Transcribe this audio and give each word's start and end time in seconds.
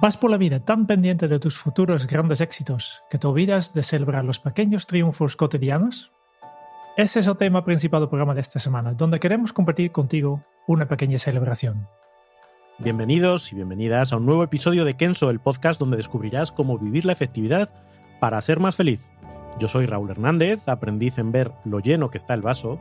Vas 0.00 0.16
por 0.16 0.30
la 0.30 0.38
vida 0.38 0.60
tan 0.60 0.86
pendiente 0.86 1.28
de 1.28 1.38
tus 1.38 1.58
futuros 1.58 2.06
grandes 2.06 2.40
éxitos 2.40 3.02
que 3.10 3.18
te 3.18 3.26
olvidas 3.26 3.74
de 3.74 3.82
celebrar 3.82 4.24
los 4.24 4.38
pequeños 4.38 4.86
triunfos 4.86 5.36
cotidianos? 5.36 6.10
Ese 6.96 7.20
es 7.20 7.26
el 7.26 7.36
tema 7.36 7.66
principal 7.66 8.00
del 8.00 8.08
programa 8.08 8.32
de 8.32 8.40
esta 8.40 8.58
semana, 8.58 8.94
donde 8.94 9.20
queremos 9.20 9.52
compartir 9.52 9.92
contigo 9.92 10.42
una 10.66 10.88
pequeña 10.88 11.18
celebración. 11.18 11.86
Bienvenidos 12.78 13.52
y 13.52 13.56
bienvenidas 13.56 14.14
a 14.14 14.16
un 14.16 14.24
nuevo 14.24 14.42
episodio 14.42 14.86
de 14.86 14.96
Kenso, 14.96 15.28
el 15.28 15.38
podcast 15.38 15.78
donde 15.78 15.98
descubrirás 15.98 16.50
cómo 16.50 16.78
vivir 16.78 17.04
la 17.04 17.12
efectividad 17.12 17.68
para 18.20 18.40
ser 18.40 18.58
más 18.58 18.76
feliz. 18.76 19.10
Yo 19.58 19.68
soy 19.68 19.84
Raúl 19.84 20.12
Hernández, 20.12 20.66
aprendiz 20.66 21.18
en 21.18 21.30
ver 21.30 21.52
lo 21.66 21.78
lleno 21.78 22.08
que 22.08 22.16
está 22.16 22.32
el 22.32 22.40
vaso. 22.40 22.80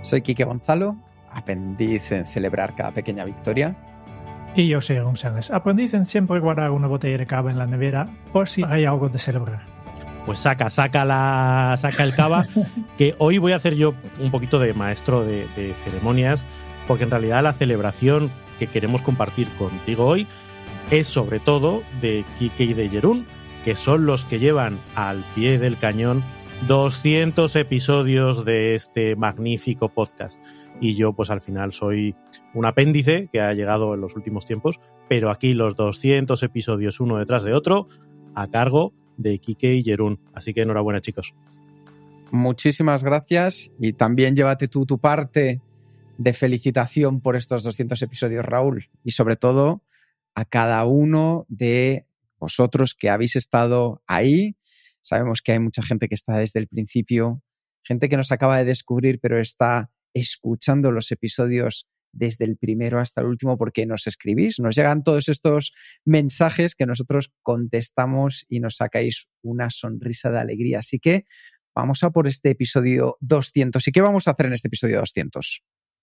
Soy 0.00 0.22
Quique 0.22 0.44
Gonzalo, 0.44 0.96
aprendiz 1.30 2.12
en 2.12 2.24
celebrar 2.24 2.74
cada 2.74 2.92
pequeña 2.92 3.26
victoria. 3.26 3.76
Y 4.56 4.68
yo 4.68 4.80
soy 4.80 5.00
González, 5.00 5.50
aprendiz 5.50 5.94
en 5.94 6.06
siempre 6.06 6.38
guardar 6.38 6.70
una 6.70 6.86
botella 6.86 7.18
de 7.18 7.26
cava 7.26 7.50
en 7.50 7.58
la 7.58 7.66
nevera 7.66 8.08
por 8.32 8.48
si 8.48 8.62
hay 8.62 8.84
algo 8.84 9.08
de 9.08 9.18
celebrar. 9.18 9.62
Pues 10.26 10.38
saca, 10.38 10.70
saca 10.70 11.04
la, 11.04 11.74
saca 11.76 12.04
el 12.04 12.14
cava, 12.14 12.46
que 12.96 13.16
hoy 13.18 13.38
voy 13.38 13.52
a 13.52 13.56
hacer 13.56 13.74
yo 13.74 13.94
un 14.20 14.30
poquito 14.30 14.60
de 14.60 14.72
maestro 14.72 15.24
de, 15.24 15.48
de 15.56 15.74
ceremonias, 15.74 16.46
porque 16.86 17.02
en 17.02 17.10
realidad 17.10 17.42
la 17.42 17.52
celebración 17.52 18.30
que 18.58 18.68
queremos 18.68 19.02
compartir 19.02 19.50
contigo 19.56 20.06
hoy 20.06 20.28
es 20.90 21.08
sobre 21.08 21.40
todo 21.40 21.82
de 22.00 22.24
Quique 22.38 22.64
y 22.64 22.74
de 22.74 22.88
Jerún, 22.88 23.26
que 23.64 23.74
son 23.74 24.06
los 24.06 24.24
que 24.24 24.38
llevan 24.38 24.78
al 24.94 25.24
pie 25.34 25.58
del 25.58 25.78
cañón 25.78 26.22
200 26.68 27.56
episodios 27.56 28.44
de 28.44 28.74
este 28.74 29.16
magnífico 29.16 29.88
podcast. 29.88 30.40
Y 30.80 30.96
yo, 30.96 31.12
pues 31.14 31.30
al 31.30 31.40
final, 31.40 31.72
soy 31.72 32.16
un 32.52 32.66
apéndice 32.66 33.28
que 33.32 33.40
ha 33.40 33.52
llegado 33.52 33.94
en 33.94 34.00
los 34.00 34.16
últimos 34.16 34.46
tiempos, 34.46 34.80
pero 35.08 35.30
aquí 35.30 35.54
los 35.54 35.76
200 35.76 36.42
episodios 36.42 37.00
uno 37.00 37.18
detrás 37.18 37.44
de 37.44 37.54
otro 37.54 37.88
a 38.34 38.48
cargo 38.48 38.92
de 39.16 39.38
Kike 39.38 39.74
y 39.74 39.82
Jerún. 39.82 40.20
Así 40.34 40.52
que 40.52 40.62
enhorabuena, 40.62 41.00
chicos. 41.00 41.34
Muchísimas 42.32 43.04
gracias 43.04 43.70
y 43.78 43.92
también 43.92 44.34
llévate 44.34 44.66
tú 44.66 44.86
tu 44.86 44.98
parte 44.98 45.62
de 46.18 46.32
felicitación 46.32 47.20
por 47.20 47.36
estos 47.36 47.62
200 47.62 48.00
episodios, 48.02 48.44
Raúl, 48.44 48.88
y 49.04 49.12
sobre 49.12 49.36
todo 49.36 49.82
a 50.34 50.44
cada 50.44 50.84
uno 50.84 51.46
de 51.48 52.06
vosotros 52.38 52.94
que 52.94 53.10
habéis 53.10 53.36
estado 53.36 54.02
ahí. 54.06 54.56
Sabemos 55.00 55.42
que 55.42 55.52
hay 55.52 55.58
mucha 55.58 55.82
gente 55.82 56.08
que 56.08 56.14
está 56.14 56.36
desde 56.38 56.60
el 56.60 56.68
principio, 56.68 57.42
gente 57.82 58.08
que 58.08 58.16
nos 58.16 58.32
acaba 58.32 58.58
de 58.58 58.64
descubrir, 58.64 59.20
pero 59.20 59.38
está 59.38 59.90
escuchando 60.14 60.90
los 60.90 61.12
episodios 61.12 61.86
desde 62.12 62.44
el 62.44 62.56
primero 62.56 63.00
hasta 63.00 63.20
el 63.20 63.26
último 63.26 63.58
porque 63.58 63.86
nos 63.86 64.06
escribís, 64.06 64.60
nos 64.60 64.76
llegan 64.76 65.02
todos 65.02 65.28
estos 65.28 65.72
mensajes 66.04 66.74
que 66.74 66.86
nosotros 66.86 67.32
contestamos 67.42 68.46
y 68.48 68.60
nos 68.60 68.76
sacáis 68.76 69.28
una 69.42 69.70
sonrisa 69.70 70.30
de 70.30 70.38
alegría. 70.38 70.78
Así 70.78 70.98
que 70.98 71.24
vamos 71.74 72.02
a 72.04 72.10
por 72.10 72.26
este 72.26 72.50
episodio 72.50 73.16
200. 73.20 73.86
¿Y 73.86 73.92
qué 73.92 74.00
vamos 74.00 74.28
a 74.28 74.32
hacer 74.32 74.46
en 74.46 74.52
este 74.52 74.68
episodio 74.68 75.00
200? 75.00 75.62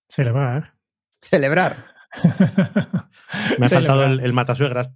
Celebrar. 0.09 0.75
Celebrar. 1.21 1.85
Me 3.57 3.65
ha 3.65 3.69
faltado 3.69 4.03
el, 4.03 4.19
el 4.19 4.33
matasuegras, 4.33 4.91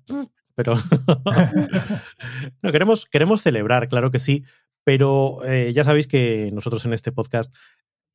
pero 0.53 0.75
no, 2.61 2.71
queremos, 2.71 3.05
queremos 3.05 3.41
celebrar, 3.41 3.87
claro 3.87 4.11
que 4.11 4.19
sí, 4.19 4.43
pero 4.83 5.43
eh, 5.45 5.71
ya 5.73 5.83
sabéis 5.83 6.07
que 6.07 6.51
nosotros 6.53 6.85
en 6.85 6.93
este 6.93 7.11
podcast 7.11 7.53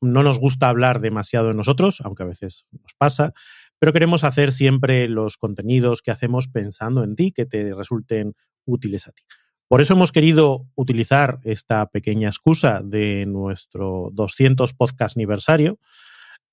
no 0.01 0.23
nos 0.23 0.39
gusta 0.39 0.69
hablar 0.69 1.01
demasiado 1.01 1.49
de 1.49 1.55
nosotros, 1.55 2.01
aunque 2.03 2.23
a 2.23 2.27
veces 2.27 2.67
nos 2.73 2.95
pasa, 2.95 3.33
pero 3.79 3.93
queremos 3.93 4.25
hacer 4.25 4.53
siempre 4.53 5.09
los 5.09 5.37
contenidos 5.37 6.03
que 6.03 6.11
hacemos 6.11 6.49
pensando 6.49 7.03
en 7.05 7.17
ti, 7.17 7.33
que 7.33 7.47
te 7.47 7.75
resulten 7.75 8.35
útiles 8.65 9.09
a 9.09 9.13
ti. 9.13 9.23
Por 9.69 9.81
eso 9.81 9.95
hemos 9.95 10.11
querido 10.11 10.67
utilizar 10.75 11.39
esta 11.45 11.87
pequeña 11.87 12.29
excusa 12.29 12.83
de 12.83 13.25
nuestro 13.27 14.11
200 14.13 14.75
podcast 14.75 15.17
aniversario 15.17 15.79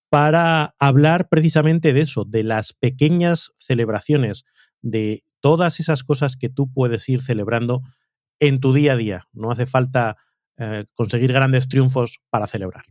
para 0.09 0.75
hablar 0.79 1.27
precisamente 1.27 1.93
de 1.93 2.01
eso, 2.01 2.25
de 2.25 2.43
las 2.43 2.73
pequeñas 2.73 3.53
celebraciones, 3.57 4.45
de 4.81 5.23
todas 5.39 5.79
esas 5.79 6.03
cosas 6.03 6.37
que 6.37 6.49
tú 6.49 6.71
puedes 6.71 7.09
ir 7.09 7.21
celebrando 7.21 7.81
en 8.39 8.59
tu 8.59 8.71
día 8.73 8.93
a 8.93 8.97
día. 8.97 9.23
No 9.33 9.51
hace 9.51 9.65
falta 9.65 10.17
eh, 10.57 10.85
conseguir 10.93 11.33
grandes 11.33 11.67
triunfos 11.67 12.21
para 12.29 12.47
celebrar. 12.47 12.85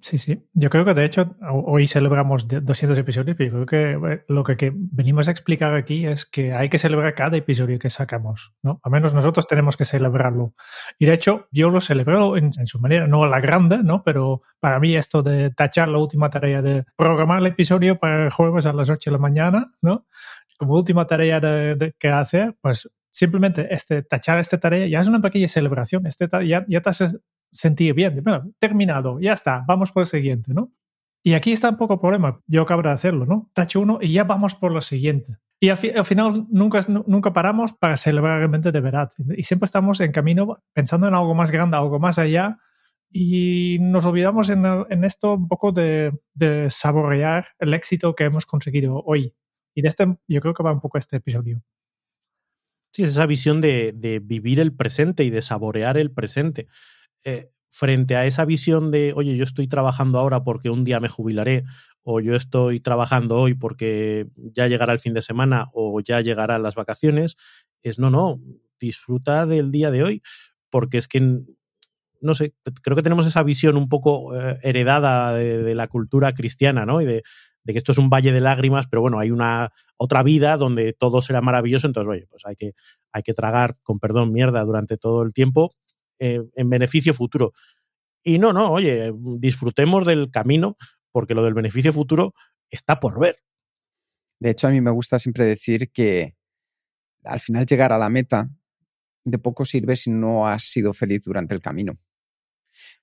Sí, 0.00 0.18
sí. 0.18 0.44
Yo 0.52 0.70
creo 0.70 0.84
que 0.84 0.94
de 0.94 1.04
hecho 1.04 1.34
hoy 1.50 1.88
celebramos 1.88 2.46
200 2.46 2.96
episodios, 2.98 3.36
pero 3.36 3.58
yo 3.58 3.66
creo 3.66 3.98
que 3.98 4.12
eh, 4.12 4.24
lo 4.28 4.44
que, 4.44 4.72
venimos 4.74 5.28
a 5.28 5.30
explicar 5.30 5.74
aquí 5.74 6.06
es 6.06 6.24
que 6.24 6.52
hay 6.52 6.68
que 6.68 6.78
celebrar 6.78 7.14
cada 7.14 7.36
episodio 7.36 7.78
que 7.78 7.90
sacamos, 7.90 8.52
¿no? 8.62 8.80
Al 8.82 8.92
menos 8.92 9.12
nosotros 9.12 9.48
tenemos 9.48 9.76
que 9.76 9.84
celebrarlo. 9.84 10.54
Y 10.98 11.06
de 11.06 11.14
hecho 11.14 11.48
yo 11.50 11.70
lo 11.70 11.80
celebro 11.80 12.36
en, 12.36 12.52
su 12.66 12.80
manera, 12.80 13.08
no 13.08 13.24
a 13.24 13.28
la 13.28 13.40
grande, 13.40 13.78
¿no? 13.82 14.04
Pero 14.04 14.42
para 14.60 14.78
mí 14.78 14.94
esto 14.94 15.22
de 15.22 15.50
tachar 15.50 15.88
la 15.88 15.98
última 15.98 16.30
tarea 16.30 16.62
de 16.62 16.84
programar 16.96 17.40
el 17.40 17.46
episodio 17.46 17.98
para 17.98 18.24
el 18.24 18.30
jueves 18.30 18.66
a 18.66 18.72
las 18.72 18.90
8 18.90 19.10
de 19.10 19.12
la 19.12 19.20
mañana, 19.20 19.72
¿no? 19.82 20.06
Como 20.58 20.74
última 20.74 21.06
tarea 21.06 21.40
de, 21.40 21.94
que 21.98 22.08
hacer, 22.08 22.54
pues 22.60 22.88
simplemente 23.10 23.66
este, 23.74 24.02
tachar 24.02 24.38
esta 24.38 24.60
tarea 24.60 24.86
ya 24.86 25.00
es 25.00 25.08
una 25.08 25.20
pequeña 25.20 25.48
celebración. 25.48 26.06
Este, 26.06 26.28
ya, 26.46 26.64
ya 26.68 26.80
te 26.80 26.90
sentir 27.50 27.94
bien. 27.94 28.22
Bueno, 28.22 28.50
terminado, 28.58 29.20
ya 29.20 29.32
está, 29.32 29.64
vamos 29.66 29.92
por 29.92 30.02
el 30.02 30.06
siguiente, 30.06 30.54
¿no? 30.54 30.72
Y 31.22 31.34
aquí 31.34 31.52
está 31.52 31.68
un 31.70 31.76
poco 31.76 31.94
el 31.94 32.00
problema. 32.00 32.40
Yo 32.46 32.62
acabo 32.62 32.82
de 32.82 32.90
hacerlo, 32.90 33.26
¿no? 33.26 33.50
Tacho 33.52 33.80
uno 33.80 33.98
y 34.00 34.12
ya 34.12 34.24
vamos 34.24 34.54
por 34.54 34.72
lo 34.72 34.80
siguiente. 34.80 35.38
Y 35.60 35.70
al, 35.70 35.76
fi 35.76 35.90
al, 35.90 36.04
final 36.04 36.46
nunca, 36.50 36.80
nunca 36.88 37.32
paramos 37.32 37.72
para 37.72 37.96
celebrar 37.96 38.38
realmente 38.38 38.70
de 38.70 38.80
verdad. 38.80 39.10
Y 39.36 39.42
siempre 39.42 39.66
estamos 39.66 40.00
en 40.00 40.12
camino 40.12 40.62
pensando 40.72 41.08
en 41.08 41.14
algo 41.14 41.34
más 41.34 41.50
grande, 41.50 41.76
algo 41.76 41.98
más 41.98 42.18
allá. 42.18 42.58
Y 43.10 43.78
nos 43.80 44.06
olvidamos 44.06 44.50
en, 44.50 44.64
en 44.64 45.04
esto 45.04 45.34
un 45.34 45.48
poco 45.48 45.72
de, 45.72 46.12
de, 46.34 46.68
saborear 46.70 47.48
el 47.58 47.74
éxito 47.74 48.14
que 48.14 48.24
hemos 48.24 48.46
conseguido 48.46 49.02
hoy. 49.04 49.34
Y 49.74 49.82
de 49.82 49.88
este, 49.88 50.06
yo 50.28 50.40
creo 50.40 50.54
que 50.54 50.62
va 50.62 50.72
un 50.72 50.80
poco 50.80 50.98
este 50.98 51.16
episodio. 51.16 51.62
Sí, 52.92 53.02
es 53.02 53.10
esa 53.10 53.26
visión 53.26 53.60
de, 53.60 53.92
de 53.94 54.18
vivir 54.20 54.60
el 54.60 54.74
presente 54.74 55.24
y 55.24 55.30
de 55.30 55.42
saborear 55.42 55.96
el 55.96 56.12
presente. 56.12 56.68
Eh, 57.24 57.50
frente 57.70 58.16
a 58.16 58.26
esa 58.26 58.44
visión 58.44 58.90
de, 58.90 59.12
oye, 59.14 59.36
yo 59.36 59.44
estoy 59.44 59.68
trabajando 59.68 60.18
ahora 60.18 60.42
porque 60.42 60.70
un 60.70 60.84
día 60.84 61.00
me 61.00 61.08
jubilaré, 61.08 61.64
o 62.02 62.20
yo 62.20 62.34
estoy 62.34 62.80
trabajando 62.80 63.36
hoy 63.36 63.54
porque 63.54 64.26
ya 64.36 64.66
llegará 64.66 64.92
el 64.92 64.98
fin 64.98 65.14
de 65.14 65.22
semana 65.22 65.66
o 65.72 66.00
ya 66.00 66.20
llegarán 66.20 66.62
las 66.62 66.74
vacaciones, 66.74 67.36
es 67.82 67.98
no, 67.98 68.10
no, 68.10 68.40
disfruta 68.80 69.46
del 69.46 69.70
día 69.70 69.90
de 69.90 70.02
hoy, 70.02 70.22
porque 70.70 70.98
es 70.98 71.06
que, 71.06 71.20
no 72.20 72.34
sé, 72.34 72.54
creo 72.82 72.96
que 72.96 73.02
tenemos 73.02 73.26
esa 73.26 73.42
visión 73.42 73.76
un 73.76 73.88
poco 73.88 74.34
eh, 74.34 74.58
heredada 74.62 75.34
de, 75.34 75.74
la 75.74 75.86
cultura 75.88 76.32
cristiana, 76.32 76.84
¿no? 76.86 77.00
Y 77.00 77.04
de, 77.04 77.22
de, 77.62 77.72
que 77.72 77.78
esto 77.78 77.92
es 77.92 77.98
un 77.98 78.10
valle 78.10 78.32
de 78.32 78.40
lágrimas, 78.40 78.86
pero 78.90 79.02
bueno, 79.02 79.20
hay 79.20 79.30
una 79.30 79.70
otra 79.96 80.22
vida 80.22 80.56
donde 80.56 80.94
todo 80.94 81.20
será 81.20 81.42
maravilloso, 81.42 81.86
entonces, 81.86 82.10
oye, 82.10 82.26
pues 82.28 82.44
hay 82.46 82.56
que, 82.56 82.72
hay 83.12 83.22
que 83.22 83.34
tragar, 83.34 83.74
con 83.82 84.00
perdón, 84.00 84.32
mierda 84.32 84.64
durante 84.64 84.96
todo 84.96 85.22
el 85.22 85.32
tiempo 85.32 85.72
eh, 86.18 86.40
en 86.54 86.70
beneficio 86.70 87.14
futuro. 87.14 87.52
Y 88.22 88.38
no, 88.38 88.52
no, 88.52 88.72
oye, 88.72 89.12
disfrutemos 89.38 90.06
del 90.06 90.30
camino 90.30 90.76
porque 91.12 91.34
lo 91.34 91.42
del 91.42 91.54
beneficio 91.54 91.92
futuro 91.92 92.34
está 92.70 93.00
por 93.00 93.18
ver. 93.18 93.38
De 94.40 94.50
hecho, 94.50 94.68
a 94.68 94.70
mí 94.70 94.80
me 94.80 94.90
gusta 94.90 95.18
siempre 95.18 95.44
decir 95.44 95.90
que 95.90 96.36
al 97.24 97.40
final 97.40 97.66
llegar 97.66 97.92
a 97.92 97.98
la 97.98 98.08
meta 98.08 98.48
de 99.24 99.38
poco 99.38 99.64
sirve 99.64 99.96
si 99.96 100.10
no 100.10 100.46
has 100.46 100.64
sido 100.64 100.92
feliz 100.92 101.22
durante 101.24 101.54
el 101.54 101.60
camino. 101.60 101.98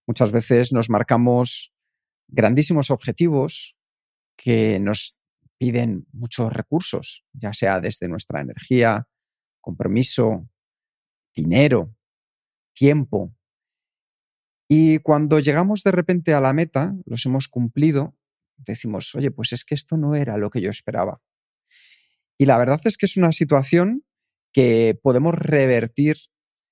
Muchas 0.07 0.31
veces 0.31 0.71
nos 0.71 0.89
marcamos 0.89 1.73
grandísimos 2.27 2.89
objetivos 2.89 3.75
que 4.35 4.79
nos 4.79 5.15
piden 5.57 6.07
muchos 6.11 6.51
recursos, 6.51 7.23
ya 7.33 7.53
sea 7.53 7.79
desde 7.79 8.07
nuestra 8.07 8.41
energía, 8.41 9.07
compromiso, 9.61 10.49
dinero, 11.33 11.95
tiempo. 12.75 13.33
Y 14.67 14.99
cuando 14.99 15.39
llegamos 15.39 15.83
de 15.83 15.91
repente 15.91 16.33
a 16.33 16.41
la 16.41 16.53
meta, 16.53 16.95
los 17.05 17.25
hemos 17.25 17.47
cumplido, 17.47 18.15
decimos, 18.57 19.15
oye, 19.15 19.31
pues 19.31 19.53
es 19.53 19.63
que 19.63 19.75
esto 19.75 19.97
no 19.97 20.15
era 20.15 20.37
lo 20.37 20.49
que 20.49 20.61
yo 20.61 20.69
esperaba. 20.69 21.21
Y 22.37 22.45
la 22.45 22.57
verdad 22.57 22.81
es 22.85 22.97
que 22.97 23.05
es 23.05 23.17
una 23.17 23.31
situación 23.31 24.03
que 24.51 24.99
podemos 25.01 25.33
revertir 25.35 26.17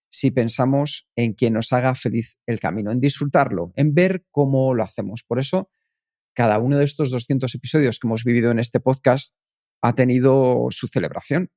si 0.09 0.31
pensamos 0.31 1.07
en 1.15 1.35
que 1.35 1.49
nos 1.49 1.73
haga 1.73 1.95
feliz 1.95 2.37
el 2.45 2.59
camino, 2.59 2.91
en 2.91 2.99
disfrutarlo, 2.99 3.73
en 3.75 3.93
ver 3.93 4.25
cómo 4.29 4.75
lo 4.75 4.83
hacemos. 4.83 5.23
Por 5.23 5.39
eso, 5.39 5.69
cada 6.33 6.59
uno 6.59 6.77
de 6.77 6.85
estos 6.85 7.11
200 7.11 7.53
episodios 7.55 7.97
que 7.97 8.07
hemos 8.07 8.23
vivido 8.23 8.51
en 8.51 8.59
este 8.59 8.79
podcast 8.79 9.35
ha 9.81 9.93
tenido 9.95 10.67
su 10.69 10.87
celebración. 10.87 11.51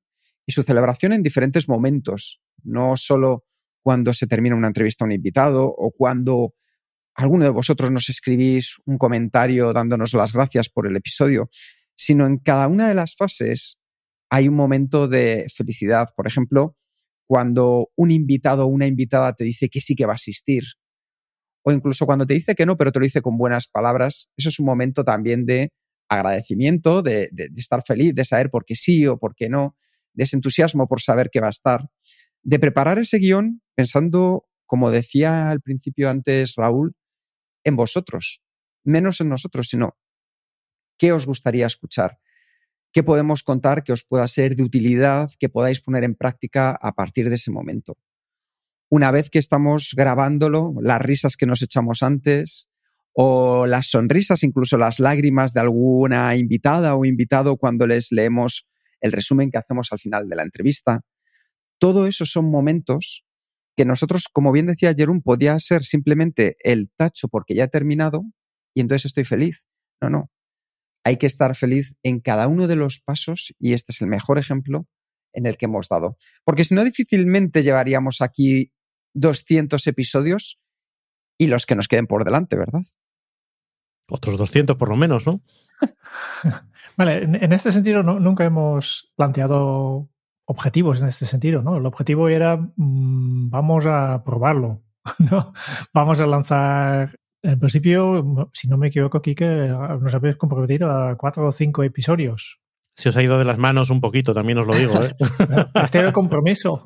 Y 0.45 0.53
su 0.53 0.63
celebración 0.63 1.13
en 1.13 1.23
diferentes 1.23 1.67
momentos, 1.67 2.41
no 2.63 2.95
solo 2.95 3.45
cuando 3.87 4.13
se 4.13 4.27
termina 4.27 4.53
una 4.53 4.67
entrevista 4.67 5.05
a 5.05 5.07
un 5.07 5.13
invitado 5.13 5.65
o 5.65 5.93
cuando 5.97 6.53
alguno 7.15 7.45
de 7.45 7.51
vosotros 7.51 7.89
nos 7.89 8.09
escribís 8.09 8.75
un 8.85 8.97
comentario 8.97 9.71
dándonos 9.71 10.13
las 10.13 10.33
gracias 10.33 10.67
por 10.67 10.87
el 10.87 10.97
episodio, 10.97 11.49
sino 11.95 12.27
en 12.27 12.37
cada 12.39 12.67
una 12.67 12.89
de 12.89 12.95
las 12.95 13.15
fases 13.15 13.77
hay 14.29 14.49
un 14.49 14.55
momento 14.55 15.07
de 15.07 15.45
felicidad. 15.55 16.09
Por 16.17 16.27
ejemplo, 16.27 16.75
cuando 17.29 17.87
un 17.95 18.11
invitado 18.11 18.65
o 18.65 18.67
una 18.67 18.87
invitada 18.87 19.31
te 19.31 19.45
dice 19.45 19.69
que 19.69 19.79
sí 19.79 19.95
que 19.95 20.05
va 20.05 20.11
a 20.11 20.15
asistir, 20.15 20.65
o 21.63 21.71
incluso 21.71 22.05
cuando 22.05 22.27
te 22.27 22.33
dice 22.33 22.55
que 22.55 22.65
no, 22.65 22.75
pero 22.75 22.91
te 22.91 22.99
lo 22.99 23.05
dice 23.05 23.21
con 23.21 23.37
buenas 23.37 23.67
palabras, 23.67 24.29
eso 24.35 24.49
es 24.49 24.59
un 24.59 24.65
momento 24.65 25.05
también 25.05 25.45
de 25.45 25.69
agradecimiento, 26.09 27.01
de, 27.03 27.29
estar 27.55 27.81
feliz, 27.87 28.13
de 28.13 28.25
saber 28.25 28.49
por 28.49 28.65
qué 28.65 28.75
sí 28.75 29.07
o 29.07 29.17
por 29.17 29.33
qué 29.33 29.47
no, 29.47 29.77
de 30.11 30.25
ese 30.25 30.35
entusiasmo 30.35 30.89
por 30.89 30.99
saber 30.99 31.29
qué 31.31 31.39
va 31.39 31.47
a 31.47 31.51
estar, 31.51 31.87
de 32.43 32.59
preparar 32.59 32.99
ese 32.99 33.17
guion 33.19 33.61
pensando, 33.75 34.47
como 34.65 34.91
decía 34.91 35.49
al 35.49 35.61
principio 35.61 36.09
antes 36.09 36.55
Raúl, 36.55 36.95
en 37.63 37.75
vosotros, 37.75 38.41
menos 38.83 39.21
en 39.21 39.29
nosotros, 39.29 39.67
sino 39.67 39.97
qué 40.97 41.11
os 41.11 41.25
gustaría 41.25 41.65
escuchar, 41.65 42.19
qué 42.91 43.03
podemos 43.03 43.43
contar 43.43 43.83
que 43.83 43.93
os 43.93 44.03
pueda 44.03 44.27
ser 44.27 44.55
de 44.55 44.63
utilidad, 44.63 45.31
que 45.39 45.49
podáis 45.49 45.81
poner 45.81 46.03
en 46.03 46.15
práctica 46.15 46.71
a 46.81 46.93
partir 46.93 47.29
de 47.29 47.35
ese 47.35 47.51
momento. 47.51 47.97
Una 48.89 49.11
vez 49.11 49.29
que 49.29 49.39
estamos 49.39 49.93
grabándolo, 49.95 50.73
las 50.81 51.01
risas 51.01 51.35
que 51.35 51.45
nos 51.45 51.61
echamos 51.61 52.03
antes, 52.03 52.69
o 53.19 53.65
las 53.65 53.87
sonrisas, 53.87 54.43
incluso 54.43 54.77
las 54.77 54.99
lágrimas 54.99 55.51
de 55.51 55.59
alguna 55.59 56.35
invitada 56.35 56.95
o 56.95 57.03
invitado 57.03 57.57
cuando 57.57 57.87
les 57.87 58.11
leemos 58.11 58.67
el 59.01 59.11
resumen 59.11 59.49
que 59.49 59.57
hacemos 59.57 59.91
al 59.91 59.97
final 59.97 60.29
de 60.29 60.35
la 60.35 60.43
entrevista. 60.43 61.01
Todo 61.79 62.07
eso 62.07 62.25
son 62.25 62.49
momentos 62.49 63.25
que 63.75 63.85
nosotros, 63.85 64.27
como 64.31 64.51
bien 64.51 64.65
decía 64.65 64.93
Jerón, 64.95 65.21
podía 65.21 65.57
ser 65.59 65.83
simplemente 65.83 66.57
el 66.61 66.89
tacho 66.95 67.27
porque 67.27 67.53
ya 67.53 67.65
he 67.65 67.67
terminado 67.67 68.23
y 68.73 68.81
entonces 68.81 69.05
estoy 69.05 69.23
feliz. 69.23 69.67
No, 70.01 70.09
no. 70.09 70.31
Hay 71.03 71.17
que 71.17 71.27
estar 71.27 71.55
feliz 71.55 71.95
en 72.03 72.19
cada 72.19 72.47
uno 72.47 72.67
de 72.67 72.75
los 72.75 72.99
pasos 72.99 73.53
y 73.59 73.73
este 73.73 73.91
es 73.91 74.01
el 74.01 74.07
mejor 74.07 74.39
ejemplo 74.39 74.87
en 75.33 75.45
el 75.45 75.57
que 75.57 75.65
hemos 75.65 75.87
dado. 75.87 76.17
Porque 76.43 76.63
si 76.63 76.73
no, 76.73 76.83
difícilmente 76.83 77.61
llevaríamos 77.61 78.21
aquí 78.21 78.73
200 79.13 79.85
episodios 79.87 80.59
y 81.37 81.47
los 81.47 81.65
que 81.65 81.75
nos 81.75 81.87
queden 81.87 82.07
por 82.07 82.25
delante, 82.25 82.57
¿verdad? 82.57 82.81
Otros 84.09 84.37
200 84.37 84.77
por 84.77 84.89
lo 84.89 84.95
menos, 84.95 85.27
¿no? 85.27 85.41
vale, 86.97 87.23
en, 87.23 87.53
este 87.53 87.71
sentido 87.71 88.01
nunca 88.01 88.45
hemos 88.45 89.11
planteado 89.15 90.09
objetivos 90.47 91.01
en 91.01 91.09
este 91.09 91.25
sentido, 91.25 91.61
¿no? 91.61 91.77
El 91.77 91.85
objetivo 91.85 92.29
era, 92.29 92.57
mm, 92.57 93.49
vamos 93.49 93.85
a 93.85 94.23
probarlo, 94.23 94.81
¿no? 95.19 95.53
Vamos 95.93 96.19
a 96.21 96.27
lanzar, 96.27 97.17
en 97.43 97.59
principio, 97.59 98.49
si 98.53 98.67
no 98.67 98.77
me 98.77 98.87
equivoco 98.87 99.17
aquí, 99.17 99.35
que 99.35 99.45
nos 99.45 100.15
habéis 100.15 100.37
comprometido 100.37 100.89
a 100.89 101.15
cuatro 101.17 101.47
o 101.47 101.51
cinco 101.51 101.83
episodios. 101.83 102.61
Si 102.95 103.09
os 103.09 103.17
ha 103.17 103.21
ido 103.21 103.37
de 103.37 103.45
las 103.45 103.59
manos 103.59 103.91
un 103.91 104.01
poquito, 104.01 104.33
también 104.33 104.57
os 104.57 104.65
lo 104.65 104.73
digo. 104.73 104.93
¿eh? 105.03 105.13
Este 105.83 105.99
era 105.99 106.07
el 106.07 106.13
compromiso. 106.13 106.81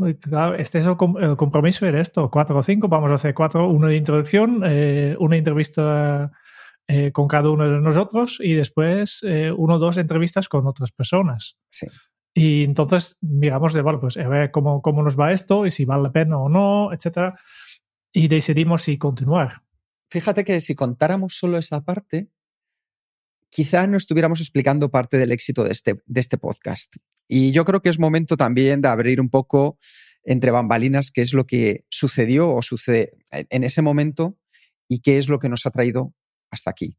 Este 0.58 0.80
es 0.80 0.86
el, 0.86 0.98
compromiso 1.38 1.86
era 1.86 2.02
esto, 2.02 2.30
cuatro 2.30 2.58
o 2.58 2.64
cinco. 2.64 2.90
Vamos 2.90 3.12
a 3.12 3.16
hacer 3.16 3.34
cuatro, 3.34 3.70
uno 3.70 3.88
de 3.88 3.96
introducción, 3.96 4.62
eh, 4.66 5.16
una 5.20 5.38
entrevista 5.38 6.32
eh, 6.94 7.14
con 7.14 7.30
cada 7.30 7.50
uno 7.50 7.70
de 7.70 7.80
nosotros 7.80 8.40
y 8.42 8.52
después 8.54 9.24
eh, 9.24 9.54
uno 9.56 9.76
o 9.76 9.80
dos 9.80 9.96
entrevistas 9.96 10.50
con 10.50 10.68
otras 10.68 10.92
personas. 10.92 11.56
Sí. 11.70 11.88
Y 12.34 12.64
entonces 12.64 13.18
miramos 13.22 13.74
de, 13.74 13.82
bueno, 13.82 14.00
pues 14.00 14.18
a 14.18 14.28
ver 14.28 14.52
cómo, 14.52 14.82
cómo 14.82 15.04
nos 15.04 15.20
va 15.20 15.34
esto 15.34 15.66
y 15.66 15.72
si 15.72 15.86
vale 15.86 16.04
la 16.04 16.12
pena 16.12 16.38
o 16.38 16.50
no, 16.50 16.94
etcétera. 16.94 17.38
Y 18.14 18.28
decidimos 18.28 18.84
si 18.84 18.98
continuar. 18.98 19.64
Fíjate 20.10 20.44
que 20.44 20.62
si 20.62 20.76
contáramos 20.76 21.38
solo 21.38 21.58
esa 21.58 21.82
parte, 21.82 22.30
quizá 23.50 23.86
no 23.88 23.98
estuviéramos 23.98 24.40
explicando 24.40 24.90
parte 24.90 25.18
del 25.18 25.32
éxito 25.32 25.64
de 25.64 25.72
este, 25.72 26.02
de 26.06 26.22
este 26.22 26.38
podcast. 26.38 26.96
Y 27.28 27.52
yo 27.52 27.66
creo 27.66 27.82
que 27.82 27.90
es 27.90 28.00
momento 28.00 28.38
también 28.38 28.82
de 28.82 28.88
abrir 28.88 29.22
un 29.22 29.30
poco 29.30 29.78
entre 30.24 30.52
bambalinas 30.52 31.12
qué 31.12 31.22
es 31.22 31.34
lo 31.34 31.46
que 31.46 31.86
sucedió 31.90 32.54
o 32.54 32.62
sucede 32.62 33.18
en 33.32 33.64
ese 33.64 33.82
momento 33.82 34.38
y 34.88 35.00
qué 35.00 35.18
es 35.18 35.30
lo 35.30 35.40
que 35.40 35.50
nos 35.50 35.66
ha 35.66 35.72
traído 35.72 36.14
hasta 36.50 36.72
aquí. 36.72 36.98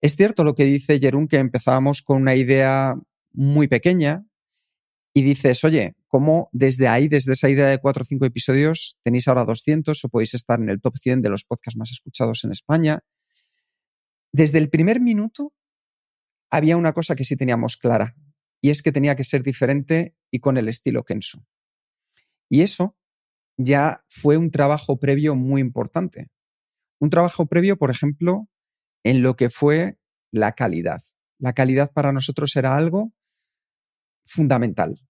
Es 0.00 0.16
cierto 0.16 0.44
lo 0.44 0.54
que 0.54 0.64
dice 0.64 0.98
Jerún, 0.98 1.28
que 1.28 1.38
empezábamos 1.38 2.02
con 2.02 2.22
una 2.22 2.34
idea 2.34 2.96
muy 3.32 3.68
pequeña 3.68 4.24
y 5.16 5.22
dices, 5.22 5.64
oye, 5.64 5.96
¿cómo 6.08 6.50
desde 6.52 6.88
ahí, 6.88 7.08
desde 7.08 7.32
esa 7.32 7.48
idea 7.48 7.68
de 7.68 7.78
cuatro 7.78 8.02
o 8.02 8.04
cinco 8.04 8.26
episodios, 8.26 8.98
tenéis 9.02 9.26
ahora 9.28 9.46
200 9.46 10.04
o 10.04 10.08
podéis 10.10 10.34
estar 10.34 10.60
en 10.60 10.68
el 10.68 10.78
top 10.78 10.98
100 10.98 11.22
de 11.22 11.30
los 11.30 11.46
podcasts 11.46 11.78
más 11.78 11.90
escuchados 11.90 12.44
en 12.44 12.52
España? 12.52 13.02
Desde 14.30 14.58
el 14.58 14.68
primer 14.68 15.00
minuto 15.00 15.54
había 16.50 16.76
una 16.76 16.92
cosa 16.92 17.14
que 17.14 17.24
sí 17.24 17.34
teníamos 17.34 17.78
clara 17.78 18.14
y 18.60 18.68
es 18.68 18.82
que 18.82 18.92
tenía 18.92 19.16
que 19.16 19.24
ser 19.24 19.42
diferente 19.42 20.14
y 20.30 20.40
con 20.40 20.58
el 20.58 20.68
estilo 20.68 21.02
Kenso. 21.02 21.46
Y 22.50 22.60
eso 22.60 22.94
ya 23.56 24.04
fue 24.10 24.36
un 24.36 24.50
trabajo 24.50 24.98
previo 24.98 25.34
muy 25.34 25.62
importante. 25.62 26.28
Un 27.00 27.08
trabajo 27.08 27.46
previo, 27.46 27.78
por 27.78 27.90
ejemplo, 27.90 28.50
en 29.02 29.22
lo 29.22 29.34
que 29.34 29.48
fue 29.48 29.98
la 30.30 30.52
calidad. 30.52 31.00
La 31.38 31.54
calidad 31.54 31.90
para 31.90 32.12
nosotros 32.12 32.54
era 32.54 32.76
algo 32.76 33.14
fundamental. 34.26 35.05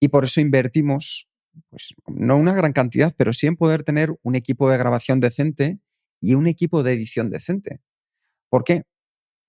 Y 0.00 0.08
por 0.08 0.24
eso 0.24 0.40
invertimos, 0.40 1.28
pues 1.70 1.94
no 2.06 2.36
una 2.36 2.54
gran 2.54 2.72
cantidad, 2.72 3.14
pero 3.16 3.32
sí 3.32 3.46
en 3.46 3.56
poder 3.56 3.82
tener 3.82 4.14
un 4.22 4.36
equipo 4.36 4.70
de 4.70 4.78
grabación 4.78 5.20
decente 5.20 5.78
y 6.20 6.34
un 6.34 6.46
equipo 6.46 6.82
de 6.82 6.92
edición 6.92 7.30
decente. 7.30 7.80
¿Por 8.48 8.64
qué? 8.64 8.84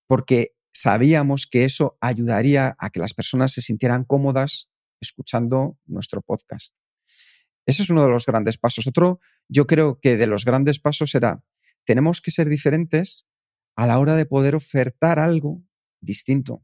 Porque 0.08 0.56
sabíamos 0.74 1.48
que 1.48 1.66
eso 1.66 1.98
ayudaría 2.01 2.75
a 2.80 2.89
que 2.89 3.00
las 3.00 3.13
personas 3.13 3.51
se 3.51 3.62
sintieran 3.62 4.06
cómodas 4.06 4.70
escuchando 5.01 5.77
nuestro 5.86 6.22
podcast. 6.22 6.74
Ese 7.66 7.84
es 7.84 7.89
uno 7.89 8.06
de 8.06 8.12
los 8.12 8.25
grandes 8.25 8.58
pasos. 8.58 8.88
Otro, 8.88 9.20
yo 9.50 9.68
creo 9.68 10.00
que 10.00 10.18
de 10.18 10.27
los 10.27 10.46
grandes 10.46 10.80
pasos 10.80 11.13
era 11.16 11.44
tenemos 11.86 12.22
que 12.22 12.32
ser 12.32 12.50
diferentes 12.50 13.27
a 13.75 13.86
la 13.88 14.00
hora 14.00 14.16
de 14.16 14.25
poder 14.25 14.56
ofertar 14.56 15.20
algo 15.20 15.63
distinto. 16.01 16.63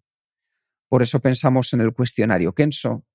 Por 0.90 1.02
eso 1.02 1.20
pensamos 1.22 1.74
en 1.74 1.82
el 1.82 1.94
cuestionario 1.94 2.54
Kenso, 2.54 3.06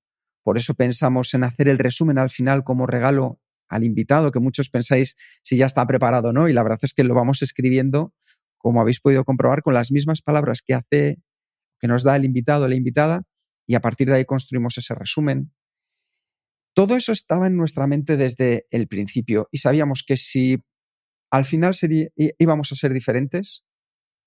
por 0.49 0.57
eso 0.57 0.73
pensamos 0.73 1.35
en 1.35 1.43
hacer 1.43 1.67
el 1.67 1.77
resumen 1.77 2.17
al 2.17 2.31
final 2.31 2.63
como 2.63 2.87
regalo 2.87 3.39
al 3.67 3.83
invitado, 3.83 4.31
que 4.31 4.39
muchos 4.39 4.71
pensáis 4.71 5.15
si 5.43 5.57
ya 5.57 5.67
está 5.67 5.85
preparado 5.85 6.29
o 6.29 6.33
no, 6.33 6.49
y 6.49 6.53
la 6.53 6.63
verdad 6.63 6.79
es 6.81 6.95
que 6.95 7.03
lo 7.03 7.13
vamos 7.13 7.43
escribiendo, 7.43 8.15
como 8.57 8.81
habéis 8.81 8.99
podido 8.99 9.23
comprobar, 9.25 9.61
con 9.61 9.75
las 9.75 9.91
mismas 9.91 10.23
palabras 10.23 10.63
que 10.65 10.73
hace, 10.73 11.19
que 11.79 11.87
nos 11.87 12.03
da 12.03 12.15
el 12.15 12.25
invitado 12.25 12.65
o 12.65 12.67
la 12.67 12.73
invitada, 12.73 13.21
y 13.67 13.75
a 13.75 13.79
partir 13.79 14.07
de 14.07 14.15
ahí 14.15 14.25
construimos 14.25 14.75
ese 14.79 14.95
resumen. 14.95 15.53
Todo 16.73 16.95
eso 16.95 17.11
estaba 17.11 17.45
en 17.45 17.55
nuestra 17.55 17.85
mente 17.85 18.17
desde 18.17 18.65
el 18.71 18.87
principio 18.87 19.49
y 19.51 19.59
sabíamos 19.59 20.01
que 20.01 20.17
si 20.17 20.63
al 21.29 21.45
final 21.45 21.75
íbamos 22.15 22.71
a 22.71 22.75
ser 22.75 22.91
diferentes, 22.91 23.65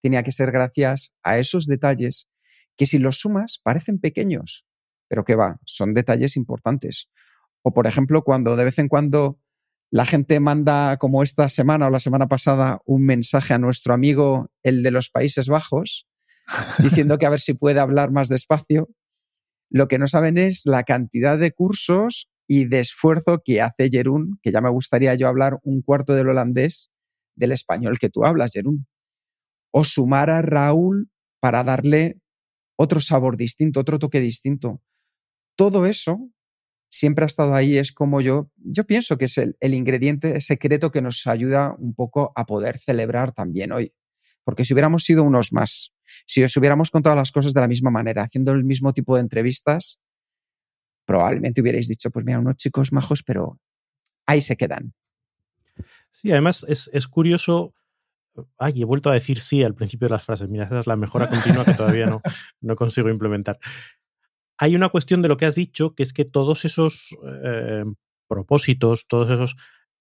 tenía 0.04 0.22
que 0.22 0.30
ser 0.30 0.52
gracias 0.52 1.16
a 1.24 1.38
esos 1.38 1.66
detalles 1.66 2.28
que 2.76 2.86
si 2.86 3.00
los 3.00 3.18
sumas 3.18 3.58
parecen 3.60 3.98
pequeños, 3.98 4.68
pero 5.12 5.26
que 5.26 5.34
va, 5.34 5.58
son 5.66 5.92
detalles 5.92 6.38
importantes. 6.38 7.10
O 7.60 7.74
por 7.74 7.86
ejemplo, 7.86 8.24
cuando 8.24 8.56
de 8.56 8.64
vez 8.64 8.78
en 8.78 8.88
cuando 8.88 9.38
la 9.90 10.06
gente 10.06 10.40
manda, 10.40 10.96
como 10.96 11.22
esta 11.22 11.50
semana 11.50 11.88
o 11.88 11.90
la 11.90 12.00
semana 12.00 12.28
pasada, 12.28 12.80
un 12.86 13.04
mensaje 13.04 13.52
a 13.52 13.58
nuestro 13.58 13.92
amigo, 13.92 14.50
el 14.62 14.82
de 14.82 14.90
los 14.90 15.10
Países 15.10 15.48
Bajos, 15.48 16.08
diciendo 16.78 17.18
que 17.18 17.26
a 17.26 17.28
ver 17.28 17.40
si 17.40 17.52
puede 17.52 17.78
hablar 17.78 18.10
más 18.10 18.30
despacio, 18.30 18.88
lo 19.68 19.86
que 19.86 19.98
no 19.98 20.08
saben 20.08 20.38
es 20.38 20.62
la 20.64 20.82
cantidad 20.84 21.38
de 21.38 21.52
cursos 21.52 22.30
y 22.48 22.64
de 22.64 22.80
esfuerzo 22.80 23.42
que 23.44 23.60
hace 23.60 23.90
Jerún, 23.90 24.38
que 24.42 24.50
ya 24.50 24.62
me 24.62 24.70
gustaría 24.70 25.14
yo 25.14 25.28
hablar 25.28 25.58
un 25.62 25.82
cuarto 25.82 26.14
del 26.14 26.30
holandés 26.30 26.90
del 27.36 27.52
español 27.52 27.98
que 27.98 28.08
tú 28.08 28.24
hablas, 28.24 28.52
Jerún. 28.54 28.86
O 29.72 29.84
sumar 29.84 30.30
a 30.30 30.40
Raúl 30.40 31.10
para 31.38 31.64
darle 31.64 32.16
otro 32.76 33.02
sabor 33.02 33.36
distinto, 33.36 33.80
otro 33.80 33.98
toque 33.98 34.18
distinto. 34.18 34.80
Todo 35.56 35.86
eso 35.86 36.18
siempre 36.88 37.24
ha 37.24 37.26
estado 37.26 37.54
ahí, 37.54 37.78
es 37.78 37.92
como 37.92 38.20
yo, 38.20 38.50
yo 38.56 38.84
pienso 38.84 39.16
que 39.16 39.24
es 39.24 39.38
el, 39.38 39.56
el 39.60 39.74
ingrediente 39.74 40.40
secreto 40.40 40.90
que 40.90 41.00
nos 41.00 41.26
ayuda 41.26 41.74
un 41.78 41.94
poco 41.94 42.32
a 42.36 42.44
poder 42.44 42.78
celebrar 42.78 43.32
también 43.32 43.72
hoy. 43.72 43.94
Porque 44.44 44.64
si 44.64 44.74
hubiéramos 44.74 45.04
sido 45.04 45.22
unos 45.22 45.52
más, 45.52 45.94
si 46.26 46.42
os 46.42 46.56
hubiéramos 46.56 46.90
contado 46.90 47.16
las 47.16 47.32
cosas 47.32 47.54
de 47.54 47.60
la 47.60 47.68
misma 47.68 47.90
manera, 47.90 48.24
haciendo 48.24 48.52
el 48.52 48.64
mismo 48.64 48.92
tipo 48.92 49.14
de 49.14 49.22
entrevistas, 49.22 49.98
probablemente 51.04 51.60
hubierais 51.60 51.88
dicho, 51.88 52.10
pues 52.10 52.24
mira, 52.24 52.38
unos 52.38 52.56
chicos 52.56 52.92
majos, 52.92 53.22
pero 53.22 53.58
ahí 54.26 54.40
se 54.40 54.56
quedan. 54.56 54.94
Sí, 56.10 56.30
además 56.30 56.64
es, 56.68 56.90
es 56.92 57.08
curioso. 57.08 57.74
Ay, 58.58 58.82
he 58.82 58.84
vuelto 58.84 59.10
a 59.10 59.14
decir 59.14 59.38
sí 59.40 59.62
al 59.62 59.74
principio 59.74 60.08
de 60.08 60.14
las 60.14 60.24
frases. 60.24 60.48
Mira, 60.48 60.64
esa 60.64 60.80
es 60.80 60.86
la 60.86 60.96
mejora 60.96 61.28
continua 61.28 61.64
que 61.64 61.74
todavía 61.74 62.06
no, 62.06 62.20
no 62.60 62.76
consigo 62.76 63.08
implementar. 63.08 63.58
Hay 64.62 64.76
una 64.76 64.90
cuestión 64.90 65.22
de 65.22 65.28
lo 65.28 65.36
que 65.36 65.44
has 65.44 65.56
dicho, 65.56 65.92
que 65.96 66.04
es 66.04 66.12
que 66.12 66.24
todos 66.24 66.64
esos 66.64 67.16
eh, 67.42 67.82
propósitos, 68.28 69.08
todos 69.08 69.28
esos, 69.28 69.56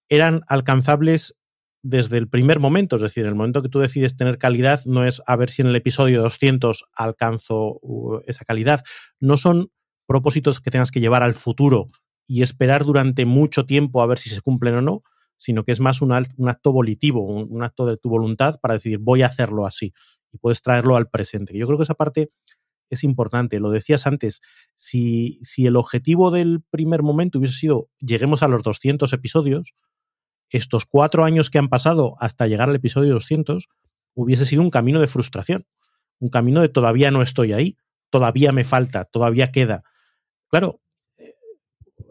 eran 0.07 0.43
alcanzables 0.47 1.35
desde 1.81 2.19
el 2.19 2.29
primer 2.29 2.59
momento, 2.59 2.97
es 2.97 3.01
decir, 3.01 3.25
el 3.25 3.33
momento 3.33 3.63
que 3.63 3.69
tú 3.69 3.79
decides 3.79 4.15
tener 4.15 4.37
calidad 4.37 4.81
no 4.85 5.03
es 5.03 5.19
a 5.25 5.35
ver 5.35 5.49
si 5.49 5.63
en 5.63 5.69
el 5.69 5.75
episodio 5.75 6.21
200 6.21 6.91
alcanzo 6.95 7.79
uh, 7.81 8.19
esa 8.27 8.45
calidad, 8.45 8.83
no 9.19 9.35
son 9.35 9.71
propósitos 10.05 10.61
que 10.61 10.69
tengas 10.69 10.91
que 10.91 10.99
llevar 10.99 11.23
al 11.23 11.33
futuro 11.33 11.89
y 12.27 12.43
esperar 12.43 12.85
durante 12.85 13.25
mucho 13.25 13.65
tiempo 13.65 14.03
a 14.03 14.05
ver 14.05 14.19
si 14.19 14.29
se 14.29 14.41
cumplen 14.41 14.75
o 14.75 14.81
no, 14.83 15.01
sino 15.37 15.63
que 15.63 15.71
es 15.71 15.79
más 15.79 16.03
un, 16.03 16.11
acto 16.11 16.71
volitivo, 16.71 17.25
un, 17.25 17.63
acto 17.63 17.87
de 17.87 17.97
tu 17.97 18.09
voluntad 18.09 18.59
para 18.61 18.75
decir 18.75 18.99
voy 18.99 19.23
a 19.23 19.25
hacerlo 19.25 19.65
así 19.65 19.91
y 20.31 20.37
puedes 20.37 20.61
traerlo 20.61 20.97
al 20.97 21.09
presente. 21.09 21.57
Yo 21.57 21.65
creo 21.65 21.79
que 21.79 21.83
esa 21.83 21.95
parte 21.95 22.29
es 22.95 23.03
importante. 23.03 23.59
Lo 23.59 23.69
decías 23.71 24.07
antes, 24.07 24.41
si, 24.75 25.39
si 25.41 25.65
el 25.65 25.75
objetivo 25.75 26.31
del 26.31 26.61
primer 26.69 27.03
momento 27.03 27.39
hubiese 27.39 27.57
sido 27.57 27.89
lleguemos 27.99 28.43
a 28.43 28.47
los 28.47 28.63
200 28.63 29.11
episodios, 29.13 29.73
estos 30.49 30.85
cuatro 30.85 31.23
años 31.23 31.49
que 31.49 31.57
han 31.57 31.69
pasado 31.69 32.15
hasta 32.19 32.47
llegar 32.47 32.69
al 32.69 32.75
episodio 32.75 33.13
200 33.13 33.69
hubiese 34.13 34.45
sido 34.45 34.61
un 34.61 34.69
camino 34.69 34.99
de 34.99 35.07
frustración, 35.07 35.65
un 36.19 36.29
camino 36.29 36.61
de 36.61 36.69
todavía 36.69 37.11
no 37.11 37.21
estoy 37.21 37.53
ahí, 37.53 37.77
todavía 38.09 38.51
me 38.51 38.63
falta, 38.63 39.05
todavía 39.05 39.51
queda. 39.51 39.83
Claro, 40.49 40.81
eh, 41.17 41.33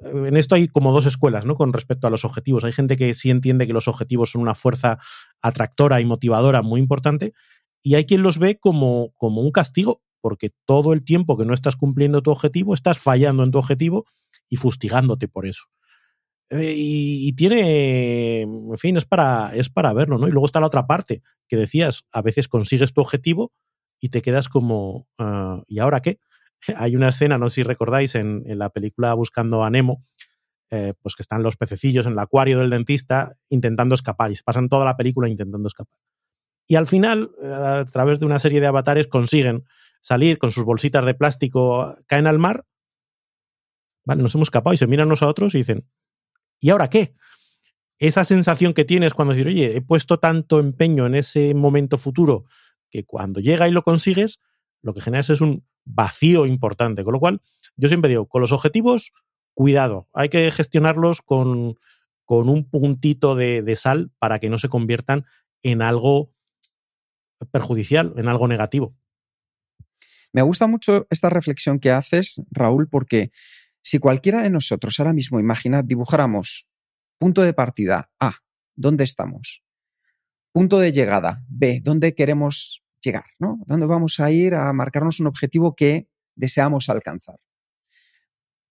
en 0.03 0.37
esto 0.37 0.55
hay 0.55 0.69
como 0.69 0.93
dos 0.93 1.07
escuelas, 1.07 1.45
¿no? 1.45 1.55
Con 1.55 1.73
respecto 1.73 2.07
a 2.07 2.11
los 2.11 2.25
objetivos. 2.25 2.65
Hay 2.65 2.73
gente 2.73 2.97
que 2.97 3.13
sí 3.13 3.31
entiende 3.31 3.67
que 3.67 3.75
los 3.75 3.89
objetivos 3.89 4.31
son 4.31 4.43
una 4.43 4.55
fuerza 4.55 4.99
atractora 5.43 6.01
y 6.01 6.07
motivadora 6.07 6.63
muy 6.63 6.81
importante, 6.81 7.35
y 7.83 7.95
hay 7.95 8.05
quien 8.05 8.23
los 8.23 8.39
ve 8.39 8.59
como, 8.59 9.13
como 9.17 9.43
un 9.43 9.53
castigo, 9.53 10.03
porque 10.21 10.51
todo 10.67 10.93
el 10.93 11.05
tiempo 11.05 11.37
que 11.37 11.45
no 11.45 11.55
estás 11.55 11.77
cumpliendo 11.77 12.23
tu 12.23 12.31
objetivo, 12.31 12.75
estás 12.75 12.99
fallando 12.99 13.43
en 13.43 13.51
tu 13.51 13.59
objetivo 13.59 14.07
y 14.49 14.57
fustigándote 14.57 15.29
por 15.29 15.47
eso. 15.47 15.65
Eh, 16.51 16.75
y, 16.77 17.33
tiene, 17.35 18.41
en 18.43 18.79
fin, 18.79 18.97
es 18.97 19.05
para, 19.05 19.55
es 19.55 19.71
para 19.71 19.93
verlo, 19.93 20.19
¿no? 20.19 20.27
Y 20.27 20.33
luego 20.33 20.47
está 20.47 20.61
la 20.61 20.67
otra 20.67 20.87
parte, 20.87 21.23
que 21.49 21.57
decías, 21.57 22.05
a 22.13 22.23
veces 22.23 22.49
consigues 22.49 22.93
tu 22.93 23.01
objetivo 23.01 23.53
y 24.01 24.09
te 24.09 24.21
quedas 24.21 24.49
como, 24.49 25.07
uh, 25.19 25.63
¿y 25.69 25.79
ahora 25.79 26.01
qué? 26.01 26.19
Hay 26.77 26.97
una 26.97 27.11
escena, 27.11 27.39
no 27.39 27.49
sé 27.49 27.57
si 27.57 27.63
recordáis, 27.63 28.17
en, 28.17 28.43
en 28.47 28.59
la 28.59 28.71
película 28.71 29.15
Buscando 29.15 29.63
a 29.63 29.71
Nemo, 29.71 30.05
eh, 30.73 30.95
pues 31.03 31.17
que 31.17 31.23
están 31.23 31.43
los 31.43 31.57
pececillos 31.57 32.07
en 32.07 32.13
el 32.13 32.19
acuario 32.21 32.61
del 32.61 32.71
dentista 32.71 33.37
intentando 33.49 33.97
escapar 33.97 34.31
y 34.31 34.37
se 34.37 34.45
pasan 34.45 34.69
toda 34.69 34.85
la 34.85 34.97
película 34.97 35.29
intentando 35.29 35.67
escapar. 35.67 35.99
Y 36.69 36.77
al 36.77 36.87
final, 36.87 37.33
eh, 37.43 37.53
a 37.53 37.85
través 37.87 38.21
de 38.21 38.27
una 38.27 38.39
serie 38.39 38.61
de 38.61 38.69
avatares, 38.69 39.09
consiguen 39.09 39.65
salir 40.01 40.39
con 40.39 40.51
sus 40.53 40.65
bolsitas 40.65 41.05
de 41.05 41.15
plástico, 41.15 41.97
caen 42.07 42.27
al 42.27 42.39
mar, 42.39 42.65
vale, 44.05 44.23
nos 44.23 44.35
hemos 44.35 44.47
escapado 44.47 44.75
y 44.75 44.79
se 44.79 44.87
miran 44.87 45.07
unos 45.09 45.23
a 45.23 45.29
otros 45.29 45.55
y 45.55 45.59
dicen, 45.59 45.87
¿y 46.59 46.71
ahora 46.71 46.91
qué? 46.91 47.15
Esa 47.99 48.25
sensación 48.25 48.73
que 48.73 48.85
tienes 48.85 49.15
cuando 49.15 49.35
dices, 49.35 49.53
oye, 49.53 49.77
he 49.77 49.83
puesto 49.83 50.19
tanto 50.19 50.59
empeño 50.59 51.07
en 51.07 51.15
ese 51.15 51.55
momento 51.55 51.99
futuro 51.99 52.45
que 52.91 53.05
cuando 53.05 53.41
llega 53.41 53.69
y 53.69 53.73
lo 53.73 53.83
consigues, 53.83 54.41
lo 54.83 54.95
que 54.95 55.01
generas 55.01 55.31
es 55.31 55.41
un 55.41 55.67
vacío 55.85 56.47
importante. 56.47 57.05
Con 57.05 57.13
lo 57.13 57.21
cual, 57.21 57.43
yo 57.77 57.89
siempre 57.89 58.09
digo, 58.09 58.27
con 58.27 58.41
los 58.41 58.53
objetivos, 58.53 59.13
cuidado, 59.55 60.09
hay 60.13 60.29
que 60.29 60.51
gestionarlos 60.51 61.21
con, 61.23 61.79
con 62.25 62.49
un 62.49 62.69
puntito 62.69 63.35
de, 63.35 63.63
de, 63.63 63.77
sal 63.77 64.11
para 64.19 64.39
que 64.39 64.49
no 64.49 64.59
se 64.59 64.69
conviertan 64.69 65.27
en 65.63 65.83
algo 65.83 66.33
perjudicial, 67.51 68.15
en 68.17 68.29
algo 68.29 68.49
negativo. 68.49 68.97
Me 70.33 70.43
gusta 70.43 70.67
mucho 70.67 71.07
esta 71.11 71.29
reflexión 71.29 71.81
que 71.81 71.91
haces, 71.91 72.41
Raúl, 72.51 72.89
porque 72.89 73.33
si 73.83 73.99
cualquiera 73.99 74.43
de 74.43 74.51
nosotros 74.51 74.99
ahora 74.99 75.13
mismo, 75.13 75.41
imaginad, 75.41 75.85
dibujáramos 75.85 76.67
punto 77.19 77.43
de 77.43 77.53
partida 77.53 78.11
A, 78.21 78.37
¿dónde 78.77 79.05
estamos? 79.05 79.63
Punto 80.53 80.79
de 80.79 80.93
llegada 80.93 81.45
B, 81.49 81.81
¿dónde 81.83 82.15
queremos 82.15 82.83
llegar? 83.03 83.27
¿no? 83.39 83.59
¿Dónde 83.67 83.87
vamos 83.87 84.21
a 84.21 84.31
ir 84.31 84.55
a 84.55 84.73
marcarnos 84.73 85.21
un 85.21 85.27
objetivo 85.27 85.75
que 85.75 86.09
deseamos 86.35 86.89
alcanzar? 86.89 87.41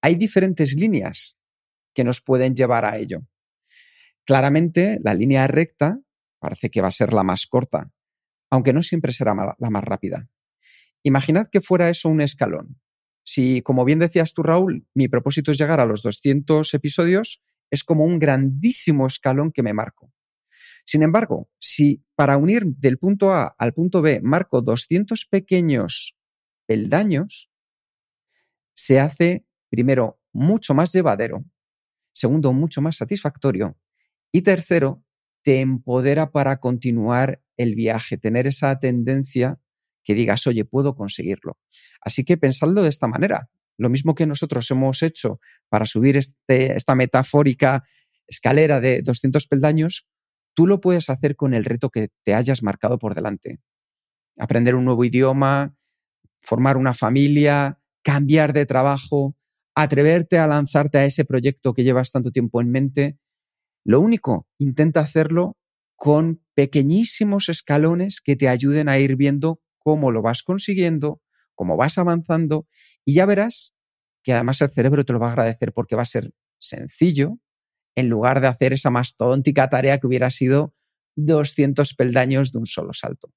Hay 0.02 0.16
diferentes 0.16 0.76
líneas 0.76 1.38
que 1.94 2.04
nos 2.04 2.22
pueden 2.22 2.56
llevar 2.56 2.86
a 2.86 2.98
ello. 2.98 3.22
Claramente, 4.26 5.00
la 5.04 5.14
línea 5.14 5.48
recta 5.48 6.00
parece 6.40 6.70
que 6.70 6.82
va 6.82 6.88
a 6.88 6.92
ser 6.92 7.14
la 7.14 7.24
más 7.24 7.48
corta, 7.48 7.92
aunque 8.50 8.74
no 8.74 8.82
siempre 8.82 9.12
será 9.12 9.36
la 9.36 9.70
más 9.70 9.84
rápida. 9.84 10.30
Imaginad 11.04 11.48
que 11.52 11.62
fuera 11.62 11.90
eso 11.90 12.10
un 12.10 12.22
escalón. 12.22 12.80
Si, 13.24 13.62
como 13.62 13.86
bien 13.86 14.00
decías 14.00 14.34
tú, 14.34 14.44
Raúl, 14.44 14.88
mi 14.94 15.08
propósito 15.08 15.52
es 15.52 15.58
llegar 15.58 15.80
a 15.80 15.86
los 15.86 16.02
200 16.02 16.74
episodios, 16.74 17.42
es 17.70 17.84
como 17.84 18.04
un 18.04 18.20
grandísimo 18.20 19.08
escalón 19.08 19.52
que 19.52 19.64
me 19.64 19.74
marco. 19.74 20.12
Sin 20.86 21.04
embargo, 21.04 21.50
si 21.60 22.04
para 22.16 22.38
unir 22.38 22.66
del 22.66 22.98
punto 22.98 23.32
A 23.32 23.56
al 23.60 23.74
punto 23.74 24.02
B 24.02 24.22
marco 24.24 24.62
200 24.62 25.28
pequeños 25.28 26.18
peldaños, 26.66 27.52
se 28.74 29.00
hace, 29.00 29.46
primero, 29.70 30.20
mucho 30.34 30.74
más 30.74 30.92
llevadero, 30.92 31.46
segundo, 32.14 32.54
mucho 32.54 32.82
más 32.82 32.98
satisfactorio 32.98 33.78
y 34.32 34.42
tercero, 34.42 35.04
te 35.44 35.62
empodera 35.62 36.32
para 36.32 36.60
continuar 36.60 37.42
el 37.58 37.76
viaje, 37.76 38.18
tener 38.18 38.48
esa 38.48 38.80
tendencia 38.80 39.60
que 40.10 40.16
digas, 40.16 40.48
oye, 40.48 40.66
puedo 40.66 40.96
conseguirlo. 40.96 41.60
Así 42.02 42.24
que 42.24 42.36
pensadlo 42.36 42.82
de 42.82 42.90
esta 42.90 43.08
manera. 43.08 43.48
Lo 43.78 43.92
mismo 43.92 44.16
que 44.16 44.26
nosotros 44.26 44.72
hemos 44.72 45.04
hecho 45.04 45.40
para 45.70 45.86
subir 45.86 46.18
este, 46.18 46.76
esta 46.76 46.96
metafórica 46.96 47.84
escalera 48.26 48.80
de 48.80 49.04
200 49.04 49.46
peldaños, 49.46 50.08
tú 50.56 50.66
lo 50.66 50.82
puedes 50.82 51.12
hacer 51.12 51.36
con 51.36 51.54
el 51.54 51.64
reto 51.64 51.92
que 51.92 52.08
te 52.24 52.34
hayas 52.34 52.64
marcado 52.64 52.98
por 52.98 53.14
delante. 53.14 53.60
Aprender 54.40 54.74
un 54.74 54.86
nuevo 54.86 55.06
idioma, 55.06 55.76
formar 56.42 56.76
una 56.76 56.96
familia, 56.96 57.80
cambiar 58.02 58.54
de 58.54 58.66
trabajo, 58.66 59.38
atreverte 59.76 60.40
a 60.40 60.48
lanzarte 60.48 60.98
a 60.98 61.06
ese 61.06 61.24
proyecto 61.24 61.76
que 61.76 61.84
llevas 61.84 62.12
tanto 62.12 62.32
tiempo 62.32 62.62
en 62.62 62.72
mente. 62.72 63.20
Lo 63.86 64.00
único, 64.00 64.48
intenta 64.58 65.02
hacerlo 65.02 65.56
con 65.96 66.42
pequeñísimos 66.56 67.48
escalones 67.48 68.22
que 68.22 68.36
te 68.36 68.50
ayuden 68.50 68.90
a 68.90 68.98
ir 68.98 69.16
viendo 69.16 69.62
cómo 69.80 70.12
lo 70.12 70.22
vas 70.22 70.44
consiguiendo, 70.44 71.22
cómo 71.56 71.78
vas 71.78 71.98
avanzando 71.98 72.68
y 73.06 73.16
ya 73.16 73.26
verás 73.26 73.74
que 74.24 74.34
además 74.34 74.62
el 74.62 74.70
cerebro 74.72 75.06
te 75.06 75.14
lo 75.14 75.20
va 75.20 75.28
a 75.28 75.32
agradecer 75.32 75.74
porque 75.74 75.96
va 75.96 76.04
a 76.04 76.06
ser 76.06 76.32
sencillo 76.60 77.38
en 77.96 78.10
lugar 78.10 78.42
de 78.42 78.48
hacer 78.48 78.74
esa 78.74 78.90
mastodóntica 78.90 79.70
tarea 79.70 79.98
que 79.98 80.08
hubiera 80.08 80.30
sido 80.32 80.74
200 81.16 81.94
peldaños 81.96 82.52
de 82.52 82.60
un 82.60 82.66
solo 82.66 82.94
salto. 82.94 83.30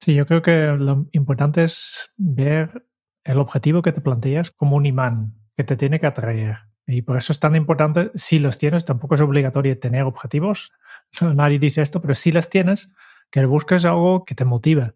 Sí, 0.00 0.14
yo 0.14 0.26
creo 0.26 0.42
que 0.42 0.66
lo 0.78 1.08
importante 1.12 1.64
es 1.64 2.12
ver 2.16 2.86
el 3.24 3.38
objetivo 3.38 3.82
que 3.82 3.92
te 3.92 4.00
planteas 4.00 4.50
como 4.50 4.76
un 4.76 4.86
imán 4.86 5.34
que 5.56 5.64
te 5.64 5.76
tiene 5.76 6.00
que 6.00 6.06
atraer. 6.06 6.56
Y 6.86 7.02
por 7.02 7.16
eso 7.16 7.32
es 7.32 7.40
tan 7.40 7.54
importante, 7.54 8.10
si 8.14 8.38
los 8.38 8.58
tienes, 8.58 8.84
tampoco 8.84 9.14
es 9.14 9.20
obligatorio 9.20 9.78
tener 9.78 10.02
objetivos. 10.02 10.72
Nadie 11.20 11.58
dice 11.58 11.82
esto, 11.82 12.00
pero 12.00 12.14
si 12.14 12.32
los 12.32 12.48
tienes, 12.48 12.92
que 13.30 13.44
busques 13.44 13.84
algo 13.84 14.24
que 14.24 14.34
te 14.34 14.44
motive, 14.44 14.94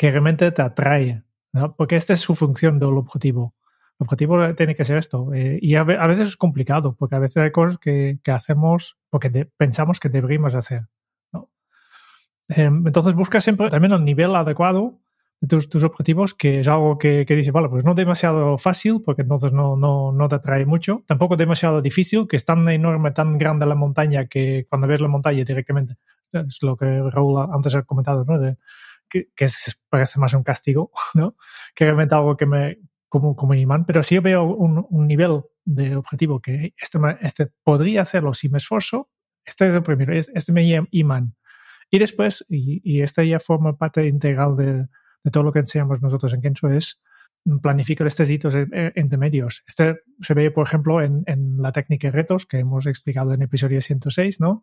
que 0.00 0.10
realmente 0.10 0.50
te 0.50 0.62
atrae, 0.62 1.22
¿no? 1.52 1.76
porque 1.76 1.94
esta 1.94 2.14
es 2.14 2.20
su 2.20 2.34
función 2.34 2.78
del 2.78 2.96
objetivo. 2.96 3.54
El 3.98 4.04
objetivo 4.04 4.54
tiene 4.54 4.74
que 4.74 4.82
ser 4.82 4.96
esto. 4.96 5.34
Eh, 5.34 5.58
y 5.60 5.74
a, 5.74 5.84
veces 5.84 6.28
es 6.28 6.36
complicado, 6.38 6.96
porque 6.98 7.16
a 7.16 7.18
veces 7.18 7.36
hay 7.36 7.50
cosas 7.50 7.76
que, 7.76 8.18
hacemos 8.28 8.96
porque 9.10 9.28
de, 9.28 9.44
pensamos 9.44 10.00
que 10.00 10.08
deberíamos 10.08 10.54
hacer. 10.54 10.86
¿no? 11.34 11.50
Eh, 12.48 12.62
entonces 12.62 13.12
busca 13.12 13.42
siempre 13.42 13.68
también 13.68 13.92
el 13.92 14.02
nivel 14.02 14.34
adecuado 14.34 14.98
de 15.38 15.48
tus, 15.48 15.68
tus 15.68 15.84
objetivos, 15.84 16.32
que 16.32 16.60
es 16.60 16.68
algo 16.68 16.96
que, 16.96 17.26
que, 17.26 17.36
dice, 17.36 17.50
vale, 17.50 17.68
pues 17.68 17.84
no 17.84 17.94
demasiado 17.94 18.56
fácil, 18.56 19.02
porque 19.04 19.20
entonces 19.20 19.52
no, 19.52 19.76
no, 19.76 20.12
no 20.12 20.28
te 20.28 20.36
atrae 20.36 20.64
mucho. 20.64 21.04
Tampoco 21.06 21.36
demasiado 21.36 21.82
difícil, 21.82 22.26
que 22.26 22.36
es 22.36 22.46
tan 22.46 22.66
enorme, 22.70 23.10
tan 23.10 23.36
grande 23.36 23.66
la 23.66 23.74
montaña 23.74 24.24
que 24.28 24.64
cuando 24.66 24.86
ves 24.86 25.02
la 25.02 25.08
montaña 25.08 25.44
directamente, 25.44 25.98
es 26.32 26.62
lo 26.62 26.74
que 26.78 26.86
Raúl 27.10 27.46
antes 27.52 27.74
ha 27.74 27.82
comentado, 27.82 28.24
¿no? 28.24 28.38
Que, 29.10 29.28
que 29.36 29.46
es, 29.46 29.78
parece 29.90 30.18
más 30.18 30.32
un 30.32 30.42
castigo, 30.42 30.90
¿no? 31.14 31.36
Que 31.74 31.84
realmente 31.84 32.14
algo 32.14 32.36
que 32.36 32.46
me, 32.46 32.78
como, 33.08 33.36
como 33.36 33.54
imán, 33.54 33.84
pero 33.84 34.00
yo 34.02 34.22
veo 34.22 34.44
un, 34.44 34.86
un 34.88 35.06
nivel 35.06 35.42
de 35.64 35.96
objetivo 35.96 36.40
que 36.40 36.74
este, 36.80 36.98
este, 37.20 37.48
podría 37.62 38.02
hacerlo 38.02 38.32
si 38.32 38.48
me 38.48 38.58
esfuerzo, 38.58 39.10
este 39.44 39.68
es 39.68 39.74
el 39.74 39.82
primero, 39.82 40.14
este 40.14 40.52
me 40.52 40.86
imán. 40.90 41.34
Y 41.90 41.98
después, 41.98 42.46
y, 42.48 42.80
y 42.84 43.02
esta 43.02 43.24
ya 43.24 43.40
forma 43.40 43.76
parte 43.76 44.06
integral 44.06 44.56
de, 44.56 44.86
de, 45.24 45.30
todo 45.32 45.42
lo 45.42 45.52
que 45.52 45.58
enseñamos 45.58 46.00
nosotros 46.00 46.32
en 46.32 46.40
Kenso, 46.40 46.68
es 46.68 47.00
planificar 47.62 48.06
estos 48.06 48.30
hitos 48.30 48.54
intermedios. 48.94 49.64
Este 49.66 49.96
se 50.20 50.34
ve, 50.34 50.50
por 50.50 50.66
ejemplo, 50.66 51.02
en, 51.02 51.24
en, 51.26 51.56
la 51.58 51.72
técnica 51.72 52.08
de 52.08 52.12
retos 52.12 52.46
que 52.46 52.58
hemos 52.58 52.86
explicado 52.86 53.32
en 53.32 53.42
episodio 53.42 53.80
106, 53.80 54.40
¿no? 54.40 54.62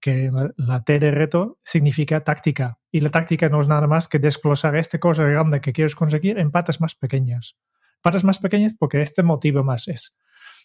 Que 0.00 0.30
la 0.56 0.84
T 0.84 0.98
de 0.98 1.10
reto 1.10 1.58
significa 1.64 2.22
táctica. 2.22 2.78
Y 2.90 3.00
la 3.00 3.10
táctica 3.10 3.48
no 3.48 3.60
es 3.60 3.68
nada 3.68 3.86
más 3.86 4.08
que 4.08 4.18
desglosar 4.18 4.76
esta 4.76 4.98
cosa 4.98 5.24
grande 5.24 5.60
que 5.60 5.72
quieres 5.72 5.94
conseguir 5.94 6.38
en 6.38 6.50
patas 6.50 6.80
más 6.80 6.94
pequeñas. 6.94 7.56
Patas 8.02 8.24
más 8.24 8.38
pequeñas 8.38 8.74
porque 8.78 9.02
este 9.02 9.22
motivo 9.22 9.64
más 9.64 9.88
es, 9.88 10.16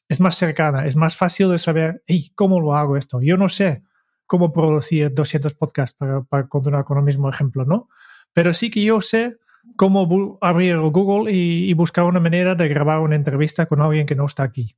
es 0.08 0.20
más 0.20 0.36
cercana, 0.36 0.86
es 0.86 0.96
más 0.96 1.16
fácil 1.16 1.50
de 1.50 1.60
saber, 1.60 2.04
hey, 2.06 2.32
¿cómo 2.36 2.60
lo 2.60 2.76
hago 2.76 2.98
esto? 2.98 3.22
Yo 3.22 3.38
no 3.38 3.50
sé 3.50 3.84
cómo 4.28 4.54
producir 4.54 5.14
200 5.14 5.54
podcasts 5.56 5.98
para, 5.98 6.22
para 6.24 6.48
continuar 6.48 6.86
con 6.86 6.98
el 6.98 7.04
mismo 7.04 7.30
ejemplo, 7.30 7.66
¿no? 7.66 7.90
Pero 8.34 8.54
sí 8.54 8.70
que 8.70 8.84
yo 8.84 9.02
sé 9.02 9.38
cómo 9.76 10.38
abrir 10.42 10.78
Google 10.78 11.32
y, 11.32 11.70
y 11.70 11.74
buscar 11.74 12.06
una 12.06 12.20
manera 12.20 12.56
de 12.56 12.68
grabar 12.68 13.00
una 13.00 13.16
entrevista 13.16 13.66
con 13.66 13.82
alguien 13.82 14.06
que 14.06 14.16
no 14.16 14.26
está 14.26 14.44
aquí. 14.44 14.76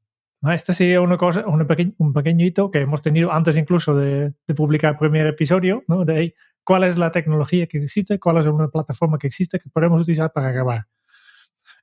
Este 0.52 0.74
sería 0.74 1.00
una 1.00 1.16
cosa, 1.16 1.46
un, 1.48 1.66
pequeño, 1.66 1.94
un 1.98 2.12
pequeño 2.12 2.46
hito 2.46 2.70
que 2.70 2.80
hemos 2.80 3.02
tenido 3.02 3.32
antes 3.32 3.56
incluso 3.56 3.96
de, 3.96 4.34
de, 4.46 4.56
publicar 4.56 4.94
el 4.94 4.98
primer 4.98 5.26
episodio, 5.28 5.84
¿no? 5.88 6.04
de 6.04 6.36
cuál 6.66 6.84
es 6.84 6.98
la 6.98 7.12
tecnología 7.12 7.68
que 7.68 7.78
existe, 7.78 8.20
cuál 8.20 8.38
es 8.38 8.46
una 8.46 8.68
plataforma 8.68 9.18
que 9.18 9.28
existe 9.28 9.58
que 9.60 9.70
podemos 9.70 10.02
utilizar 10.02 10.34
para 10.34 10.52
grabar. 10.52 10.88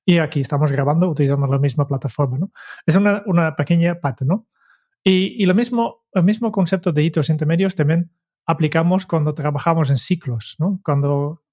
Y 0.05 0.19
aquí 0.19 0.40
estamos 0.40 0.73
grabando 0.73 1.09
utilizando 1.09 1.47
la 1.47 1.59
misma 1.59 1.87
plataforma. 1.87 2.38
¿no? 2.38 2.50
Es 2.85 2.97
una, 2.97 3.23
una 3.26 3.57
pequeña 3.57 4.00
parte. 4.00 4.25
¿no? 4.25 4.47
Y, 5.02 5.43
y 5.43 5.47
lo 5.47 5.55
mismo, 5.55 6.05
el 6.12 6.25
mismo 6.25 6.52
concepto 6.52 6.93
de 6.93 7.02
hitos 7.02 7.31
intermedios 7.31 7.75
también 7.76 8.11
aplicamos 8.47 9.07
cuando 9.07 9.35
trabajamos 9.35 9.88
en 9.90 9.97
ciclos. 9.97 10.57
¿no? 10.59 10.81
Cuando 10.85 11.45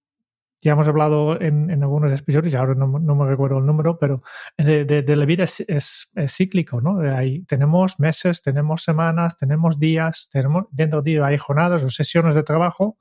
ya 0.61 0.71
hemos 0.71 0.87
hablado 0.87 1.39
en, 1.39 1.69
en 1.69 1.83
algunos 1.83 2.19
episodios, 2.19 2.55
ahora 2.55 2.73
no, 2.73 2.87
no, 2.87 3.15
me 3.15 3.27
recuerdo 3.27 3.59
el 3.59 3.65
número, 3.65 3.99
pero 3.99 4.23
de, 4.57 4.85
de, 4.85 5.03
de 5.03 5.15
la 5.15 5.25
vida 5.25 5.43
es, 5.43 5.59
es, 5.61 6.11
es, 6.15 6.35
cíclico, 6.35 6.81
¿no? 6.81 6.99
Ahí 6.99 7.43
tenemos 7.43 7.99
meses, 7.99 8.41
tenemos 8.41 8.83
semanas, 8.83 9.37
tenemos 9.37 9.79
días, 9.79 10.29
tenemos, 10.31 10.65
dentro 10.71 11.01
de 11.01 11.21
hay 11.21 11.37
jornadas 11.37 11.83
o 11.83 11.89
sesiones 11.89 12.33
de 12.33 12.43
trabajo, 12.43 12.97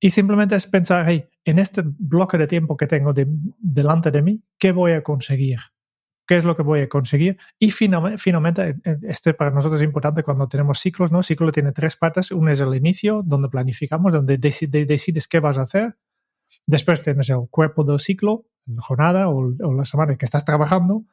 y 0.00 0.10
simplemente 0.10 0.54
es 0.54 0.66
pensar, 0.66 1.06
hey, 1.08 1.26
en 1.44 1.58
este 1.58 1.82
bloque 1.84 2.38
de 2.38 2.46
tiempo 2.46 2.76
que 2.76 2.86
tengo 2.86 3.12
de, 3.12 3.26
delante 3.58 4.10
de 4.10 4.22
mí, 4.22 4.42
¿qué 4.58 4.70
voy 4.70 4.92
a 4.92 5.02
conseguir? 5.02 5.58
¿Qué 6.26 6.36
es 6.36 6.44
lo 6.44 6.56
que 6.56 6.62
voy 6.62 6.80
a 6.80 6.88
conseguir? 6.88 7.38
Y 7.58 7.70
finalmente, 7.70 8.18
finalmente, 8.18 8.76
este 9.02 9.34
para 9.34 9.50
nosotros 9.50 9.80
es 9.80 9.84
importante 9.84 10.22
cuando 10.22 10.48
tenemos 10.48 10.78
ciclos, 10.78 11.12
¿no? 11.12 11.22
ciclo 11.22 11.52
tiene 11.52 11.72
tres 11.72 11.96
partes. 11.96 12.30
Uno 12.30 12.50
es 12.50 12.60
el 12.60 12.74
inicio, 12.74 13.22
donde 13.24 13.48
planificamos, 13.48 14.12
donde 14.12 14.38
decides 14.38 15.28
qué 15.28 15.40
vas 15.40 15.58
a 15.58 15.62
hacer 15.62 15.96
Después 16.66 17.02
tienes 17.02 17.28
el 17.30 17.48
cuerpo 17.50 17.84
del 17.84 18.00
ciclo, 18.00 18.46
la 18.66 18.82
jornada 18.82 19.28
o, 19.28 19.54
o 19.60 19.72
la 19.72 19.84
semana 19.84 20.16
que 20.16 20.24
estás 20.24 20.44
trabajando. 20.44 21.04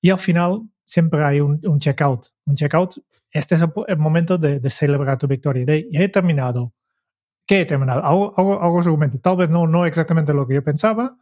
Y 0.00 0.10
al 0.10 0.18
final 0.18 0.62
siempre 0.84 1.24
hay 1.24 1.40
un, 1.40 1.60
un 1.64 1.78
checkout. 1.78 2.26
Un 2.46 2.54
checkout, 2.56 2.94
este 3.30 3.56
es 3.56 3.62
el, 3.88 3.98
momento 3.98 4.38
de, 4.38 4.70
celebrar 4.70 5.18
tu 5.18 5.26
victoria. 5.26 5.64
De, 5.64 5.88
he 5.92 6.08
terminado. 6.08 6.72
¿Qué 7.46 7.62
he 7.62 7.66
terminado? 7.66 8.04
Hago, 8.04 8.34
hago, 8.36 8.62
hago 8.62 8.82
seguramente. 8.82 9.18
Tal 9.18 9.36
vez 9.36 9.50
no, 9.50 9.66
no 9.66 9.86
exactamente 9.86 10.32
lo 10.32 10.46
que 10.46 10.54
yo 10.54 10.64
pensaba, 10.64 11.16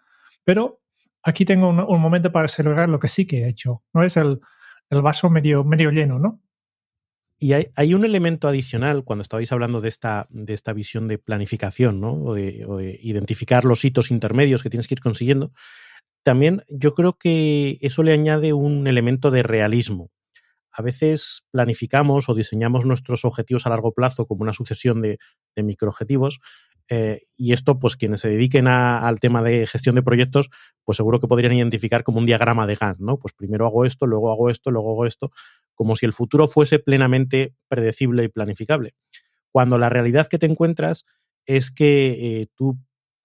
pero 0.44 0.80
aquí 1.22 1.44
tengo 1.44 1.68
un, 1.68 1.80
un, 1.80 2.00
momento 2.00 2.32
para 2.32 2.48
celebrar 2.48 2.88
lo 2.88 2.98
que 2.98 3.08
sí 3.08 3.26
que 3.26 3.42
he 3.42 3.48
hecho. 3.48 3.82
No 3.92 4.02
es 4.02 4.16
el, 4.16 4.40
el 4.90 5.02
vaso 5.02 5.30
medio, 5.30 5.64
medio 5.64 5.90
lleno, 5.90 6.18
¿no? 6.18 6.40
Y 7.38 7.52
hay, 7.52 7.94
un 7.94 8.04
elemento 8.06 8.48
adicional 8.48 9.04
cuando 9.04 9.20
estabais 9.20 9.52
hablando 9.52 9.82
de 9.82 9.88
esta, 9.88 10.26
de 10.30 10.54
esta 10.54 10.72
visión 10.72 11.06
de 11.06 11.18
planificación, 11.18 12.00
¿no? 12.00 12.14
O 12.14 12.34
de, 12.34 12.98
identificar 13.02 13.66
los 13.66 13.84
hitos 13.84 14.10
intermedios 14.10 14.62
que 14.62 14.70
tienes 14.70 14.88
que 14.88 14.94
ir 14.94 15.00
consiguiendo. 15.00 15.52
También 16.22 16.62
yo 16.68 16.94
creo 16.94 17.18
que 17.18 17.78
eso 17.82 18.02
le 18.02 18.12
añade 18.12 18.54
un 18.54 18.86
elemento 18.86 19.30
de 19.30 19.42
realismo. 19.42 20.10
A 20.72 20.82
veces 20.82 21.44
planificamos 21.50 22.28
o 22.28 22.34
diseñamos 22.34 22.86
nuestros 22.86 23.24
objetivos 23.24 23.66
a 23.66 23.70
largo 23.70 23.92
plazo 23.92 24.26
como 24.26 24.42
una 24.42 24.52
sucesión 24.54 25.02
de, 25.02 25.18
de 25.54 25.62
microobjetivos, 25.62 26.40
eh, 26.88 27.22
y 27.36 27.52
esto, 27.52 27.78
pues 27.78 27.96
quienes 27.96 28.20
se 28.20 28.28
dediquen 28.28 28.68
a, 28.68 29.06
al 29.06 29.18
tema 29.18 29.42
de 29.42 29.66
gestión 29.66 29.96
de 29.96 30.02
proyectos, 30.02 30.50
pues 30.84 30.96
seguro 30.96 31.20
que 31.20 31.26
podrían 31.26 31.52
identificar 31.52 32.04
como 32.04 32.18
un 32.18 32.26
diagrama 32.26 32.66
de 32.66 32.76
Gantt, 32.76 33.00
¿no? 33.00 33.18
Pues 33.18 33.34
primero 33.34 33.66
hago 33.66 33.84
esto, 33.84 34.06
luego 34.06 34.30
hago 34.30 34.50
esto, 34.50 34.70
luego 34.70 34.92
hago 34.92 35.06
esto, 35.06 35.32
como 35.76 35.94
si 35.94 36.04
el 36.06 36.12
futuro 36.12 36.48
fuese 36.48 36.80
plenamente 36.80 37.54
predecible 37.68 38.24
y 38.24 38.28
planificable. 38.28 38.96
Cuando 39.52 39.78
la 39.78 39.88
realidad 39.88 40.26
que 40.26 40.38
te 40.38 40.46
encuentras 40.46 41.04
es 41.44 41.70
que 41.70 42.40
eh, 42.40 42.48
tú 42.56 42.76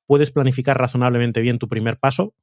puedes 0.05 0.31
planificar 0.31 0.77
razonablemente 0.77 1.41
bien 1.41 1.57
tu 1.57 1.67
primer 1.67 1.97
paso, 1.97 2.35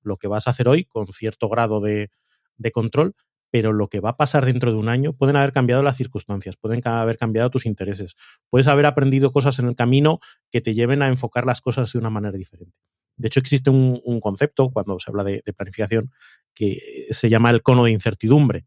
lo 0.00 0.16
que 0.16 0.28
vas 0.28 0.46
a 0.46 0.50
hacer 0.50 0.68
hoy, 0.68 0.84
con 0.84 1.06
cierto 1.08 1.50
grado 1.50 1.80
de, 1.80 2.10
de 2.56 2.72
control, 2.72 3.14
pero 3.50 3.72
lo 3.72 3.88
que 3.88 4.00
va 4.00 4.10
a 4.10 4.16
pasar 4.16 4.44
dentro 4.44 4.72
de 4.72 4.78
un 4.78 4.88
año 4.88 5.12
pueden 5.12 5.36
haber 5.36 5.52
cambiado 5.52 5.82
las 5.82 5.96
circunstancias, 5.96 6.56
pueden 6.56 6.80
haber 6.84 7.18
cambiado 7.18 7.50
tus 7.50 7.66
intereses, 7.66 8.14
puedes 8.50 8.66
haber 8.66 8.86
aprendido 8.86 9.32
cosas 9.32 9.58
en 9.58 9.66
el 9.66 9.76
camino 9.76 10.20
que 10.50 10.60
te 10.60 10.74
lleven 10.74 11.02
a 11.02 11.08
enfocar 11.08 11.46
las 11.46 11.60
cosas 11.60 11.92
de 11.92 11.98
una 11.98 12.10
manera 12.10 12.36
diferente. 12.36 12.76
De 13.16 13.28
hecho, 13.28 13.40
existe 13.40 13.70
un, 13.70 14.20
concepto 14.20 14.70
cuando 14.70 14.98
se 14.98 15.10
habla 15.10 15.24
de, 15.24 15.42
planificación 15.56 16.12
que 16.54 17.08
se 17.10 17.30
llama 17.30 17.50
el 17.50 17.62
cono 17.62 17.84
de 17.84 17.92
incertidumbre. 17.92 18.66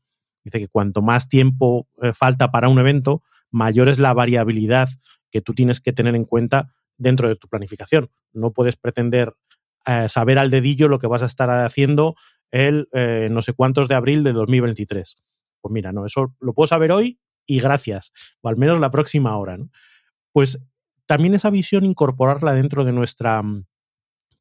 Dice 0.49 0.59
que 0.59 0.67
cuanto 0.67 1.03
más 1.03 1.29
tiempo 1.29 1.87
eh, 2.01 2.11
falta 2.11 2.49
para 2.49 2.69
un 2.69 2.79
evento, 2.79 3.21
mayor 3.51 3.87
es 3.87 3.99
la 3.99 4.13
variabilidad 4.13 4.89
que 5.29 5.41
tú 5.41 5.53
tienes 5.53 5.79
que 5.79 5.93
tener 5.93 6.15
en 6.15 6.25
cuenta 6.25 6.73
dentro 6.97 7.29
de 7.29 7.35
tu 7.35 7.47
planificación. 7.47 8.09
No 8.33 8.51
puedes 8.51 8.75
pretender 8.75 9.35
eh, 9.85 10.09
saber 10.09 10.39
al 10.39 10.49
dedillo 10.49 10.87
lo 10.87 10.97
que 10.97 11.05
vas 11.05 11.21
a 11.21 11.27
estar 11.27 11.49
haciendo 11.49 12.15
el 12.49 12.89
eh, 12.93 13.27
no 13.29 13.43
sé 13.43 13.53
cuántos 13.53 13.87
de 13.87 13.93
abril 13.93 14.23
de 14.23 14.33
2023. 14.33 15.17
Pues 15.61 15.71
mira, 15.71 15.91
no, 15.91 16.05
eso 16.05 16.35
lo 16.39 16.53
puedo 16.53 16.65
saber 16.65 16.91
hoy 16.91 17.19
y 17.45 17.59
gracias, 17.59 18.11
o 18.41 18.49
al 18.49 18.57
menos 18.57 18.79
la 18.79 18.89
próxima 18.89 19.37
hora. 19.37 19.57
Pues 20.31 20.65
también 21.05 21.35
esa 21.35 21.51
visión 21.51 21.85
incorporarla 21.85 22.53
dentro 22.53 22.85
de 22.85 22.91
nuestra 22.91 23.43
mm, 23.43 23.65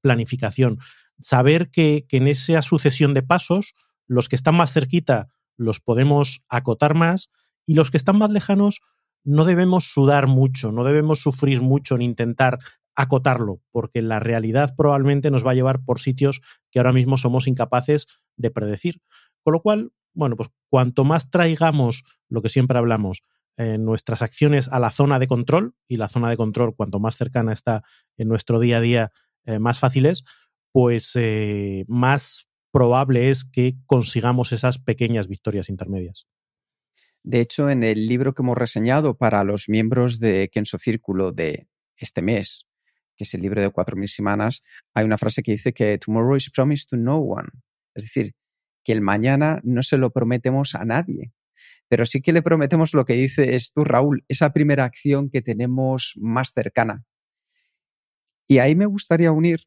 planificación, 0.00 0.78
saber 1.18 1.70
que, 1.70 2.06
que 2.08 2.16
en 2.16 2.28
esa 2.28 2.62
sucesión 2.62 3.12
de 3.12 3.22
pasos, 3.22 3.74
los 4.06 4.28
que 4.28 4.36
están 4.36 4.54
más 4.54 4.72
cerquita 4.72 5.28
los 5.58 5.80
podemos 5.80 6.44
acotar 6.48 6.94
más 6.94 7.28
y 7.66 7.74
los 7.74 7.90
que 7.90 7.98
están 7.98 8.16
más 8.16 8.30
lejanos 8.30 8.80
no 9.24 9.44
debemos 9.44 9.92
sudar 9.92 10.26
mucho, 10.26 10.72
no 10.72 10.84
debemos 10.84 11.20
sufrir 11.20 11.60
mucho 11.60 11.96
en 11.96 12.02
intentar 12.02 12.58
acotarlo, 12.94 13.60
porque 13.70 14.02
la 14.02 14.20
realidad 14.20 14.74
probablemente 14.76 15.30
nos 15.30 15.46
va 15.46 15.52
a 15.52 15.54
llevar 15.54 15.84
por 15.84 16.00
sitios 16.00 16.40
que 16.70 16.80
ahora 16.80 16.92
mismo 16.92 17.16
somos 17.16 17.46
incapaces 17.46 18.06
de 18.36 18.50
predecir. 18.50 19.02
Con 19.44 19.52
lo 19.52 19.60
cual, 19.60 19.92
bueno, 20.14 20.34
pues 20.34 20.50
cuanto 20.68 21.04
más 21.04 21.30
traigamos 21.30 22.02
lo 22.28 22.42
que 22.42 22.48
siempre 22.48 22.78
hablamos, 22.78 23.22
eh, 23.56 23.78
nuestras 23.78 24.22
acciones 24.22 24.68
a 24.68 24.80
la 24.80 24.90
zona 24.90 25.18
de 25.18 25.28
control, 25.28 25.74
y 25.86 25.96
la 25.96 26.08
zona 26.08 26.30
de 26.30 26.36
control 26.36 26.74
cuanto 26.74 26.98
más 26.98 27.16
cercana 27.16 27.52
está 27.52 27.82
en 28.16 28.28
nuestro 28.28 28.58
día 28.58 28.78
a 28.78 28.80
día, 28.80 29.12
eh, 29.44 29.58
más 29.58 29.78
fácil 29.78 30.06
es, 30.06 30.24
pues 30.72 31.12
eh, 31.14 31.84
más 31.86 32.47
probable 32.70 33.30
es 33.30 33.44
que 33.44 33.76
consigamos 33.86 34.52
esas 34.52 34.78
pequeñas 34.78 35.28
victorias 35.28 35.68
intermedias. 35.68 36.26
De 37.22 37.40
hecho, 37.40 37.68
en 37.68 37.84
el 37.84 38.06
libro 38.06 38.34
que 38.34 38.42
hemos 38.42 38.56
reseñado 38.56 39.16
para 39.16 39.44
los 39.44 39.68
miembros 39.68 40.18
de 40.18 40.48
Kenso 40.50 40.78
Círculo 40.78 41.32
de 41.32 41.68
este 41.96 42.22
mes, 42.22 42.66
que 43.16 43.24
es 43.24 43.34
el 43.34 43.42
libro 43.42 43.60
de 43.60 43.70
4.000 43.70 44.06
semanas, 44.06 44.62
hay 44.94 45.04
una 45.04 45.18
frase 45.18 45.42
que 45.42 45.52
dice 45.52 45.72
que 45.72 45.98
tomorrow 45.98 46.36
is 46.36 46.50
promised 46.50 46.88
to 46.88 46.96
no 46.96 47.18
one. 47.18 47.48
Es 47.94 48.04
decir, 48.04 48.34
que 48.84 48.92
el 48.92 49.00
mañana 49.00 49.60
no 49.64 49.82
se 49.82 49.98
lo 49.98 50.10
prometemos 50.10 50.74
a 50.74 50.84
nadie, 50.84 51.32
pero 51.88 52.06
sí 52.06 52.22
que 52.22 52.32
le 52.32 52.42
prometemos 52.42 52.94
lo 52.94 53.04
que 53.04 53.14
dices 53.14 53.72
tú, 53.74 53.84
Raúl, 53.84 54.24
esa 54.28 54.52
primera 54.52 54.84
acción 54.84 55.30
que 55.30 55.42
tenemos 55.42 56.14
más 56.16 56.52
cercana. 56.54 57.04
Y 58.46 58.58
ahí 58.58 58.76
me 58.76 58.86
gustaría 58.86 59.32
unir 59.32 59.66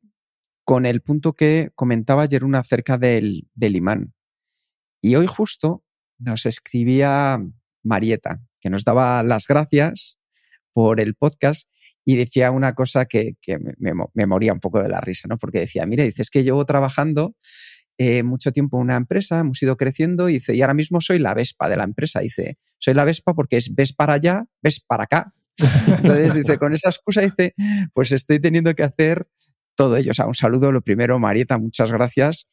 con 0.64 0.86
el 0.86 1.02
punto 1.02 1.34
que 1.34 1.72
comentaba 1.76 2.24
ayer 2.24 2.44
una 2.44 2.60
acerca 2.60 2.98
del, 2.98 3.50
del 3.54 3.76
imán. 3.76 4.14
Y 5.02 5.16
hoy 5.16 5.28
justo 5.28 5.84
nos 6.18 6.46
escribía 6.46 7.40
Marieta, 7.84 8.42
que 8.60 8.70
nos 8.70 8.84
daba 8.84 9.24
las 9.24 9.48
gracias 9.48 10.20
por 10.74 11.00
el 11.00 11.16
podcast 11.16 11.70
y 12.06 12.16
decía 12.16 12.52
una 12.52 12.74
cosa 12.74 13.06
que, 13.06 13.36
que 13.42 13.58
me, 13.60 13.94
me, 14.14 14.26
moría 14.26 14.54
un 14.54 14.60
poco 14.60 14.82
de 14.82 14.90
la 14.90 15.02
risa, 15.02 15.28
¿no? 15.28 15.38
Porque 15.38 15.60
decía, 15.60 15.86
mire, 15.86 16.04
dices 16.04 16.30
que 16.30 16.44
llevo 16.44 16.66
trabajando 16.66 17.36
eh, 17.98 18.24
mucho 18.24 18.52
tiempo 18.52 18.78
en 18.78 18.84
una 18.84 18.96
empresa, 18.96 19.40
hemos 19.40 19.62
ido 19.62 19.78
creciendo 19.78 20.30
y 20.30 20.34
dice, 20.34 20.56
y 20.56 20.62
ahora 20.62 20.74
mismo 20.74 21.02
soy 21.02 21.20
la 21.20 21.34
Vespa 21.34 21.70
de 21.70 21.78
la 21.78 21.84
empresa. 21.84 22.22
Dice, 22.22 22.58
soy 22.78 22.94
la 22.94 23.06
Vespa 23.06 23.34
porque 23.34 23.58
es 23.58 23.74
ves 23.76 23.94
para 23.94 24.14
allá, 24.14 24.46
ves 24.62 24.80
para 24.80 25.04
acá. 25.04 25.34
Entonces 25.88 26.34
dice, 26.34 26.58
con 26.58 26.74
esa 26.74 26.90
excusa 26.90 27.22
dice, 27.22 27.54
pues 27.94 28.12
estoy 28.12 28.40
teniendo 28.40 28.74
que 28.74 28.84
hacer 28.84 29.28
todo 29.76 29.98
ello. 29.98 30.12
O 30.12 30.14
sea, 30.14 30.28
un 30.28 30.34
saludo, 30.34 30.72
lo 30.72 30.82
primero, 30.82 31.20
Marieta, 31.20 31.58
muchas 31.58 31.92
gracias. 31.92 32.48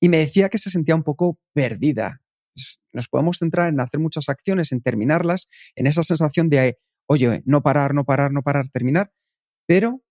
Y 0.00 0.08
me 0.08 0.18
decía 0.18 0.48
que 0.48 0.58
se 0.58 0.70
sentía 0.70 0.94
un 0.94 1.02
poco 1.02 1.38
perdida. 1.52 2.20
Nos 2.92 3.08
podemos 3.08 3.38
centrar 3.38 3.68
en 3.68 3.80
hacer 3.80 4.00
muchas 4.00 4.28
acciones, 4.28 4.72
en 4.72 4.80
terminarlas, 4.80 5.48
en 5.74 5.86
esa 5.86 6.02
sensación 6.02 6.48
de, 6.48 6.78
oye, 7.06 7.42
no 7.46 7.62
parar, 7.62 7.94
no 7.94 8.04
parar, 8.04 8.32
no 8.32 8.42
parar, 8.42 8.68
terminar, 8.70 9.12
pero 9.66 10.02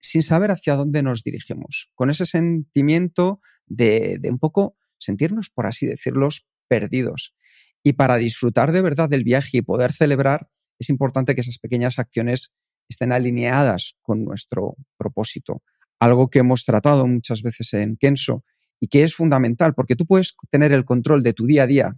sin 0.00 0.22
saber 0.22 0.50
hacia 0.50 0.74
dónde 0.74 1.02
nos 1.02 1.22
dirigimos, 1.22 1.90
con 1.94 2.10
ese 2.10 2.26
sentimiento 2.26 3.40
de, 3.66 4.18
de 4.20 4.30
un 4.30 4.38
poco 4.38 4.76
sentirnos, 4.98 5.50
por 5.50 5.66
así 5.66 5.86
decirlo, 5.86 6.28
perdidos. 6.68 7.34
Y 7.82 7.94
para 7.94 8.16
disfrutar 8.16 8.72
de 8.72 8.82
verdad 8.82 9.08
del 9.08 9.24
viaje 9.24 9.58
y 9.58 9.62
poder 9.62 9.92
celebrar, 9.92 10.48
es 10.78 10.90
importante 10.90 11.34
que 11.34 11.42
esas 11.42 11.58
pequeñas 11.58 11.98
acciones 11.98 12.52
estén 12.88 13.12
alineadas 13.12 13.94
con 14.02 14.24
nuestro 14.24 14.76
propósito. 14.96 15.62
Algo 16.00 16.28
que 16.28 16.40
hemos 16.40 16.64
tratado 16.64 17.06
muchas 17.06 17.42
veces 17.42 17.72
en 17.74 17.96
Kenso 17.96 18.44
y 18.80 18.88
que 18.88 19.04
es 19.04 19.14
fundamental, 19.14 19.74
porque 19.74 19.96
tú 19.96 20.06
puedes 20.06 20.36
tener 20.50 20.72
el 20.72 20.84
control 20.84 21.22
de 21.22 21.32
tu 21.32 21.46
día 21.46 21.62
a 21.62 21.66
día. 21.66 21.96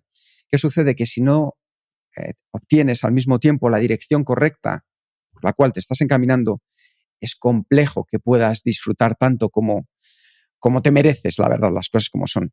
¿Qué 0.48 0.58
sucede? 0.58 0.94
Que 0.94 1.06
si 1.06 1.22
no 1.22 1.54
eh, 2.16 2.34
obtienes 2.52 3.04
al 3.04 3.12
mismo 3.12 3.38
tiempo 3.38 3.68
la 3.68 3.78
dirección 3.78 4.24
correcta 4.24 4.84
por 5.32 5.44
la 5.44 5.52
cual 5.52 5.72
te 5.72 5.80
estás 5.80 6.00
encaminando, 6.00 6.62
es 7.20 7.34
complejo 7.34 8.06
que 8.08 8.18
puedas 8.18 8.62
disfrutar 8.62 9.16
tanto 9.16 9.50
como, 9.50 9.86
como 10.58 10.82
te 10.82 10.90
mereces, 10.90 11.38
la 11.38 11.48
verdad, 11.48 11.70
las 11.74 11.88
cosas 11.88 12.08
como 12.10 12.26
son. 12.26 12.52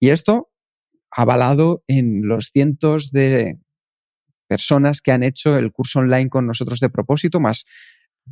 Y 0.00 0.10
esto 0.10 0.50
avalado 1.10 1.84
en 1.86 2.26
los 2.26 2.50
cientos 2.52 3.10
de 3.10 3.58
personas 4.52 5.00
que 5.00 5.12
han 5.12 5.22
hecho 5.22 5.56
el 5.56 5.72
curso 5.72 6.00
online 6.00 6.28
con 6.28 6.46
nosotros 6.46 6.78
de 6.78 6.90
propósito, 6.90 7.40
más 7.40 7.64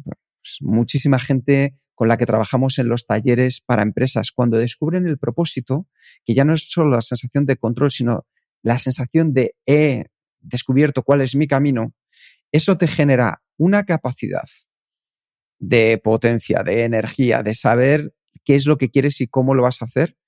pues, 0.04 0.58
muchísima 0.60 1.18
gente 1.18 1.78
con 1.94 2.08
la 2.08 2.18
que 2.18 2.26
trabajamos 2.26 2.78
en 2.78 2.90
los 2.90 3.06
talleres 3.06 3.62
para 3.62 3.82
empresas. 3.82 4.32
Cuando 4.32 4.58
descubren 4.58 5.06
el 5.06 5.16
propósito, 5.16 5.88
que 6.26 6.34
ya 6.34 6.44
no 6.44 6.52
es 6.52 6.70
solo 6.70 6.90
la 6.90 7.00
sensación 7.00 7.46
de 7.46 7.56
control, 7.56 7.90
sino 7.90 8.26
la 8.62 8.78
sensación 8.78 9.32
de 9.32 9.54
he 9.64 10.04
descubierto 10.40 11.04
cuál 11.04 11.22
es 11.22 11.34
mi 11.34 11.46
camino, 11.46 11.94
eso 12.52 12.76
te 12.76 12.86
genera 12.86 13.42
una 13.56 13.84
capacidad 13.84 14.44
de 15.58 15.98
potencia, 16.04 16.62
de 16.62 16.84
energía, 16.84 17.42
de 17.42 17.54
saber 17.54 18.12
qué 18.44 18.56
es 18.56 18.66
lo 18.66 18.76
que 18.76 18.90
quieres 18.90 19.22
y 19.22 19.26
cómo 19.26 19.54
lo 19.54 19.62
vas 19.62 19.80
a 19.80 19.86
hacer, 19.86 20.18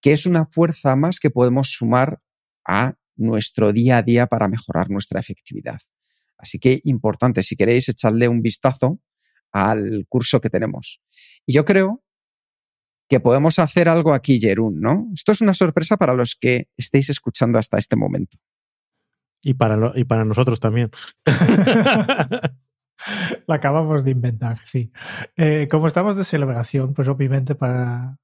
que 0.00 0.12
es 0.12 0.26
una 0.26 0.46
fuerza 0.46 0.96
más 0.96 1.20
que 1.20 1.30
podemos 1.30 1.68
sumar 1.70 2.20
a 2.66 2.96
nuestro 3.16 3.72
día 3.72 3.98
a 3.98 4.02
día 4.02 4.26
para 4.26 4.48
mejorar 4.48 4.90
nuestra 4.90 5.20
efectividad. 5.20 5.78
Así 6.38 6.58
que 6.58 6.80
importante, 6.84 7.42
si 7.42 7.56
queréis 7.56 7.88
echarle 7.88 8.28
un 8.28 8.42
vistazo 8.42 9.00
al 9.52 10.06
curso 10.08 10.40
que 10.40 10.50
tenemos. 10.50 11.00
Y 11.46 11.54
yo 11.54 11.64
creo 11.64 12.02
que 13.08 13.20
podemos 13.20 13.58
hacer 13.58 13.88
algo 13.88 14.12
aquí, 14.12 14.40
Jerún, 14.40 14.80
¿no? 14.80 15.08
Esto 15.14 15.32
es 15.32 15.40
una 15.40 15.54
sorpresa 15.54 15.96
para 15.96 16.14
los 16.14 16.34
que 16.34 16.68
estéis 16.76 17.08
escuchando 17.08 17.58
hasta 17.58 17.78
este 17.78 17.96
momento. 17.96 18.36
Y 19.42 19.54
para, 19.54 19.92
y 19.94 20.04
para 20.04 20.24
nosotros 20.24 20.60
también. 20.60 20.90
La 23.46 23.54
acabamos 23.54 24.04
de 24.04 24.10
inventar, 24.10 24.58
sí. 24.64 24.90
Eh, 25.36 25.68
como 25.70 25.86
estamos 25.86 26.16
de 26.16 26.24
celebración, 26.24 26.94
pues 26.94 27.08
obviamente 27.08 27.54
para, 27.54 28.18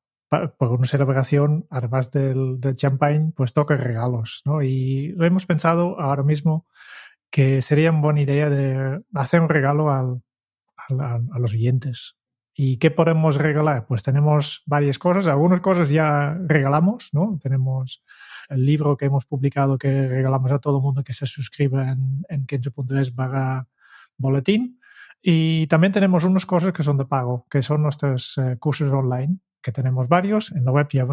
por 0.58 0.72
una 0.72 0.86
celebración, 0.86 1.66
además 1.70 2.10
del, 2.10 2.60
del 2.60 2.74
champagne, 2.74 3.32
pues 3.36 3.52
toca 3.52 3.76
regalos, 3.76 4.42
¿no? 4.44 4.62
Y 4.62 5.08
lo 5.12 5.26
hemos 5.26 5.46
pensado 5.46 6.00
ahora 6.00 6.22
mismo 6.22 6.66
que 7.30 7.62
sería 7.62 7.90
una 7.90 8.00
buena 8.00 8.20
idea 8.22 8.50
de 8.50 9.02
hacer 9.14 9.40
un 9.40 9.48
regalo 9.48 9.90
al, 9.90 10.22
a 11.00 11.38
los 11.38 11.52
oyentes. 11.54 12.16
¿Y 12.54 12.76
qué 12.76 12.90
podemos 12.90 13.36
regalar? 13.36 13.86
Pues 13.86 14.02
tenemos 14.02 14.62
varias 14.66 14.98
cosas. 14.98 15.26
Algunas 15.26 15.60
cosas 15.60 15.88
ya 15.88 16.36
regalamos, 16.46 17.10
¿no? 17.12 17.38
Tenemos 17.42 18.04
el 18.50 18.66
libro 18.66 18.96
que 18.96 19.06
hemos 19.06 19.24
publicado 19.24 19.78
que 19.78 20.06
regalamos 20.08 20.52
a 20.52 20.58
todo 20.58 20.76
el 20.76 20.82
mundo 20.82 21.02
que 21.02 21.14
se 21.14 21.26
suscriba 21.26 21.92
en, 21.92 22.24
en 22.28 22.44
kenzo.es 22.44 23.14
barra 23.14 23.66
boletín. 24.18 24.78
Y 25.22 25.66
también 25.68 25.92
tenemos 25.92 26.24
unas 26.24 26.44
cosas 26.44 26.72
que 26.72 26.82
son 26.82 26.98
de 26.98 27.06
pago, 27.06 27.46
que 27.48 27.62
son 27.62 27.82
nuestros 27.82 28.36
eh, 28.36 28.56
cursos 28.58 28.92
online 28.92 29.38
que 29.62 29.72
tenemos 29.72 30.09
varios. 30.09 30.53
En 30.53 30.64
la 30.64 30.72
web 30.72 30.88
ya, 30.90 31.07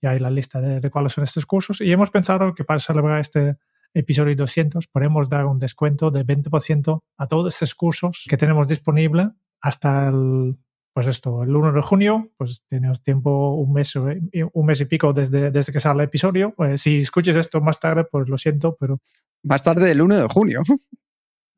ya, 0.00 0.10
hay 0.10 0.18
la 0.18 0.30
lista 0.30 0.60
de, 0.60 0.90
cuáles 0.90 1.12
son 1.12 1.24
estos 1.24 1.46
cursos 1.46 1.80
y 1.80 1.90
hemos 1.92 2.10
pensado 2.10 2.54
que 2.54 2.64
para 2.64 2.80
celebrar 2.80 3.20
este 3.20 3.56
episodio 3.94 4.34
200 4.36 4.86
podemos 4.88 5.28
dar 5.28 5.46
un 5.46 5.58
descuento 5.58 6.10
de 6.10 6.24
20% 6.24 7.00
a 7.18 7.26
todos 7.26 7.54
estos 7.54 7.74
cursos 7.74 8.26
que 8.28 8.36
tenemos 8.36 8.66
disponible 8.66 9.30
hasta 9.60 10.08
el, 10.08 10.56
pues 10.92 11.06
esto, 11.06 11.42
el 11.42 11.54
1 11.54 11.72
de 11.72 11.82
junio, 11.82 12.30
pues 12.36 12.64
tenemos 12.68 13.02
tiempo 13.02 13.54
un 13.54 13.72
mes, 13.72 13.94
un 13.96 14.66
mes 14.66 14.80
y 14.80 14.84
pico 14.84 15.12
desde, 15.12 15.50
desde 15.50 15.72
que 15.72 15.80
sale 15.80 16.02
el 16.02 16.08
episodio. 16.08 16.52
Pues 16.54 16.82
si 16.82 17.00
escuches 17.00 17.36
esto 17.36 17.60
más 17.60 17.80
tarde, 17.80 18.04
pues 18.04 18.28
lo 18.28 18.36
siento, 18.36 18.76
pero... 18.78 19.00
Más 19.42 19.62
tarde 19.62 19.86
del 19.86 20.02
1 20.02 20.16
de 20.16 20.28
junio. 20.28 20.62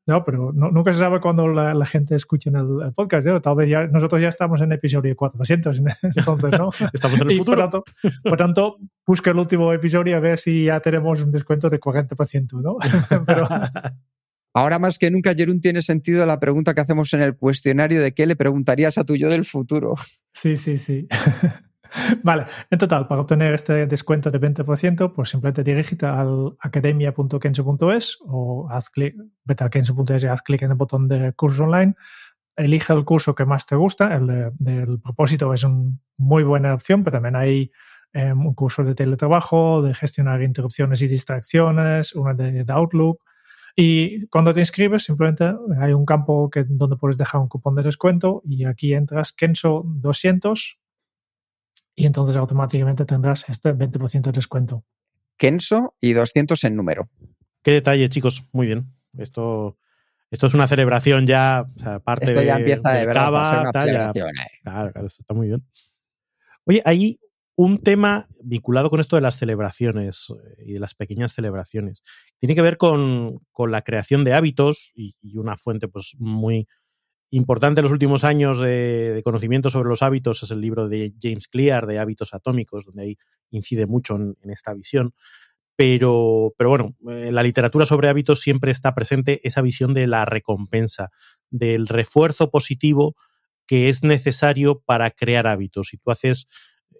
No, 0.07 0.23
pero 0.23 0.51
nunca 0.53 0.93
se 0.93 0.99
sabe 0.99 1.19
cuándo 1.19 1.47
la, 1.47 1.85
gente 1.85 2.15
escuche 2.15 2.51
el, 2.51 2.93
podcast. 2.93 3.27
Tal 3.41 3.55
vez 3.55 3.69
ya 3.69 3.87
nosotros 3.87 4.21
ya 4.21 4.29
estamos 4.29 4.61
en 4.61 4.71
episodio 4.71 5.15
400, 5.15 5.81
entonces, 6.15 6.59
¿no? 6.59 6.69
estamos 6.93 7.19
en 7.19 7.31
el 7.31 7.37
futuro. 7.37 7.69
Por 8.23 8.37
tanto, 8.37 8.77
busca 9.05 9.31
el 9.31 9.37
último 9.37 9.73
episodio 9.73 10.15
a 10.15 10.19
ver 10.19 10.37
si 10.37 10.65
ya 10.65 10.79
tenemos 10.79 11.21
un 11.21 11.31
descuento 11.31 11.71
de 11.71 11.79
40%, 11.79 12.61
¿no? 12.61 12.77
Ahora 14.53 14.79
más 14.79 14.99
que 14.99 15.11
nunca, 15.11 15.33
Jerún, 15.33 15.59
tiene 15.59 15.81
sentido 15.81 16.25
la 16.25 16.39
pregunta 16.39 16.73
que 16.73 16.81
hacemos 16.81 17.13
en 17.13 17.21
el 17.21 17.35
cuestionario 17.35 18.01
de 18.01 18.13
qué 18.13 18.25
le 18.25 18.35
preguntarías 18.35 18.97
a 18.97 19.03
tu 19.03 19.15
yo 19.15 19.27
del 19.27 19.43
futuro. 19.43 19.95
Sí, 20.33 20.55
sí, 20.55 20.77
sí. 20.77 21.07
Vale, 22.23 22.45
en 22.69 22.77
total, 22.77 23.07
para 23.07 23.21
obtener 23.21 23.53
este 23.53 23.87
descuento 23.87 24.31
de 24.31 24.39
20%, 24.39 25.13
pues 25.13 25.29
simplemente 25.29 25.63
dirígete 25.63 26.05
al 26.05 26.55
academia.kenso.es 26.59 28.17
o 28.27 28.67
haz 28.69 28.89
clic, 28.89 29.15
vete 29.43 29.63
al 29.63 29.69
kenso.es 29.69 30.23
y 30.23 30.27
haz 30.27 30.41
clic 30.41 30.61
en 30.63 30.71
el 30.71 30.77
botón 30.77 31.07
de 31.07 31.33
curso 31.33 31.63
online. 31.63 31.95
Elige 32.55 32.93
el 32.93 33.03
curso 33.03 33.35
que 33.35 33.45
más 33.45 33.65
te 33.65 33.75
gusta. 33.75 34.15
El 34.15 34.51
del 34.57 34.99
propósito 34.99 35.53
es 35.53 35.63
una 35.63 35.97
muy 36.17 36.43
buena 36.43 36.73
opción, 36.73 37.03
pero 37.03 37.17
también 37.17 37.35
hay 37.35 37.71
em, 38.13 38.45
un 38.45 38.53
curso 38.53 38.83
de 38.83 38.95
teletrabajo, 38.95 39.81
de 39.81 39.93
gestionar 39.93 40.41
interrupciones 40.41 41.01
y 41.01 41.07
distracciones, 41.07 42.15
una 42.15 42.33
de, 42.33 42.63
de 42.63 42.73
Outlook. 42.73 43.21
Y 43.75 44.25
cuando 44.27 44.53
te 44.53 44.61
inscribes, 44.61 45.03
simplemente 45.03 45.53
hay 45.81 45.91
un 45.91 46.05
campo 46.05 46.49
donde 46.67 46.95
puedes 46.95 47.17
dejar 47.17 47.41
un 47.41 47.49
cupón 47.49 47.75
de 47.75 47.83
descuento 47.83 48.41
y 48.45 48.63
aquí 48.63 48.93
entras 48.93 49.33
Kenso 49.33 49.83
200 49.85 50.79
y 51.95 52.05
entonces 52.05 52.35
automáticamente 52.35 53.05
tendrás 53.05 53.47
este 53.49 53.73
20% 53.73 54.21
de 54.21 54.31
descuento. 54.31 54.83
Kenso 55.37 55.95
y 55.99 56.13
200 56.13 56.63
en 56.65 56.75
número. 56.75 57.09
Qué 57.61 57.71
detalle, 57.71 58.09
chicos. 58.09 58.47
Muy 58.51 58.67
bien. 58.67 58.93
Esto, 59.17 59.77
esto 60.29 60.47
es 60.47 60.53
una 60.53 60.67
celebración 60.67 61.25
ya, 61.25 61.65
o 61.85 61.99
parte 62.01 62.25
Esto 62.25 62.41
ya 62.41 62.57
empieza 62.57 62.91
de, 62.91 63.05
verdad 63.05 63.35
a 63.35 63.45
ser 63.45 63.59
una 63.59 63.71
celebración. 63.71 64.29
Eh. 64.29 64.59
Claro, 64.63 64.91
claro, 64.91 65.07
esto 65.07 65.21
está 65.21 65.33
muy 65.33 65.47
bien. 65.47 65.65
Oye, 66.65 66.81
hay 66.85 67.19
un 67.55 67.81
tema 67.81 68.27
vinculado 68.41 68.89
con 68.89 68.99
esto 68.99 69.15
de 69.15 69.21
las 69.21 69.37
celebraciones 69.37 70.27
eh, 70.31 70.63
y 70.65 70.73
de 70.73 70.79
las 70.79 70.93
pequeñas 70.93 71.33
celebraciones. 71.33 72.03
Tiene 72.39 72.55
que 72.55 72.61
ver 72.61 72.77
con, 72.77 73.39
con 73.51 73.71
la 73.71 73.81
creación 73.81 74.23
de 74.23 74.33
hábitos 74.33 74.91
y, 74.95 75.15
y, 75.21 75.37
una 75.37 75.55
fuente 75.55 75.87
pues 75.87 76.15
muy 76.19 76.67
importante 77.31 77.79
en 77.79 77.83
los 77.83 77.91
últimos 77.91 78.23
años 78.23 78.59
de, 78.59 79.21
conocimiento 79.23 79.69
sobre 79.69 79.89
los 79.89 80.01
hábitos 80.01 80.43
es 80.43 80.51
el 80.51 80.61
libro 80.61 80.87
de 80.87 81.13
James 81.21 81.47
Clear, 81.47 81.87
de 81.87 81.99
Hábitos 81.99 82.33
Atómicos, 82.33 82.85
donde 82.85 83.03
ahí 83.03 83.17
incide 83.49 83.87
mucho 83.87 84.15
en, 84.15 84.35
esta 84.43 84.73
visión. 84.73 85.13
Pero, 85.75 86.53
pero 86.57 86.69
bueno, 86.69 86.95
en 87.07 87.35
la 87.35 87.43
literatura 87.43 87.85
sobre 87.85 88.07
hábitos 88.07 88.39
siempre 88.39 88.71
está 88.71 88.95
presente 88.95 89.41
esa 89.43 89.61
visión 89.61 89.93
de 89.93 90.07
la 90.07 90.23
recompensa, 90.23 91.09
del 91.49 91.87
refuerzo 91.87 92.49
positivo 92.49 93.15
que 93.67 93.89
es 93.89 94.03
necesario 94.03 94.81
para 94.85 95.11
crear 95.11 95.47
hábitos. 95.47 95.87
Si 95.89 95.97
tú 95.97 96.11
haces, 96.11 96.47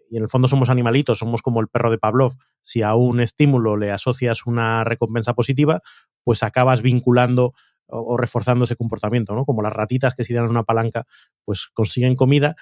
y 0.10 0.18
en 0.18 0.24
el 0.24 0.30
fondo 0.30 0.48
somos 0.48 0.70
animalitos, 0.70 1.20
somos 1.20 1.42
como 1.42 1.62
el 1.62 1.68
perro 1.68 1.92
de 1.92 1.98
Pavlov, 1.98 2.34
si 2.62 2.82
a 2.82 2.96
un 2.96 3.22
estímulo 3.22 3.78
le 3.78 3.92
asocias 3.92 4.46
una 4.46 4.84
recompensa 4.84 5.34
positiva, 5.34 5.82
pues 6.24 6.44
acabas 6.44 6.82
vinculando 6.82 7.54
o, 7.88 8.18
reforzando 8.18 8.66
ese 8.66 8.76
comportamiento, 8.76 9.36
¿no? 9.36 9.46
Como 9.46 9.62
las 9.62 9.74
ratitas 9.74 10.16
que 10.16 10.24
si 10.24 10.34
dan 10.34 10.50
una 10.50 10.64
palanca, 10.64 11.06
pues 11.44 11.68
consiguen 11.74 12.16
comida. 12.16 12.56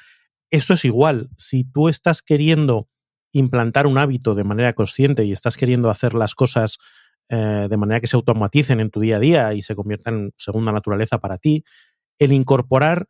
Esto 0.49 0.73
es 0.73 0.85
igual. 0.85 1.29
Si 1.37 1.63
tú 1.63 1.89
estás 1.89 2.21
queriendo 2.21 2.89
implantar 3.31 3.87
un 3.87 3.97
hábito 3.97 4.35
de 4.35 4.43
manera 4.43 4.73
consciente 4.73 5.25
y 5.25 5.31
estás 5.31 5.57
queriendo 5.57 5.89
hacer 5.89 6.13
las 6.13 6.35
cosas 6.35 6.77
eh, 7.29 7.67
de 7.69 7.77
manera 7.77 7.99
que 7.99 8.07
se 8.07 8.15
automaticen 8.15 8.79
en 8.79 8.91
tu 8.91 8.99
día 8.99 9.15
a 9.15 9.19
día 9.19 9.53
y 9.53 9.61
se 9.61 9.75
conviertan 9.75 10.13
en 10.15 10.33
segunda 10.37 10.71
naturaleza 10.71 11.19
para 11.19 11.37
ti, 11.37 11.63
el 12.19 12.31
incorporar 12.31 13.07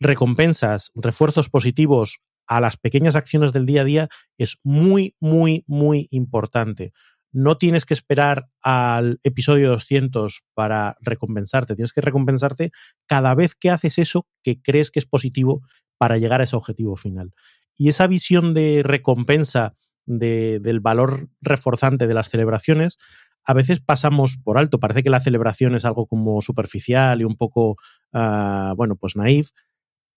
recompensas, 0.00 0.90
refuerzos 0.94 1.50
positivos 1.50 2.22
a 2.46 2.60
las 2.60 2.76
pequeñas 2.76 3.16
acciones 3.16 3.52
del 3.52 3.66
día 3.66 3.82
a 3.82 3.84
día 3.84 4.08
es 4.38 4.58
muy, 4.62 5.16
muy, 5.20 5.64
muy 5.66 6.06
importante 6.10 6.92
no 7.36 7.58
tienes 7.58 7.84
que 7.84 7.92
esperar 7.92 8.48
al 8.62 9.20
episodio 9.22 9.68
200 9.68 10.42
para 10.54 10.96
recompensarte, 11.02 11.74
tienes 11.74 11.92
que 11.92 12.00
recompensarte 12.00 12.70
cada 13.06 13.34
vez 13.34 13.54
que 13.54 13.68
haces 13.68 13.98
eso 13.98 14.26
que 14.42 14.62
crees 14.62 14.90
que 14.90 15.00
es 15.00 15.04
positivo 15.06 15.60
para 15.98 16.16
llegar 16.16 16.40
a 16.40 16.44
ese 16.44 16.56
objetivo 16.56 16.96
final. 16.96 17.34
Y 17.76 17.88
esa 17.88 18.06
visión 18.06 18.54
de 18.54 18.80
recompensa, 18.82 19.76
del 20.06 20.80
valor 20.80 21.28
reforzante 21.42 22.06
de 22.06 22.14
las 22.14 22.30
celebraciones, 22.30 22.96
a 23.44 23.52
veces 23.52 23.80
pasamos 23.80 24.38
por 24.42 24.56
alto. 24.56 24.80
Parece 24.80 25.02
que 25.02 25.10
la 25.10 25.20
celebración 25.20 25.74
es 25.74 25.84
algo 25.84 26.06
como 26.06 26.40
superficial 26.40 27.20
y 27.20 27.24
un 27.24 27.36
poco, 27.36 27.76
ah, 28.14 28.72
bueno, 28.78 28.96
pues 28.96 29.14
naif, 29.14 29.50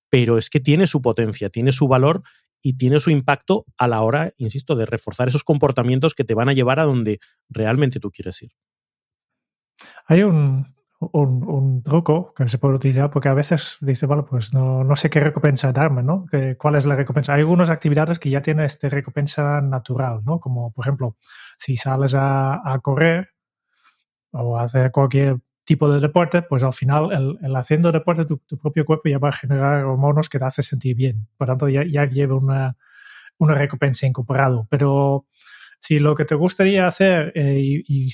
pero 0.09 0.37
es 0.37 0.49
que 0.49 0.61
tiene 0.61 0.87
su 0.87 1.01
potencia, 1.01 1.49
tiene 1.49 1.73
su 1.73 1.89
valor 1.89 2.23
y 2.61 2.77
tiene 2.77 2.99
su 2.99 3.09
impacto 3.09 3.65
a 3.77 3.87
la 3.87 4.01
hora, 4.01 4.31
insisto, 4.37 4.75
de 4.75 4.85
reforzar 4.85 5.27
esos 5.27 5.43
comportamientos 5.43 6.13
que 6.13 6.23
te 6.23 6.33
van 6.33 6.49
a 6.49 6.53
llevar 6.53 6.79
a 6.79 6.83
donde 6.83 7.19
realmente 7.49 7.99
tú 7.99 8.11
quieres 8.11 8.41
ir. 8.41 8.51
Hay 10.07 10.23
un, 10.23 10.65
un, 10.99 11.81
truco 11.83 12.33
que 12.33 12.49
se 12.49 12.57
puede 12.57 12.75
utilizar 12.75 13.09
porque 13.09 13.29
a 13.29 13.33
veces 13.33 13.77
dice, 13.79 14.05
bueno, 14.05 14.25
pues 14.25 14.53
no, 14.53 14.83
no 14.83 14.95
sé 14.95 15.09
qué 15.09 15.21
recompensa 15.21 15.71
darme, 15.71 16.03
¿no? 16.03 16.25
¿Cuál 16.57 16.75
es 16.75 16.85
la 16.85 16.95
recompensa? 16.95 17.33
Hay 17.33 17.41
algunas 17.41 17.69
actividades 17.69 18.19
que 18.19 18.29
ya 18.29 18.41
tienen 18.41 18.65
este 18.65 18.89
recompensa 18.89 19.61
natural, 19.61 20.21
¿no? 20.25 20.39
Como, 20.39 20.71
por 20.73 20.85
ejemplo, 20.85 21.15
si 21.57 21.77
sales 21.77 22.13
a, 22.15 22.61
a 22.69 22.79
correr 22.79 23.29
o 24.31 24.57
a 24.57 24.63
hacer 24.63 24.91
cualquier 24.91 25.37
tipo 25.69 25.87
de 25.87 25.99
deporte, 25.99 26.41
pues 26.41 26.63
al 26.63 26.73
final 26.73 27.37
el, 27.43 27.55
haciendo 27.55 27.91
deporte 27.91 28.25
tu, 28.25 28.39
propio 28.57 28.85
cuerpo 28.85 29.07
ya 29.07 29.19
va 29.19 29.29
a 29.29 29.33
generar 29.33 29.85
hormonas 29.85 30.27
que 30.27 30.39
te 30.39 30.45
hace 30.45 30.63
sentir 30.63 30.95
bien. 30.95 31.27
Por 31.37 31.45
tanto, 31.45 31.69
ya, 31.69 31.83
ya 31.85 32.05
lleva 32.05 32.35
una, 32.35 32.75
una 33.37 33.53
recompensa 33.53 34.07
incorporado. 34.07 34.65
Pero 34.71 35.27
si 35.79 35.99
lo 35.99 36.15
que 36.15 36.25
te 36.25 36.33
gustaría 36.33 36.87
hacer 36.87 37.31
eh, 37.35 37.59
y, 37.61 37.83
y, 37.87 38.11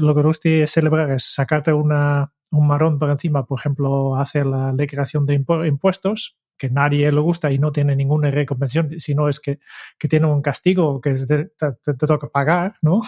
lo 0.00 0.14
que 0.14 0.22
te 0.22 0.26
gustaría 0.26 0.66
celebrar 0.66 1.12
es 1.12 1.22
sacarte 1.22 1.72
una, 1.72 2.32
un 2.50 2.66
marón 2.66 2.98
por 2.98 3.10
encima, 3.10 3.46
por 3.46 3.60
ejemplo, 3.60 4.16
hacer 4.16 4.44
la 4.46 4.72
declaración 4.72 5.24
de 5.24 5.34
impuestos, 5.34 6.36
que 6.56 6.68
nadie 6.68 7.12
le 7.12 7.20
gusta 7.20 7.52
y 7.52 7.60
no 7.60 7.70
tiene 7.70 7.94
ninguna 7.94 8.32
recompensa, 8.32 8.84
sino 8.98 9.28
es 9.28 9.38
que, 9.38 9.60
que 9.96 10.08
tiene 10.08 10.26
un 10.26 10.42
castigo 10.42 11.00
que 11.00 11.14
te, 11.14 11.44
te, 11.46 11.94
toca 11.94 12.28
pagar, 12.28 12.74
¿no? 12.82 13.02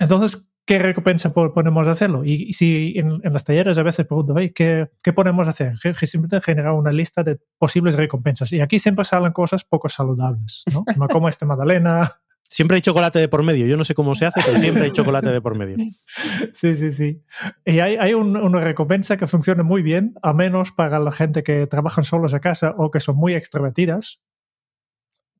Entonces, 0.00 0.51
¿qué 0.64 0.78
recompensa 0.78 1.32
ponemos 1.32 1.86
a 1.86 1.90
hacerlo? 1.90 2.24
Y, 2.24 2.52
si 2.52 2.94
en, 2.96 3.20
en, 3.22 3.32
los 3.32 3.44
talleres 3.44 3.78
a 3.78 3.82
veces 3.82 4.06
pregunto, 4.06 4.34
¿qué, 4.54 4.88
¿qué 5.02 5.12
ponemos 5.12 5.46
a 5.46 5.50
hacer? 5.50 5.76
Simplemente 5.76 6.40
generar 6.40 6.72
una 6.72 6.92
lista 6.92 7.22
de 7.22 7.38
posibles 7.58 7.96
recompensas. 7.96 8.52
Y 8.52 8.60
aquí 8.60 8.78
siempre 8.78 9.04
salen 9.04 9.32
cosas 9.32 9.64
poco 9.64 9.88
saludables, 9.88 10.64
¿no? 10.72 10.84
Como 11.08 11.28
este 11.28 11.46
Magdalena, 11.46 12.22
Siempre 12.52 12.74
hay 12.74 12.82
chocolate 12.82 13.18
de 13.18 13.28
por 13.28 13.42
medio. 13.42 13.66
Yo 13.66 13.78
no 13.78 13.84
sé 13.84 13.94
cómo 13.94 14.14
se 14.14 14.26
hace, 14.26 14.42
pero 14.44 14.58
siempre 14.58 14.84
hay 14.84 14.90
chocolate 14.90 15.30
de 15.30 15.40
por 15.40 15.56
medio. 15.56 15.78
Sí, 16.52 16.74
sí, 16.74 16.92
sí. 16.92 17.24
Y 17.64 17.78
hay, 17.78 17.96
hay 17.96 18.12
una 18.12 18.60
recompensa 18.60 19.16
que 19.16 19.26
funciona 19.26 19.62
muy 19.62 19.80
bien, 19.80 20.12
a 20.22 20.34
menos 20.34 20.70
para 20.70 20.98
la 20.98 21.12
gente 21.12 21.42
que 21.42 21.66
trabajan 21.66 22.04
solos 22.04 22.34
a 22.34 22.40
casa 22.40 22.74
o 22.76 22.90
que 22.90 23.00
son 23.00 23.16
muy 23.16 23.32
extrovertidas, 23.32 24.20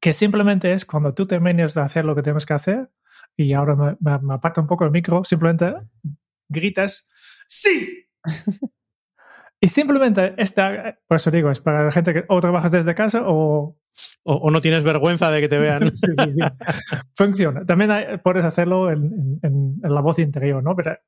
que 0.00 0.14
simplemente 0.14 0.72
es 0.72 0.86
cuando 0.86 1.12
tú 1.12 1.26
termines 1.26 1.74
de 1.74 1.82
hacer 1.82 2.06
lo 2.06 2.14
que 2.14 2.22
tienes 2.22 2.46
que 2.46 2.54
hacer, 2.54 2.90
y 3.36 3.52
ahora 3.52 3.76
me, 3.76 3.96
me, 4.00 4.34
aparta 4.34 4.60
un 4.60 4.66
poco 4.66 4.84
el 4.84 4.90
micro, 4.90 5.24
simplemente 5.24 5.74
gritas, 6.48 7.08
¡Sí! 7.48 8.06
y 9.60 9.68
simplemente 9.68 10.34
esta, 10.36 10.98
por 11.06 11.16
eso 11.16 11.30
digo, 11.30 11.50
es 11.50 11.60
para 11.60 11.84
la 11.84 11.90
gente 11.90 12.12
que 12.12 12.24
o 12.28 12.40
trabajas 12.40 12.72
desde 12.72 12.94
casa 12.94 13.22
o 13.26 13.76
o, 14.24 14.50
no 14.50 14.60
tienes 14.60 14.84
vergüenza 14.84 15.30
de 15.30 15.40
que 15.40 15.48
te 15.48 15.58
vean. 15.58 15.96
sí, 15.96 16.06
sí, 16.16 16.32
sí. 16.32 16.40
Funciona. 17.14 17.64
También 17.64 18.20
puedes 18.22 18.44
hacerlo 18.44 18.90
en, 18.90 19.40
la 19.82 20.00
voz 20.00 20.18
interior, 20.18 20.62
¿no? 20.62 20.74
Pero, 20.76 20.98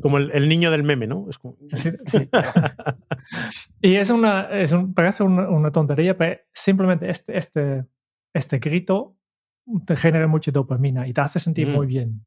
como 0.00 0.18
el, 0.18 0.48
niño 0.48 0.70
del 0.70 0.82
meme, 0.82 1.06
¿no? 1.06 1.26
Sí, 1.74 1.90
sí. 2.06 2.28
y 3.80 3.96
es 3.96 4.10
una, 4.10 4.42
es 4.50 4.72
un, 4.72 4.94
parece 4.94 5.24
una, 5.24 5.70
tontería, 5.70 6.16
pero 6.16 6.40
simplemente 6.52 7.10
este, 7.10 7.36
este, 7.36 7.84
este 8.32 8.58
grito 8.58 9.16
te 9.86 9.96
genera 9.96 10.26
mucha 10.26 10.50
dopamina 10.50 11.06
y 11.06 11.12
te 11.12 11.20
hace 11.20 11.40
sentir 11.40 11.68
muy 11.68 11.86
mm. 11.86 11.88
bien. 11.88 12.26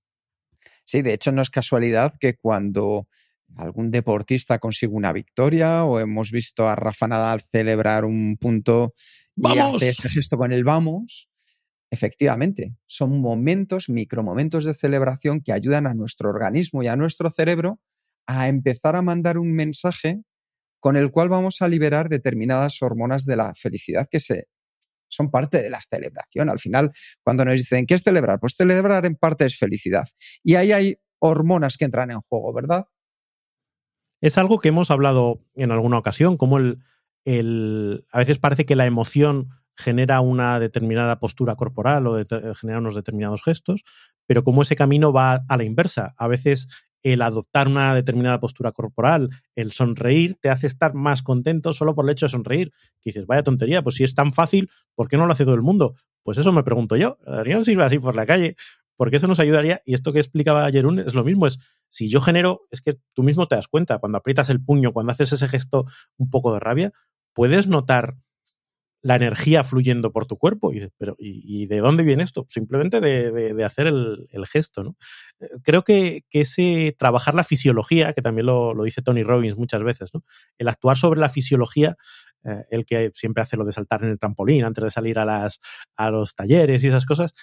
Sí, 0.86 1.02
de 1.02 1.14
hecho 1.14 1.32
no 1.32 1.42
es 1.42 1.50
casualidad 1.50 2.14
que 2.20 2.36
cuando 2.36 3.08
algún 3.56 3.92
deportista 3.92 4.60
consigue 4.60 4.94
una 4.94 5.14
victoria 5.14 5.86
o 5.86 6.00
hemos 6.00 6.32
visto 6.32 6.68
a 6.68 6.76
Rafa 6.76 7.08
Nadal 7.08 7.44
celebrar 7.52 8.06
un 8.06 8.38
punto 8.38 8.94
¡Vamos! 9.36 9.82
y 9.82 9.88
hace 9.88 10.10
gesto 10.10 10.38
con 10.38 10.52
el 10.52 10.64
vamos, 10.64 11.30
efectivamente, 11.92 12.76
son 12.86 13.22
momentos, 13.22 13.90
micromomentos 13.90 14.66
de 14.66 14.74
celebración 14.74 15.42
que 15.42 15.54
ayudan 15.54 15.88
a 15.88 15.94
nuestro 15.94 16.30
organismo 16.30 16.84
y 16.84 16.88
a 16.88 16.96
nuestro 16.96 17.32
cerebro 17.32 17.80
a 18.28 18.48
empezar 18.48 18.96
a 18.96 19.02
mandar 19.02 19.38
un 19.38 19.54
mensaje 19.54 20.22
con 20.80 20.98
el 20.98 21.12
cual 21.12 21.30
vamos 21.30 21.62
a 21.62 21.68
liberar 21.68 22.10
determinadas 22.10 22.82
hormonas 22.82 23.26
de 23.26 23.36
la 23.38 23.54
felicidad 23.56 24.08
que 24.10 24.20
se, 24.20 24.48
son 25.10 25.30
parte 25.32 25.62
de 25.62 25.70
la 25.70 25.80
celebración. 25.90 26.50
Al 26.50 26.60
final, 26.60 26.92
cuando 27.24 27.46
nos 27.46 27.56
dicen, 27.56 27.86
¿qué 27.86 27.96
es 27.96 28.04
celebrar? 28.04 28.40
Pues 28.40 28.56
celebrar 28.56 29.06
en 29.06 29.16
parte 29.16 29.46
es 29.46 29.58
felicidad. 29.58 30.08
Y 30.44 30.56
ahí 30.56 30.72
hay 30.72 30.98
hormonas 31.20 31.78
que 31.78 31.86
entran 31.86 32.12
en 32.12 32.22
juego, 32.22 32.54
¿verdad? 32.54 32.88
Es 34.22 34.38
algo 34.38 34.60
que 34.60 34.70
hemos 34.70 34.92
hablado 34.92 35.44
en 35.56 35.72
alguna 35.72 35.98
ocasión, 35.98 36.38
como 36.38 36.58
el, 36.58 38.06
a 38.12 38.18
veces 38.18 38.40
parece 38.40 38.66
que 38.66 38.76
la 38.76 38.86
emoción 38.86 39.50
genera 39.76 40.22
una 40.22 40.60
determinada 40.60 41.20
postura 41.20 41.56
corporal 41.56 42.08
o 42.08 42.24
genera 42.56 42.80
unos 42.80 42.96
determinados 42.96 43.44
gestos, 43.44 43.84
pero 44.26 44.44
como 44.44 44.64
ese 44.64 44.76
camino 44.76 45.14
va 45.14 45.46
a 45.48 45.58
la 45.58 45.64
inversa. 45.64 46.16
A 46.18 46.28
veces 46.28 46.68
el 47.04 47.22
adoptar 47.22 47.68
una 47.68 47.94
determinada 47.96 48.40
postura 48.40 48.72
corporal, 48.72 49.30
el 49.56 49.72
sonreír, 49.72 50.38
te 50.42 50.50
hace 50.50 50.68
estar 50.68 50.94
más 50.94 51.22
contento 51.22 51.74
solo 51.74 51.96
por 51.96 52.06
el 52.06 52.12
hecho 52.12 52.26
de 52.26 52.32
sonreír. 52.32 52.72
Que 53.02 53.10
dices, 53.10 53.26
vaya 53.26 53.44
tontería, 53.44 53.82
pues 53.82 53.96
si 53.96 54.04
es 54.04 54.14
tan 54.14 54.34
fácil, 54.34 54.70
¿por 54.96 55.08
qué 55.08 55.18
no 55.18 55.26
lo 55.26 55.34
hace 55.34 55.46
todo 55.46 55.56
el 55.56 55.62
mundo? 55.62 55.96
Pues 56.24 56.38
eso 56.38 56.52
me 56.52 56.64
pregunto 56.64 56.96
yo. 56.96 57.18
¿Deberíamos 57.26 57.66
sirve 57.66 57.84
así 57.84 58.00
por 58.00 58.16
la 58.16 58.26
calle? 58.26 58.56
Porque 58.96 59.18
eso 59.18 59.28
nos 59.28 59.40
ayudaría. 59.40 59.82
Y 59.86 59.94
esto 59.94 60.12
que 60.12 60.20
explicaba 60.20 60.70
Jerún 60.72 61.00
es 61.00 61.14
lo 61.14 61.24
mismo, 61.24 61.48
es 61.48 61.60
si 61.88 62.10
yo 62.10 62.20
genero, 62.20 62.62
es 62.72 62.82
que 62.82 62.98
tú 63.14 63.24
mismo 63.24 63.48
te 63.48 63.56
das 63.56 63.68
cuenta, 63.68 64.00
cuando 64.00 64.18
aprietas 64.18 64.50
el 64.50 64.64
puño, 64.64 64.92
cuando 64.92 65.12
haces 65.12 65.32
ese 65.32 65.48
gesto 65.48 65.86
un 66.18 66.30
poco 66.30 66.54
de 66.54 66.60
rabia, 66.60 66.92
puedes 67.34 67.68
notar 67.68 68.18
la 69.08 69.16
energía 69.16 69.64
fluyendo 69.64 70.12
por 70.12 70.26
tu 70.26 70.38
cuerpo. 70.38 70.74
Y 70.74 70.86
pero 70.98 71.16
¿y, 71.18 71.66
de 71.68 71.78
dónde 71.78 72.04
viene 72.04 72.24
esto? 72.24 72.44
Simplemente 72.50 73.00
de, 73.00 73.64
hacer 73.64 73.88
el, 73.88 74.46
gesto. 74.48 74.84
¿no? 74.84 74.98
Eh, 75.40 75.48
creo 75.64 75.86
que, 75.86 76.26
ese 76.32 76.94
trabajar 77.00 77.34
la 77.34 77.46
fisiología, 77.46 78.12
que 78.12 78.22
también 78.22 78.48
lo, 78.48 78.76
dice 78.84 79.02
Tony 79.02 79.24
Robbins 79.24 79.56
muchas 79.56 79.82
veces, 79.82 80.14
¿no? 80.14 80.26
el 80.58 80.68
actuar 80.68 80.98
sobre 80.98 81.22
la 81.22 81.30
fisiología, 81.30 81.96
eh, 82.44 82.66
el 82.70 82.86
que 82.86 83.12
siempre 83.14 83.42
hace 83.42 83.56
lo 83.56 83.64
de 83.64 83.72
saltar 83.72 84.04
en 84.04 84.10
el 84.10 84.20
trampolín 84.20 84.66
antes 84.66 84.84
de 84.84 84.92
salir 84.92 85.20
a, 85.20 85.26
las, 85.26 85.62
a 85.96 86.12
los 86.12 86.36
talleres 86.36 86.84
y 86.84 86.90
esas 86.90 87.06
cosas, 87.06 87.34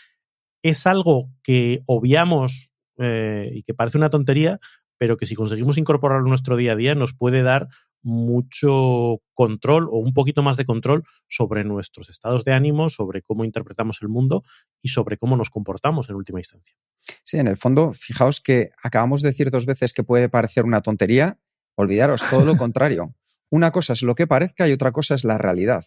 es 0.61 0.87
algo 0.87 1.31
que 1.42 1.81
obviamos 1.87 2.74
eh, 2.98 3.48
y 3.55 3.62
que 3.62 3.72
parece 3.72 3.96
una 3.96 4.11
tontería, 4.11 4.61
pero 4.98 5.16
que 5.16 5.24
si 5.24 5.35
conseguimos 5.35 5.79
incorporarlo 5.79 6.27
en 6.27 6.31
nuestro 6.31 6.59
día 6.59 6.72
a 6.72 6.77
día 6.77 6.94
nos 6.94 7.14
puede 7.14 7.42
dar 7.42 7.68
mucho 8.05 9.23
control 9.33 9.88
o 9.90 9.99
un 9.99 10.12
poquito 10.12 10.43
más 10.43 10.57
de 10.57 10.67
control 10.67 11.05
sobre 11.29 11.64
nuestros 11.64 12.11
estados 12.11 12.45
de 12.45 12.53
ánimo, 12.53 12.90
sobre 12.90 13.23
cómo 13.23 13.45
interpretamos 13.45 13.99
el 14.03 14.09
mundo 14.09 14.45
y 14.81 14.88
sobre 14.88 15.17
cómo 15.17 15.37
nos 15.37 15.51
comportamos 15.51 16.09
en 16.11 16.17
última 16.17 16.38
instancia. 16.38 16.77
Sí, 17.25 17.38
en 17.38 17.49
el 17.49 17.57
fondo, 17.57 17.93
fijaos 17.93 18.40
que 18.40 18.71
acabamos 18.83 19.23
de 19.23 19.31
decir 19.31 19.51
dos 19.51 19.67
veces 19.67 19.93
que 19.93 20.05
puede 20.05 20.29
parecer 20.29 20.64
una 20.64 20.83
tontería, 20.83 21.38
olvidaros 21.75 22.23
todo 22.31 22.45
lo 22.45 22.57
contrario. 22.57 23.14
Una 23.51 23.71
cosa 23.71 23.95
es 23.95 24.03
lo 24.03 24.14
que 24.14 24.27
parezca 24.27 24.69
y 24.69 24.73
otra 24.73 24.93
cosa 24.93 25.14
es 25.14 25.25
la 25.25 25.38
realidad. 25.38 25.85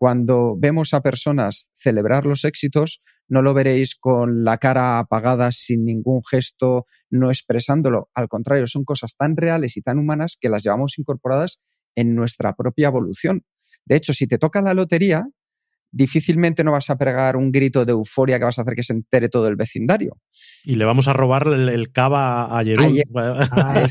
Cuando 0.00 0.56
vemos 0.56 0.94
a 0.94 1.02
personas 1.02 1.68
celebrar 1.74 2.24
los 2.24 2.46
éxitos, 2.46 3.02
no 3.28 3.42
lo 3.42 3.52
veréis 3.52 3.94
con 3.94 4.44
la 4.44 4.56
cara 4.56 4.98
apagada, 4.98 5.52
sin 5.52 5.84
ningún 5.84 6.22
gesto, 6.24 6.86
no 7.10 7.28
expresándolo. 7.28 8.08
Al 8.14 8.26
contrario, 8.26 8.66
son 8.66 8.84
cosas 8.84 9.14
tan 9.14 9.36
reales 9.36 9.76
y 9.76 9.82
tan 9.82 9.98
humanas 9.98 10.38
que 10.40 10.48
las 10.48 10.62
llevamos 10.62 10.98
incorporadas 10.98 11.60
en 11.96 12.14
nuestra 12.14 12.54
propia 12.54 12.88
evolución. 12.88 13.44
De 13.84 13.96
hecho, 13.96 14.14
si 14.14 14.26
te 14.26 14.38
toca 14.38 14.62
la 14.62 14.72
lotería, 14.72 15.26
difícilmente 15.92 16.64
no 16.64 16.72
vas 16.72 16.88
a 16.88 16.96
pegar 16.96 17.36
un 17.36 17.52
grito 17.52 17.84
de 17.84 17.92
euforia 17.92 18.38
que 18.38 18.46
vas 18.46 18.58
a 18.58 18.62
hacer 18.62 18.76
que 18.76 18.84
se 18.84 18.94
entere 18.94 19.28
todo 19.28 19.48
el 19.48 19.56
vecindario. 19.56 20.16
Y 20.64 20.76
le 20.76 20.86
vamos 20.86 21.08
a 21.08 21.12
robar 21.12 21.46
el, 21.46 21.92
cava 21.92 22.58
a 22.58 22.64
Jerón. 22.64 22.94
Ah, 23.14 23.86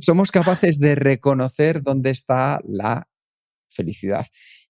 Somos 0.00 0.32
capaces 0.32 0.80
de 0.80 0.96
reconocer 0.96 1.84
dónde 1.84 2.10
está 2.10 2.60
la 2.64 3.06
felicidad. 3.68 4.26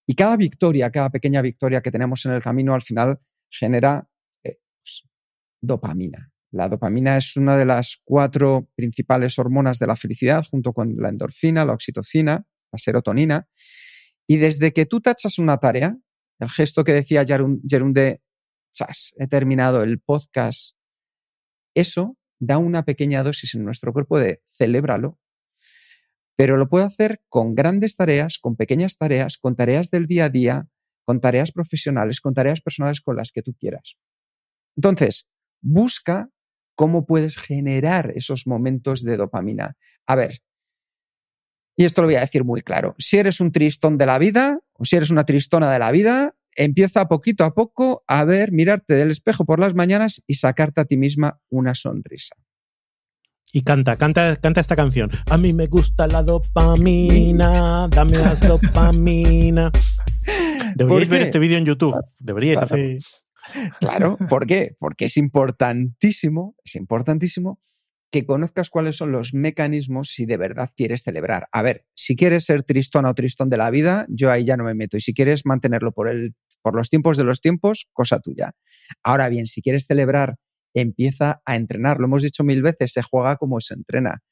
Y 0.07 0.15
cada 0.15 0.37
victoria, 0.37 0.91
cada 0.91 1.11
pequeña 1.11 1.43
victoria 1.43 1.81
que 1.81 1.91
tenemos 1.91 2.25
en 2.27 2.33
el 2.33 2.43
camino, 2.43 2.75
al 2.75 2.83
final 2.83 3.19
genera 3.51 4.09
eh, 4.45 4.59
pues, 4.81 5.09
dopamina. 5.61 6.33
La 6.53 6.69
dopamina 6.69 7.17
es 7.17 7.37
una 7.37 7.57
de 7.57 7.67
las 7.67 8.01
cuatro 8.05 8.69
principales 8.77 9.39
hormonas 9.39 9.79
de 9.79 9.87
la 9.89 9.97
felicidad, 9.97 10.45
junto 10.49 10.73
con 10.73 10.95
la 10.97 11.09
endorfina, 11.09 11.65
la 11.65 11.73
oxitocina, 11.73 12.47
la 12.73 12.79
serotonina. 12.79 13.49
Y 14.29 14.37
desde 14.37 14.73
que 14.73 14.87
tú 14.87 15.01
tachas 15.01 15.39
una 15.39 15.59
tarea, 15.59 15.97
el 16.39 16.51
gesto 16.51 16.85
que 16.85 16.93
decía 16.93 17.25
Jerún 17.27 17.93
de, 17.93 18.23
chas, 18.73 19.15
he 19.19 19.27
terminado 19.27 19.83
el 19.83 20.01
podcast, 20.01 20.77
eso 21.75 22.17
da 22.39 22.59
una 22.59 22.85
pequeña 22.85 23.23
dosis 23.23 23.55
en 23.55 23.65
nuestro 23.65 23.93
cuerpo 23.93 24.19
de 24.19 24.43
celébralo, 24.47 25.19
pero 26.37 26.57
lo 26.57 26.69
puedo 26.69 26.85
hacer 26.85 27.23
con 27.29 27.55
grandes 27.55 27.97
tareas, 27.97 28.39
con 28.39 28.57
pequeñas 28.57 28.97
tareas, 28.99 29.39
con 29.39 29.57
tareas 29.57 29.91
del 29.91 30.07
día 30.07 30.27
a 30.27 30.29
día, 30.29 30.69
con 31.03 31.21
tareas 31.21 31.53
profesionales, 31.53 32.21
con 32.21 32.35
tareas 32.35 32.61
personales 32.61 33.01
con 33.01 33.17
las 33.17 33.33
que 33.33 33.43
tú 33.43 33.55
quieras. 33.55 33.97
Entonces, 34.77 35.27
busca 35.63 36.29
cómo 36.75 37.07
puedes 37.07 37.39
generar 37.39 38.13
esos 38.15 38.47
momentos 38.47 39.03
de 39.03 39.17
dopamina. 39.17 39.77
A 40.07 40.15
ver, 40.15 40.43
y 41.77 41.85
esto 41.85 42.03
lo 42.03 42.09
voy 42.09 42.17
a 42.17 42.21
decir 42.21 42.45
muy 42.45 42.63
claro, 42.63 42.95
si 42.99 43.19
eres 43.19 43.41
un 43.41 43.53
tristón 43.53 43.99
de 43.99 44.07
la 44.07 44.19
vida 44.19 44.61
o 44.73 44.85
si 44.85 44.97
eres 44.97 45.11
una 45.11 45.25
tristona 45.25 45.71
de 45.71 45.79
la 45.79 45.91
vida, 45.91 46.35
empieza 46.57 47.07
poquito 47.07 47.45
a 47.45 47.55
poco 47.55 48.03
a 48.07 48.25
ver, 48.25 48.51
mirarte 48.51 48.95
del 48.95 49.11
espejo 49.11 49.45
por 49.45 49.61
las 49.61 49.75
mañanas 49.75 50.23
y 50.27 50.35
sacarte 50.35 50.81
a 50.81 50.85
ti 50.87 50.97
misma 50.97 51.41
una 51.51 51.75
sonrisa. 51.75 52.35
Y 53.53 53.63
canta, 53.63 53.97
canta, 53.97 54.37
canta 54.37 54.61
esta 54.61 54.77
canción. 54.77 55.11
A 55.31 55.39
mí 55.39 55.53
me 55.53 55.67
gusta 55.67 56.07
la 56.07 56.23
dopamina, 56.23 57.89
dame 57.89 58.19
la 58.19 58.35
dopamina. 58.49 59.71
Deberíais 60.75 61.09
ver 61.09 61.23
este 61.23 61.39
vídeo 61.39 61.57
en 61.57 61.65
YouTube. 61.65 61.95
Deberíais 62.19 62.61
hacerlo. 62.61 62.99
Claro, 63.81 64.19
¿por 64.29 64.47
qué? 64.47 64.77
Porque 64.79 65.07
es 65.07 65.17
importantísimo, 65.17 66.57
es 66.65 66.75
importantísimo 66.75 67.61
que 68.11 68.25
conozcas 68.25 68.71
cuáles 68.71 68.97
son 68.97 69.13
los 69.13 69.35
mecanismos 69.35 70.11
si 70.11 70.27
de 70.27 70.37
verdad 70.37 70.71
quieres 70.77 71.03
celebrar. 71.03 71.49
A 71.53 71.63
ver, 71.63 71.85
si 71.95 72.17
quieres 72.17 72.45
ser 72.45 72.63
tristón 72.63 73.07
o 73.07 73.15
tristón 73.15 73.51
de 73.51 73.57
la 73.57 73.71
vida, 73.71 74.07
yo 74.09 74.31
ahí 74.31 74.45
ya 74.45 74.57
no 74.57 74.65
me 74.65 74.75
meto. 74.75 74.97
Y 74.97 75.01
si 75.01 75.13
quieres 75.13 75.45
mantenerlo 75.45 75.93
por, 75.93 76.09
el, 76.09 76.35
por 76.63 76.75
los 76.75 76.89
tiempos 76.89 77.17
de 77.17 77.25
los 77.25 77.41
tiempos, 77.41 77.89
cosa 77.93 78.21
tuya. 78.21 78.53
Ahora 79.03 79.29
bien, 79.29 79.47
si 79.47 79.61
quieres 79.61 79.87
celebrar 79.87 80.37
empieza 80.81 81.43
a 81.45 81.57
entrenar. 81.57 81.99
Lo 81.99 82.07
hemos 82.07 82.23
dicho 82.23 82.45
mil 82.45 82.63
veces, 82.63 82.93
se 82.93 83.03
juega 83.03 83.37
como 83.37 83.61
se 83.61 83.75
entrena. 83.75 84.23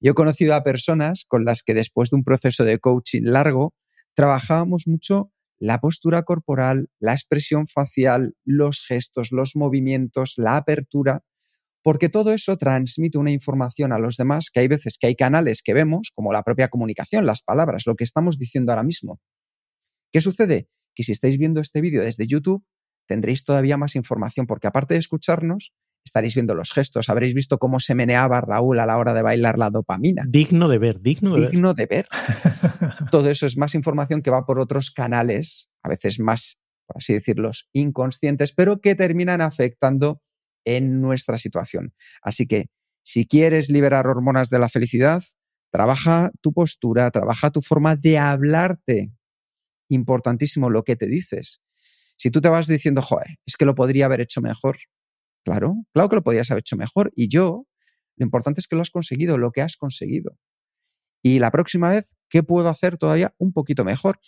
Yo 0.00 0.12
he 0.12 0.14
conocido 0.14 0.54
a 0.54 0.62
personas 0.62 1.24
con 1.26 1.44
las 1.44 1.62
que 1.62 1.74
después 1.74 2.10
de 2.10 2.16
un 2.16 2.24
proceso 2.24 2.64
de 2.64 2.78
coaching 2.78 3.22
largo, 3.22 3.74
trabajábamos 4.14 4.86
mucho 4.86 5.30
la 5.58 5.78
postura 5.78 6.22
corporal, 6.24 6.90
la 6.98 7.12
expresión 7.12 7.68
facial, 7.68 8.34
los 8.44 8.84
gestos, 8.86 9.32
los 9.32 9.56
movimientos, 9.56 10.34
la 10.36 10.56
apertura, 10.56 11.22
porque 11.82 12.08
todo 12.08 12.32
eso 12.32 12.56
transmite 12.56 13.18
una 13.18 13.30
información 13.30 13.92
a 13.92 13.98
los 13.98 14.16
demás 14.16 14.50
que 14.52 14.60
hay 14.60 14.68
veces 14.68 14.98
que 14.98 15.06
hay 15.06 15.14
canales 15.14 15.62
que 15.62 15.74
vemos, 15.74 16.10
como 16.14 16.32
la 16.32 16.42
propia 16.42 16.68
comunicación, 16.68 17.26
las 17.26 17.42
palabras, 17.42 17.84
lo 17.86 17.94
que 17.94 18.04
estamos 18.04 18.38
diciendo 18.38 18.72
ahora 18.72 18.82
mismo. 18.82 19.20
¿Qué 20.12 20.20
sucede? 20.20 20.68
Que 20.94 21.02
si 21.02 21.12
estáis 21.12 21.38
viendo 21.38 21.60
este 21.60 21.80
vídeo 21.80 22.02
desde 22.02 22.26
YouTube, 22.26 22.64
tendréis 23.06 23.44
todavía 23.44 23.76
más 23.76 23.96
información, 23.96 24.46
porque 24.46 24.66
aparte 24.66 24.94
de 24.94 25.00
escucharnos, 25.00 25.72
estaréis 26.04 26.34
viendo 26.34 26.54
los 26.54 26.70
gestos, 26.70 27.08
habréis 27.08 27.34
visto 27.34 27.58
cómo 27.58 27.80
se 27.80 27.94
meneaba 27.94 28.40
Raúl 28.40 28.78
a 28.78 28.86
la 28.86 28.98
hora 28.98 29.14
de 29.14 29.22
bailar 29.22 29.58
la 29.58 29.70
dopamina. 29.70 30.22
Digno 30.28 30.68
de 30.68 30.78
ver, 30.78 31.00
digno 31.00 31.34
de 31.34 31.48
digno 31.48 31.74
de 31.74 31.86
ver. 31.86 32.06
Todo 33.10 33.30
eso 33.30 33.46
es 33.46 33.56
más 33.56 33.74
información 33.74 34.22
que 34.22 34.30
va 34.30 34.44
por 34.44 34.58
otros 34.58 34.90
canales, 34.90 35.68
a 35.82 35.88
veces 35.88 36.20
más, 36.20 36.56
por 36.86 36.98
así 36.98 37.14
decirlo, 37.14 37.50
inconscientes, 37.72 38.52
pero 38.52 38.80
que 38.80 38.94
terminan 38.94 39.40
afectando 39.40 40.20
en 40.64 41.00
nuestra 41.00 41.38
situación. 41.38 41.94
Así 42.22 42.46
que 42.46 42.66
si 43.02 43.26
quieres 43.26 43.70
liberar 43.70 44.06
hormonas 44.06 44.50
de 44.50 44.58
la 44.58 44.68
felicidad, 44.68 45.22
trabaja 45.70 46.30
tu 46.40 46.52
postura, 46.52 47.10
trabaja 47.10 47.50
tu 47.50 47.60
forma 47.60 47.96
de 47.96 48.18
hablarte. 48.18 49.12
Importantísimo 49.90 50.70
lo 50.70 50.84
que 50.84 50.96
te 50.96 51.06
dices. 51.06 51.60
Si 52.16 52.30
tú 52.30 52.40
te 52.40 52.48
vas 52.48 52.66
diciendo, 52.66 53.02
joder, 53.02 53.38
es 53.44 53.56
que 53.56 53.64
lo 53.64 53.74
podría 53.74 54.06
haber 54.06 54.20
hecho 54.20 54.40
mejor, 54.40 54.78
Claro, 55.44 55.74
claro 55.92 56.08
que 56.08 56.16
lo 56.16 56.22
podías 56.22 56.50
haber 56.50 56.60
hecho 56.60 56.76
mejor. 56.76 57.12
Y 57.14 57.28
yo, 57.28 57.66
lo 58.16 58.24
importante 58.24 58.60
es 58.60 58.68
que 58.68 58.76
lo 58.76 58.82
has 58.82 58.90
conseguido, 58.90 59.38
lo 59.38 59.52
que 59.52 59.62
has 59.62 59.76
conseguido. 59.76 60.38
Y 61.22 61.38
la 61.38 61.50
próxima 61.50 61.90
vez, 61.90 62.16
¿qué 62.28 62.42
puedo 62.42 62.68
hacer 62.68 62.98
todavía 62.98 63.34
un 63.38 63.52
poquito 63.52 63.84
mejor? 63.84 64.18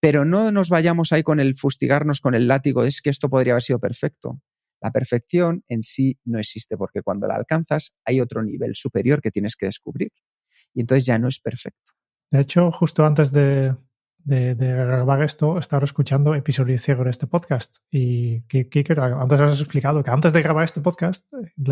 Pero 0.00 0.24
no 0.24 0.50
nos 0.50 0.68
vayamos 0.68 1.12
ahí 1.12 1.22
con 1.22 1.40
el 1.40 1.54
fustigarnos 1.54 2.20
con 2.20 2.34
el 2.34 2.48
látigo, 2.48 2.84
es 2.84 3.00
que 3.02 3.10
esto 3.10 3.28
podría 3.28 3.52
haber 3.52 3.62
sido 3.62 3.78
perfecto. 3.78 4.40
La 4.80 4.90
perfección 4.90 5.64
en 5.68 5.82
sí 5.82 6.18
no 6.24 6.40
existe 6.40 6.76
porque 6.76 7.02
cuando 7.02 7.26
la 7.28 7.36
alcanzas 7.36 7.94
hay 8.04 8.20
otro 8.20 8.42
nivel 8.42 8.74
superior 8.74 9.22
que 9.22 9.30
tienes 9.30 9.54
que 9.54 9.66
descubrir. 9.66 10.10
Y 10.74 10.80
entonces 10.80 11.04
ya 11.04 11.18
no 11.18 11.28
es 11.28 11.38
perfecto. 11.38 11.92
De 12.30 12.40
hecho, 12.40 12.72
justo 12.72 13.04
antes 13.06 13.30
de, 13.30 13.76
de, 14.24 14.54
grabar 14.54 15.22
esto, 15.22 15.58
estaba 15.58 15.84
escuchando 15.84 16.34
episodio 16.34 16.78
ciego 16.78 17.04
de 17.04 17.10
este 17.10 17.26
podcast. 17.26 17.78
Y 17.90 18.42
que, 18.42 18.68
antes 18.96 19.40
has 19.40 19.60
explicado 19.60 20.02
que 20.02 20.10
antes 20.10 20.32
de 20.32 20.42
grabar 20.42 20.64
este 20.64 20.80
podcast, 20.80 21.26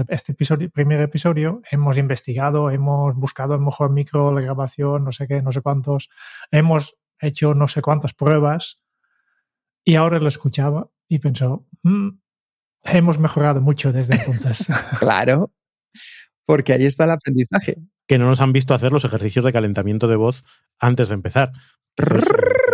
este 0.09 0.33
episodio, 0.33 0.71
primer 0.71 1.01
episodio, 1.01 1.63
hemos 1.71 1.97
investigado, 1.99 2.71
hemos 2.71 3.15
buscado 3.17 3.55
el 3.55 3.61
mejor 3.61 3.91
micro, 3.91 4.33
la 4.33 4.41
grabación, 4.41 5.05
no 5.05 5.13
sé 5.13 5.27
qué, 5.29 5.43
no 5.43 5.53
sé 5.53 5.61
cuántos, 5.61 6.11
hemos 6.51 6.99
hecho 7.21 7.55
no 7.55 7.69
sé 7.69 7.83
cuántas 7.83 8.15
pruebas. 8.15 8.81
Y 9.85 9.95
ahora 9.95 10.19
lo 10.19 10.29
escuchaba 10.29 10.91
y 11.09 11.19
pensó, 11.19 11.67
mm, 11.83 12.09
hemos 12.85 13.19
mejorado 13.19 13.61
mucho 13.61 13.93
desde 13.93 14.15
entonces. 14.15 14.69
claro, 14.99 15.53
porque 16.45 16.73
ahí 16.73 16.85
está 16.85 17.05
el 17.05 17.11
aprendizaje. 17.13 17.77
Que 18.07 18.19
no 18.19 18.27
nos 18.27 18.41
han 18.41 18.53
visto 18.53 18.75
hacer 18.75 18.93
los 18.93 19.05
ejercicios 19.05 19.45
de 19.45 19.53
calentamiento 19.53 20.09
de 20.09 20.17
voz 20.17 20.45
antes 20.79 21.09
de 21.09 21.15
empezar. 21.15 21.53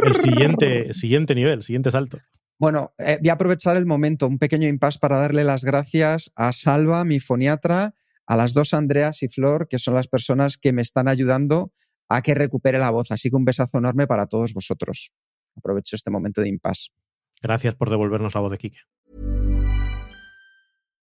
el 0.05 0.16
siguiente, 0.16 0.92
siguiente 0.92 1.35
nivel, 1.35 1.62
siguiente 1.62 1.90
salto. 1.90 2.18
Bueno, 2.59 2.94
eh, 2.98 3.18
voy 3.20 3.29
a 3.29 3.35
aprovechar 3.35 3.76
el 3.76 3.85
momento, 3.85 4.26
un 4.26 4.38
pequeño 4.38 4.66
impasse 4.66 4.98
para 4.98 5.18
darle 5.18 5.44
las 5.44 5.62
gracias 5.62 6.33
a 6.37 6.52
Salva, 6.55 7.05
mi 7.05 7.20
foniatra, 7.20 7.94
a 8.26 8.37
las 8.37 8.55
dos 8.55 8.72
Andreas 8.72 9.22
y 9.22 9.29
Flor, 9.29 9.68
que 9.68 9.79
son 9.79 9.94
las 9.94 10.09
personas 10.09 10.57
que 10.57 10.72
me 10.72 10.83
están 10.83 11.07
ayudando 11.07 11.72
a 12.09 12.22
que 12.22 12.35
recupere 12.35 12.79
la 12.79 12.90
voz. 12.90 13.11
Así 13.11 13.29
que 13.29 13.37
un 13.37 13.44
besazo 13.44 13.79
enorme 13.79 14.07
para 14.07 14.26
todos 14.26 14.55
vosotros. 14.55 15.12
Aprovecho 15.57 15.96
este 15.96 16.11
momento 16.11 16.40
de 16.40 16.48
impasse. 16.48 16.90
Gracias 17.42 17.74
por 17.74 17.90
devolvernos 17.90 18.35
la 18.35 18.40
voz 18.40 18.50
de 18.52 18.59
Kike. 18.59 18.79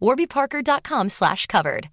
warbyparker.com 0.00 1.08
slash 1.08 1.46
covered. 1.46 1.88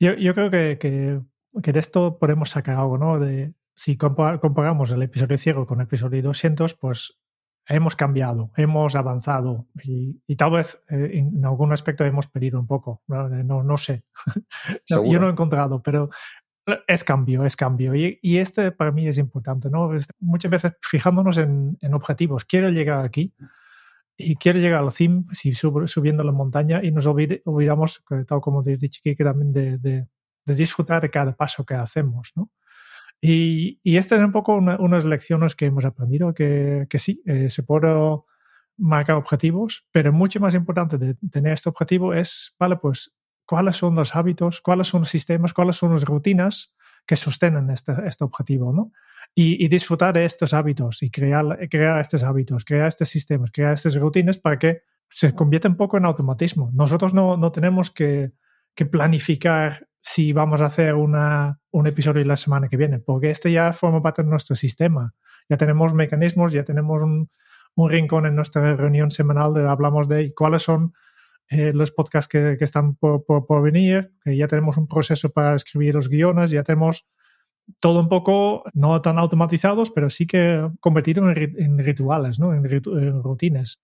Yo, 0.00 0.14
yo 0.14 0.34
creo 0.34 0.50
que, 0.50 0.78
que, 0.78 1.20
que, 1.62 1.72
de 1.72 1.80
esto 1.80 2.18
podemos 2.18 2.50
sacar 2.50 2.76
algo, 2.76 2.98
¿no? 2.98 3.18
De, 3.18 3.54
si 3.74 3.96
comparamos 3.96 4.90
el 4.90 5.02
episodio 5.02 5.38
ciego 5.38 5.66
con 5.66 5.80
el 5.80 5.84
episodio 5.84 6.22
200, 6.22 6.74
pues 6.74 7.18
hemos 7.66 7.96
cambiado, 7.96 8.50
hemos 8.56 8.96
avanzado 8.96 9.68
y, 9.82 10.20
y 10.26 10.36
tal 10.36 10.52
vez 10.52 10.82
eh, 10.88 11.10
en, 11.14 11.44
algún 11.44 11.72
aspecto 11.72 12.04
hemos 12.04 12.26
perdido 12.26 12.58
un 12.58 12.66
poco. 12.66 13.02
No, 13.06 13.28
no, 13.28 13.62
no 13.62 13.76
sé. 13.76 14.04
no, 14.90 15.04
yo 15.04 15.20
no 15.20 15.28
he 15.28 15.30
encontrado, 15.30 15.82
pero 15.82 16.10
es 16.86 17.04
cambio, 17.04 17.44
es 17.44 17.56
cambio. 17.56 17.94
Y, 17.94 18.18
y 18.22 18.38
este 18.38 18.72
para 18.72 18.90
mí 18.90 19.06
es 19.06 19.18
importante, 19.18 19.70
¿no? 19.70 19.94
Es, 19.94 20.08
muchas 20.18 20.50
veces 20.50 20.72
fijándonos 20.82 21.38
en, 21.38 21.78
en 21.80 21.94
objetivos. 21.94 22.44
Quiero 22.44 22.70
llegar 22.70 23.04
aquí 23.04 23.34
y 24.18 24.34
quiere 24.34 24.60
llegar 24.60 24.82
al 24.82 24.90
CIM 24.90 25.26
si 25.30 25.54
subiendo 25.54 26.24
la 26.24 26.32
montaña 26.32 26.80
y 26.82 26.90
nos 26.90 27.06
olvidamos, 27.06 28.04
tal 28.26 28.40
como 28.40 28.62
te 28.62 28.76
dicho 28.76 29.00
que 29.02 29.14
también 29.14 29.52
de, 29.52 29.78
de, 29.78 30.08
de, 30.44 30.54
disfrutar 30.54 31.00
de 31.00 31.08
cada 31.08 31.36
paso 31.36 31.64
que 31.64 31.74
hacemos, 31.74 32.32
¿no? 32.34 32.50
Y, 33.20 33.80
y 33.82 33.96
estas 33.96 34.18
son 34.18 34.26
un 34.26 34.32
poco 34.32 34.56
unas 34.56 35.04
lecciones 35.04 35.54
que 35.54 35.66
hemos 35.66 35.84
aprendido, 35.84 36.34
que, 36.34 36.86
que 36.90 36.98
sí, 36.98 37.22
eh, 37.26 37.48
se 37.48 37.62
puede 37.62 37.88
marcar 38.76 39.16
objetivos, 39.16 39.86
pero 39.92 40.12
mucho 40.12 40.40
más 40.40 40.54
importante 40.54 40.98
de 40.98 41.14
tener 41.30 41.52
este 41.52 41.68
objetivo 41.68 42.12
es, 42.12 42.54
vale, 42.58 42.76
pues, 42.76 43.12
cuáles 43.44 43.76
son 43.76 43.94
los 43.94 44.14
hábitos, 44.14 44.60
cuáles 44.60 44.88
son 44.88 45.00
los 45.00 45.10
sistemas, 45.10 45.52
cuáles 45.52 45.76
son 45.76 45.92
las 45.92 46.04
rutinas 46.04 46.74
que 47.08 47.16
sostienen 47.16 47.70
este, 47.70 47.94
este 48.06 48.22
objetivo, 48.22 48.70
¿no? 48.70 48.92
Y, 49.34 49.66
disfrutar 49.68 50.12
de 50.14 50.24
estos 50.24 50.52
hábitos 50.52 51.02
y 51.02 51.10
crear, 51.10 51.68
crear 51.70 52.00
estos 52.00 52.22
hábitos, 52.22 52.64
crear 52.64 52.88
estos 52.88 53.08
sistemas, 53.08 53.50
crear 53.50 53.72
estas 53.72 53.94
rutinas 53.96 54.36
para 54.36 54.58
que 54.58 54.82
se 55.08 55.34
convierta 55.34 55.70
poco 55.70 55.96
en 55.96 56.04
automatismo. 56.04 56.70
Nosotros 56.74 57.14
no, 57.14 57.36
no 57.36 57.50
tenemos 57.50 57.90
que, 57.90 58.32
planificar 58.90 59.88
si 60.00 60.32
vamos 60.32 60.60
a 60.60 60.66
hacer 60.66 60.94
un 60.94 61.86
episodio 61.86 62.24
la 62.24 62.36
semana 62.36 62.68
que 62.68 62.76
viene, 62.76 62.98
porque 63.00 63.30
este 63.30 63.50
ya 63.50 63.72
forma 63.72 64.02
parte 64.02 64.22
de 64.22 64.28
nuestro 64.28 64.54
sistema. 64.54 65.14
Ya 65.48 65.56
tenemos 65.56 65.94
mecanismos, 65.94 66.52
ya 66.52 66.62
tenemos 66.62 67.02
un, 67.02 67.30
un 67.74 67.90
rincón 67.90 68.26
en 68.26 68.36
nuestra 68.36 68.76
reunión 68.76 69.10
semanal 69.10 69.54
de 69.54 69.66
hablamos 69.66 70.08
de 70.08 70.34
cuáles 70.34 70.62
son 70.62 70.92
eh, 71.50 71.72
los 71.72 71.90
podcasts 71.90 72.28
que, 72.28 72.56
que 72.58 72.64
están 72.64 72.94
por, 72.96 73.24
por, 73.24 73.46
por, 73.46 73.62
venir, 73.62 74.12
que 74.22 74.36
ya 74.36 74.48
tenemos 74.48 74.76
un 74.76 74.86
proceso 74.86 75.30
para 75.30 75.54
escribir 75.54 75.94
los 75.94 76.08
guiones, 76.08 76.50
ya 76.50 76.62
tenemos 76.62 77.06
todo 77.80 78.00
un 78.00 78.08
poco, 78.08 78.64
no 78.74 79.00
tan 79.00 79.18
automatizados, 79.18 79.90
pero 79.90 80.10
sí 80.10 80.26
que 80.26 80.68
convertido 80.80 81.30
en, 81.30 81.54
en 81.58 81.78
rituales, 81.78 82.38
¿no? 82.38 82.54
en, 82.54 82.64
en, 82.66 83.22
rutinas. 83.22 83.80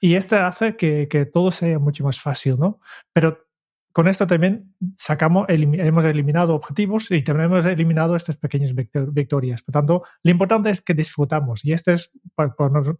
Y 0.00 0.14
esto 0.14 0.36
hace 0.36 0.76
que, 0.76 1.08
que, 1.08 1.26
todo 1.26 1.50
sea 1.50 1.78
mucho 1.78 2.04
más 2.04 2.20
fácil, 2.20 2.56
¿no? 2.58 2.80
Pero 3.12 3.46
con 3.92 4.08
esto 4.08 4.26
también 4.26 4.74
sacamos, 4.96 5.46
elim 5.48 5.74
hemos 5.74 6.04
eliminado 6.04 6.54
objetivos 6.54 7.10
y 7.10 7.22
también 7.22 7.50
hemos 7.50 7.64
eliminado 7.64 8.14
estas 8.14 8.36
pequeñas 8.36 8.74
victorias. 8.74 9.62
Por 9.62 9.72
tanto, 9.72 10.02
lo 10.22 10.30
importante 10.30 10.68
es 10.68 10.82
que 10.82 10.92
disfrutamos. 10.92 11.64
Y 11.64 11.72
este 11.72 11.94
es, 11.94 12.12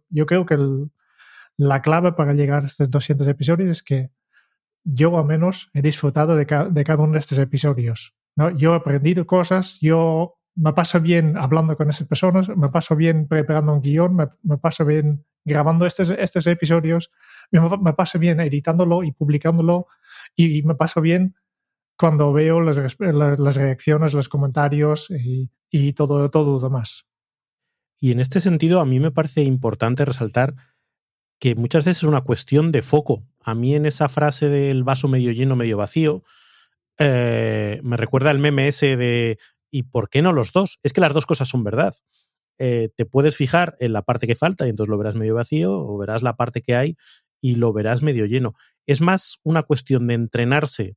yo 0.09 0.25
creo 0.25 0.45
que 0.45 0.55
el, 0.55 0.89
la 1.57 1.81
clave 1.81 2.13
para 2.13 2.33
llegar 2.33 2.63
a 2.63 2.65
estos 2.67 2.89
200 2.89 3.27
episodios 3.27 3.69
es 3.69 3.83
que 3.83 4.11
yo 4.83 5.17
al 5.17 5.25
menos 5.25 5.69
he 5.73 5.81
disfrutado 5.81 6.35
de, 6.35 6.45
ca 6.45 6.65
de 6.65 6.83
cada 6.83 7.03
uno 7.03 7.13
de 7.13 7.19
estos 7.19 7.39
episodios. 7.39 8.15
¿no? 8.35 8.51
Yo 8.51 8.73
he 8.73 8.77
aprendido 8.77 9.25
cosas, 9.25 9.79
yo 9.81 10.37
me 10.55 10.73
paso 10.73 11.01
bien 11.01 11.37
hablando 11.37 11.75
con 11.75 11.89
esas 11.89 12.07
personas, 12.07 12.49
me 12.49 12.69
paso 12.69 12.95
bien 12.95 13.27
preparando 13.27 13.73
un 13.73 13.81
guion, 13.81 14.15
me, 14.15 14.27
me 14.43 14.57
paso 14.57 14.85
bien 14.85 15.25
grabando 15.43 15.85
estos, 15.85 16.09
estos 16.11 16.47
episodios, 16.47 17.11
me, 17.51 17.59
me, 17.77 17.93
paso 17.93 18.19
bien 18.19 18.39
editándolo 18.39 19.03
y 19.03 19.11
publicándolo 19.11 19.87
y, 20.35 20.61
me 20.63 20.75
paso 20.75 21.01
bien 21.01 21.35
cuando 21.97 22.31
veo 22.33 22.61
las, 22.61 22.77
las 22.99 23.55
reacciones, 23.55 24.13
los 24.13 24.29
comentarios 24.29 25.09
y, 25.09 25.49
y 25.69 25.93
todo, 25.93 26.29
todo 26.29 26.53
lo 26.53 26.59
demás. 26.59 27.07
Y 27.99 28.11
en 28.11 28.19
este 28.19 28.41
sentido, 28.41 28.79
a 28.79 28.85
mí 28.85 28.99
me 28.99 29.11
parece 29.11 29.41
importante 29.41 30.05
resaltar 30.05 30.53
que 31.39 31.55
muchas 31.55 31.85
veces 31.85 32.03
es 32.03 32.07
una 32.07 32.21
cuestión 32.21 32.71
de 32.71 32.81
foco. 32.81 33.23
A 33.43 33.55
mí 33.55 33.75
en 33.75 33.85
esa 33.85 34.09
frase 34.09 34.49
del 34.49 34.83
vaso 34.83 35.07
medio 35.07 35.31
lleno, 35.31 35.55
medio 35.55 35.77
vacío, 35.77 36.23
eh, 36.97 37.79
me 37.83 37.97
recuerda 37.97 38.31
el 38.31 38.39
meme 38.39 38.67
ese 38.67 38.97
de 38.97 39.37
¿y 39.69 39.83
por 39.83 40.09
qué 40.09 40.21
no 40.21 40.33
los 40.33 40.51
dos? 40.51 40.79
Es 40.83 40.93
que 40.93 41.01
las 41.01 41.13
dos 41.13 41.25
cosas 41.25 41.49
son 41.49 41.63
verdad. 41.63 41.93
Eh, 42.57 42.89
te 42.95 43.05
puedes 43.05 43.35
fijar 43.35 43.75
en 43.79 43.93
la 43.93 44.01
parte 44.01 44.25
que 44.25 44.35
falta 44.35 44.65
y 44.65 44.71
entonces 44.71 44.89
lo 44.89 44.97
verás 44.97 45.15
medio 45.15 45.35
vacío, 45.35 45.77
o 45.77 45.97
verás 45.97 46.23
la 46.23 46.35
parte 46.35 46.61
que 46.61 46.75
hay 46.75 46.97
y 47.39 47.55
lo 47.55 47.71
verás 47.71 48.01
medio 48.01 48.25
lleno. 48.25 48.55
Es 48.87 49.01
más 49.01 49.39
una 49.43 49.63
cuestión 49.63 50.07
de 50.07 50.15
entrenarse 50.15 50.95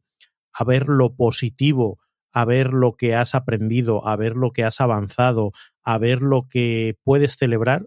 a 0.53 0.65
ver 0.65 0.89
lo 0.89 1.15
positivo, 1.15 1.99
a 2.33 2.45
ver 2.45 2.73
lo 2.73 2.97
que 2.97 3.15
has 3.15 3.35
aprendido, 3.35 4.07
a 4.07 4.17
ver 4.17 4.37
lo 4.37 4.53
que 4.53 4.65
has 4.65 4.81
avanzado, 4.81 5.53
a 5.83 5.99
ver 5.99 6.23
lo 6.23 6.49
que 6.49 6.97
puedes 7.03 7.37
celebrar, 7.37 7.87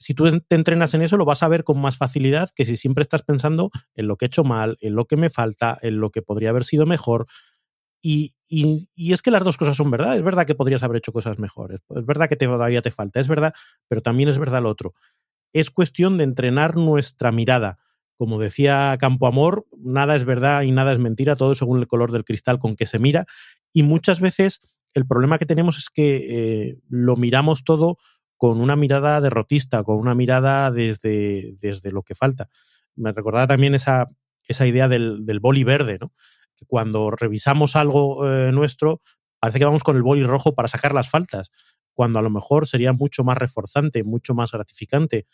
si 0.00 0.14
tú 0.14 0.40
te 0.40 0.54
entrenas 0.54 0.94
en 0.94 1.02
eso, 1.02 1.18
lo 1.18 1.26
vas 1.26 1.42
a 1.42 1.48
ver 1.48 1.62
con 1.62 1.78
más 1.78 1.98
facilidad 1.98 2.48
que 2.56 2.64
si 2.64 2.78
siempre 2.78 3.02
estás 3.02 3.22
pensando 3.22 3.70
en 3.94 4.08
lo 4.08 4.16
que 4.16 4.24
he 4.24 4.28
hecho 4.28 4.44
mal, 4.44 4.78
en 4.80 4.94
lo 4.94 5.04
que 5.04 5.18
me 5.18 5.28
falta, 5.28 5.78
en 5.82 6.00
lo 6.00 6.10
que 6.10 6.22
podría 6.22 6.48
haber 6.48 6.64
sido 6.64 6.86
mejor. 6.86 7.26
Y, 8.02 8.32
y, 8.48 8.88
es 9.12 9.20
que 9.20 9.30
las 9.30 9.44
dos 9.44 9.58
cosas 9.58 9.76
son 9.76 9.90
verdad. 9.90 10.16
Es 10.16 10.22
verdad 10.22 10.46
que 10.46 10.54
podrías 10.54 10.82
haber 10.82 10.96
hecho 10.96 11.12
cosas 11.12 11.38
mejores. 11.38 11.80
Es 11.94 12.06
verdad 12.06 12.30
que 12.30 12.36
te, 12.36 12.46
todavía 12.46 12.80
te 12.80 12.90
falta. 12.90 13.20
Es 13.20 13.28
verdad, 13.28 13.52
pero 13.88 14.00
también 14.00 14.30
es 14.30 14.38
verdad 14.38 14.62
lo 14.62 14.70
otro. 14.70 14.94
Es 15.52 15.70
cuestión 15.70 16.16
de 16.16 16.24
entrenar 16.24 16.76
nuestra 16.76 17.30
mirada. 17.30 17.76
Como 18.16 18.40
decía 18.40 18.96
Campo 18.98 19.26
Amor, 19.26 19.66
nada 19.76 20.16
es 20.16 20.24
verdad 20.24 20.62
y 20.62 20.72
nada 20.72 20.92
es 20.92 20.98
mentira, 20.98 21.36
todo 21.36 21.54
según 21.54 21.78
el 21.78 21.86
color 21.86 22.10
del 22.10 22.24
cristal 22.24 22.58
con 22.58 22.74
que 22.74 22.86
se 22.86 22.98
mira. 22.98 23.26
Y 23.70 23.82
muchas 23.82 24.18
veces 24.18 24.60
el 24.94 25.06
problema 25.06 25.38
que 25.38 25.46
tenemos 25.46 25.76
es 25.76 25.90
que 25.90 26.70
eh, 26.70 26.78
lo 26.88 27.16
miramos 27.16 27.64
todo 27.64 27.98
con 28.40 28.58
una 28.62 28.74
mirada 28.74 29.20
derrotista, 29.20 29.84
con 29.84 29.98
una 29.98 30.14
mirada 30.14 30.70
desde, 30.70 31.52
desde 31.60 31.92
lo 31.92 32.02
que 32.02 32.14
falta. 32.14 32.48
Me 32.96 33.12
recordaba 33.12 33.46
también 33.46 33.74
esa, 33.74 34.08
esa 34.44 34.66
idea 34.66 34.88
del, 34.88 35.26
del 35.26 35.40
boli 35.40 35.62
verde, 35.62 35.98
¿no? 36.00 36.14
Que 36.56 36.64
cuando 36.64 37.10
revisamos 37.10 37.76
algo 37.76 38.26
eh, 38.26 38.50
nuestro, 38.50 39.02
parece 39.38 39.58
que 39.58 39.66
vamos 39.66 39.82
con 39.84 39.96
el 39.96 40.02
boli 40.02 40.24
rojo 40.24 40.54
para 40.54 40.68
sacar 40.68 40.94
las 40.94 41.10
faltas, 41.10 41.50
cuando 41.92 42.18
a 42.18 42.22
lo 42.22 42.30
mejor 42.30 42.66
sería 42.66 42.94
mucho 42.94 43.24
más 43.24 43.36
reforzante, 43.36 44.04
mucho 44.04 44.32
más 44.32 44.52
gratificante 44.52 45.26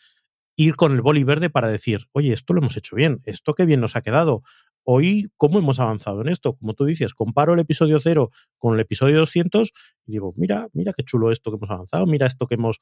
ir 0.57 0.75
con 0.75 0.91
el 0.91 1.01
boli 1.01 1.23
verde 1.23 1.49
para 1.49 1.69
decir, 1.69 2.07
oye, 2.11 2.33
esto 2.33 2.51
lo 2.51 2.59
hemos 2.59 2.75
hecho 2.75 2.97
bien, 2.97 3.21
esto 3.23 3.53
qué 3.53 3.63
bien 3.63 3.79
nos 3.79 3.95
ha 3.95 4.01
quedado, 4.01 4.43
hoy 4.89 5.29
cómo 5.35 5.59
hemos 5.59 5.81
avanzado 5.81 6.21
en 6.21 6.29
esto. 6.29 6.55
Como 6.55 6.73
tú 6.73 6.85
dices, 6.85 7.13
comparo 7.13 7.53
el 7.53 7.59
episodio 7.59 7.99
0 7.99 8.31
con 8.57 8.73
el 8.73 8.79
episodio 8.79 9.19
200 9.19 9.73
y 10.05 10.13
digo, 10.13 10.33
mira, 10.37 10.69
mira 10.71 10.93
qué 10.93 11.03
chulo 11.03 11.29
esto 11.29 11.51
que 11.51 11.57
hemos 11.57 11.69
avanzado, 11.69 12.05
mira 12.05 12.25
esto 12.25 12.47
que 12.47 12.55
hemos... 12.55 12.79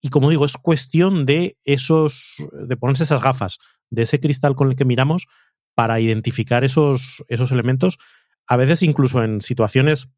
Y 0.00 0.10
como 0.10 0.28
digo, 0.28 0.44
es 0.44 0.56
cuestión 0.56 1.24
de 1.24 1.56
esos, 1.64 2.36
de 2.52 2.76
ponerse 2.76 3.04
esas 3.04 3.22
gafas, 3.22 3.58
de 3.90 4.02
ese 4.02 4.18
cristal 4.18 4.56
con 4.56 4.70
el 4.70 4.76
que 4.76 4.84
miramos 4.84 5.28
para 5.74 6.00
identificar 6.00 6.64
esos, 6.64 7.24
esos 7.28 7.52
elementos, 7.52 7.98
a 8.48 8.56
veces 8.56 8.82
incluso 8.82 9.22
en 9.22 9.40
situaciones 9.40 10.08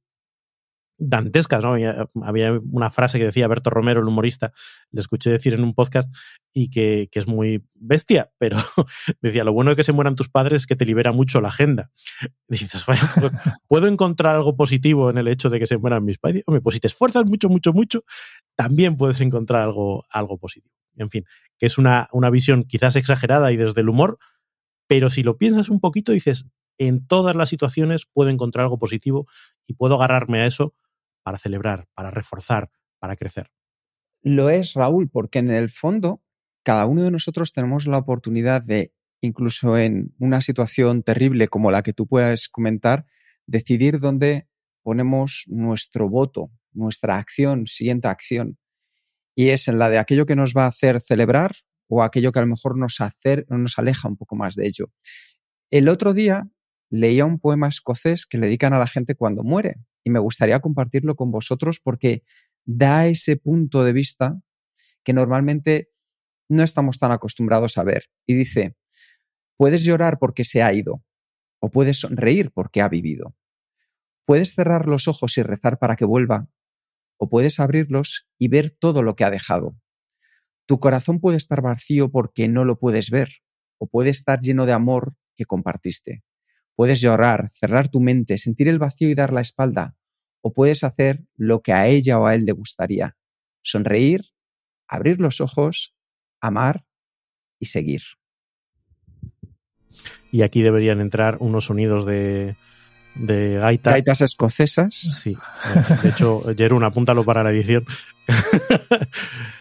dantescas, 1.01 1.65
¿no? 1.65 1.75
Había 2.23 2.61
una 2.71 2.91
frase 2.91 3.19
que 3.19 3.25
decía 3.25 3.49
Berto 3.49 3.71
Romero, 3.71 4.01
el 4.01 4.07
humorista, 4.07 4.53
le 4.91 5.01
escuché 5.01 5.31
decir 5.31 5.55
en 5.55 5.65
un 5.65 5.75
podcast 5.75 6.15
y 6.53 6.69
que, 6.69 7.09
que 7.11 7.19
es 7.19 7.27
muy 7.27 7.65
bestia, 7.75 8.31
pero 8.39 8.59
decía, 9.23 9.43
lo 9.43 9.53
bueno 9.53 9.71
de 9.71 9.77
que 9.77 9.85
se 9.85 9.93
mueran 9.93 10.15
tus 10.15 10.29
padres 10.29 10.63
es 10.63 10.67
que 10.67 10.77
te 10.77 10.85
libera 10.85 11.13
mucho 11.13 11.41
la 11.41 11.49
agenda. 11.49 11.91
dices, 12.49 12.85
pues, 12.85 13.01
¿puedo 13.67 13.87
encontrar 13.87 14.37
algo 14.37 14.57
positivo 14.57 15.11
en 15.11 15.19
el 15.19 15.27
hecho 15.29 15.49
de 15.49 15.59
que 15.59 15.67
se 15.67 15.79
mueran 15.79 16.05
mis 16.05 16.19
padres? 16.19 16.45
Hombre, 16.47 16.61
pues 16.61 16.75
si 16.75 16.81
te 16.81 16.89
esfuerzas 16.89 17.25
mucho, 17.25 17.49
mucho, 17.49 17.73
mucho, 17.73 18.05
también 18.55 18.97
puedes 18.97 19.21
encontrar 19.21 19.63
algo, 19.63 20.05
algo 20.11 20.39
positivo. 20.39 20.75
En 20.97 21.09
fin, 21.09 21.25
que 21.59 21.67
es 21.67 21.79
una, 21.79 22.09
una 22.13 22.29
visión 22.29 22.65
quizás 22.65 22.95
exagerada 22.97 23.51
y 23.53 23.57
desde 23.57 23.81
el 23.81 23.89
humor, 23.89 24.19
pero 24.87 25.09
si 25.09 25.23
lo 25.23 25.39
piensas 25.39 25.71
un 25.71 25.81
poquito, 25.81 26.13
dices, 26.13 26.47
en 26.77 27.07
todas 27.07 27.37
las 27.37 27.49
situaciones 27.49 28.07
puedo 28.07 28.29
encontrar 28.29 28.65
algo 28.65 28.79
positivo 28.79 29.27
y 29.67 29.75
puedo 29.75 29.95
agarrarme 29.95 30.43
a 30.43 30.47
eso 30.47 30.75
para 31.23 31.39
celebrar, 31.39 31.89
para 31.95 32.11
reforzar, 32.11 32.71
para 32.99 33.17
crecer. 33.17 33.51
Lo 34.23 34.51
es, 34.51 34.75
Raúl, 34.75 35.09
porque 35.09 35.39
en 35.39 35.51
el 35.51 35.69
fondo 35.69 36.23
cada 36.63 36.87
uno 36.87 37.05
de 37.05 37.11
nosotros 37.11 37.53
tenemos 37.53 37.87
la 37.87 37.99
oportunidad 37.99 38.63
de, 38.63 38.93
incluso 39.21 39.79
en 39.79 40.15
una 40.19 40.41
situación 40.41 41.03
terrible 41.03 41.49
como 41.49 41.71
la 41.71 41.83
que 41.83 41.93
tú 41.93 42.07
puedas 42.07 42.49
comentar, 42.49 43.07
decidir 43.47 43.99
dónde 43.99 44.47
ponemos 44.83 45.45
nuestro 45.47 46.09
voto, 46.09 46.51
nuestra 46.73 47.17
acción, 47.17 47.67
siguiente 47.67 48.09
acción. 48.09 48.59
Y 49.35 49.49
es 49.49 49.69
en 49.69 49.79
la 49.79 49.89
de 49.89 49.99
aquello 49.99 50.27
que 50.27 50.37
nos 50.37 50.53
va 50.55 50.65
a 50.65 50.69
hacer 50.69 51.01
celebrar 51.01 51.53
o 51.89 52.03
aquello 52.03 52.31
que 52.31 52.39
a 52.39 52.43
lo 52.43 52.49
mejor 52.49 52.77
nos, 52.77 53.01
hacer, 53.01 53.47
nos 53.49 53.79
aleja 53.79 54.09
un 54.09 54.17
poco 54.17 54.37
más 54.37 54.55
de 54.55 54.67
ello. 54.67 54.93
El 55.71 55.89
otro 55.89 56.13
día 56.13 56.49
leía 56.91 57.25
un 57.25 57.39
poema 57.39 57.69
escocés 57.69 58.27
que 58.27 58.39
le 58.39 58.47
dedican 58.47 58.75
a 58.75 58.79
la 58.79 58.87
gente 58.87 59.15
cuando 59.15 59.45
muere 59.45 59.77
y 60.05 60.11
me 60.11 60.19
gustaría 60.19 60.61
compartirlo 60.61 61.15
con 61.15 61.31
vosotros 61.31 61.81
porque 61.83 62.23
da 62.65 63.07
ese 63.07 63.37
punto 63.37 63.85
de 63.85 63.93
vista 63.93 64.41
que 65.03 65.13
normalmente 65.13 65.91
no 66.49 66.63
estamos 66.63 66.99
tan 66.99 67.13
acostumbrados 67.13 67.79
a 67.79 67.85
ver. 67.85 68.07
Y 68.27 68.35
dice, 68.35 68.77
puedes 69.57 69.85
llorar 69.85 70.19
porque 70.19 70.45
se 70.45 70.63
ha 70.63 70.73
ido 70.73 71.03
o 71.61 71.71
puedes 71.71 72.01
sonreír 72.01 72.51
porque 72.53 72.83
ha 72.83 72.89
vivido. 72.89 73.35
Puedes 74.27 74.55
cerrar 74.55 74.87
los 74.87 75.09
ojos 75.09 75.37
y 75.39 75.43
rezar 75.43 75.79
para 75.79 75.97
que 75.97 76.05
vuelva 76.05 76.49
o 77.19 77.29
puedes 77.29 77.61
abrirlos 77.61 78.27
y 78.39 78.49
ver 78.49 78.71
todo 78.71 79.03
lo 79.03 79.15
que 79.15 79.25
ha 79.25 79.31
dejado. 79.31 79.77
Tu 80.67 80.81
corazón 80.81 81.21
puede 81.21 81.37
estar 81.37 81.61
vacío 81.63 82.11
porque 82.11 82.49
no 82.49 82.65
lo 82.65 82.79
puedes 82.79 83.11
ver 83.11 83.29
o 83.79 83.87
puede 83.87 84.11
estar 84.11 84.41
lleno 84.41 84.67
de 84.67 84.73
amor 84.73 85.15
que 85.37 85.45
compartiste. 85.45 86.23
Puedes 86.81 87.03
llorar, 87.03 87.51
cerrar 87.53 87.89
tu 87.91 88.01
mente, 88.01 88.39
sentir 88.39 88.67
el 88.67 88.79
vacío 88.79 89.11
y 89.11 89.15
dar 89.15 89.35
la 89.35 89.43
espalda, 89.43 89.97
o 90.41 90.55
puedes 90.55 90.83
hacer 90.83 91.23
lo 91.37 91.61
que 91.61 91.75
a 91.75 91.87
ella 91.87 92.19
o 92.19 92.25
a 92.25 92.35
él 92.35 92.47
le 92.47 92.53
gustaría, 92.53 93.19
sonreír, 93.61 94.25
abrir 94.89 95.21
los 95.21 95.43
ojos, 95.43 95.95
amar 96.41 96.87
y 97.59 97.67
seguir. 97.67 98.01
Y 100.33 100.41
aquí 100.41 100.63
deberían 100.63 101.03
entrar 101.03 101.37
unos 101.41 101.67
sonidos 101.67 102.07
de, 102.07 102.57
de 103.15 103.59
gaita. 103.61 103.91
Gaitas 103.91 104.23
escocesas. 104.23 104.95
Sí. 104.95 105.37
De 106.03 106.09
hecho, 106.09 106.41
Jerún, 106.57 106.85
apúntalo 106.85 107.25
para 107.25 107.43
la 107.43 107.51
edición. 107.51 107.85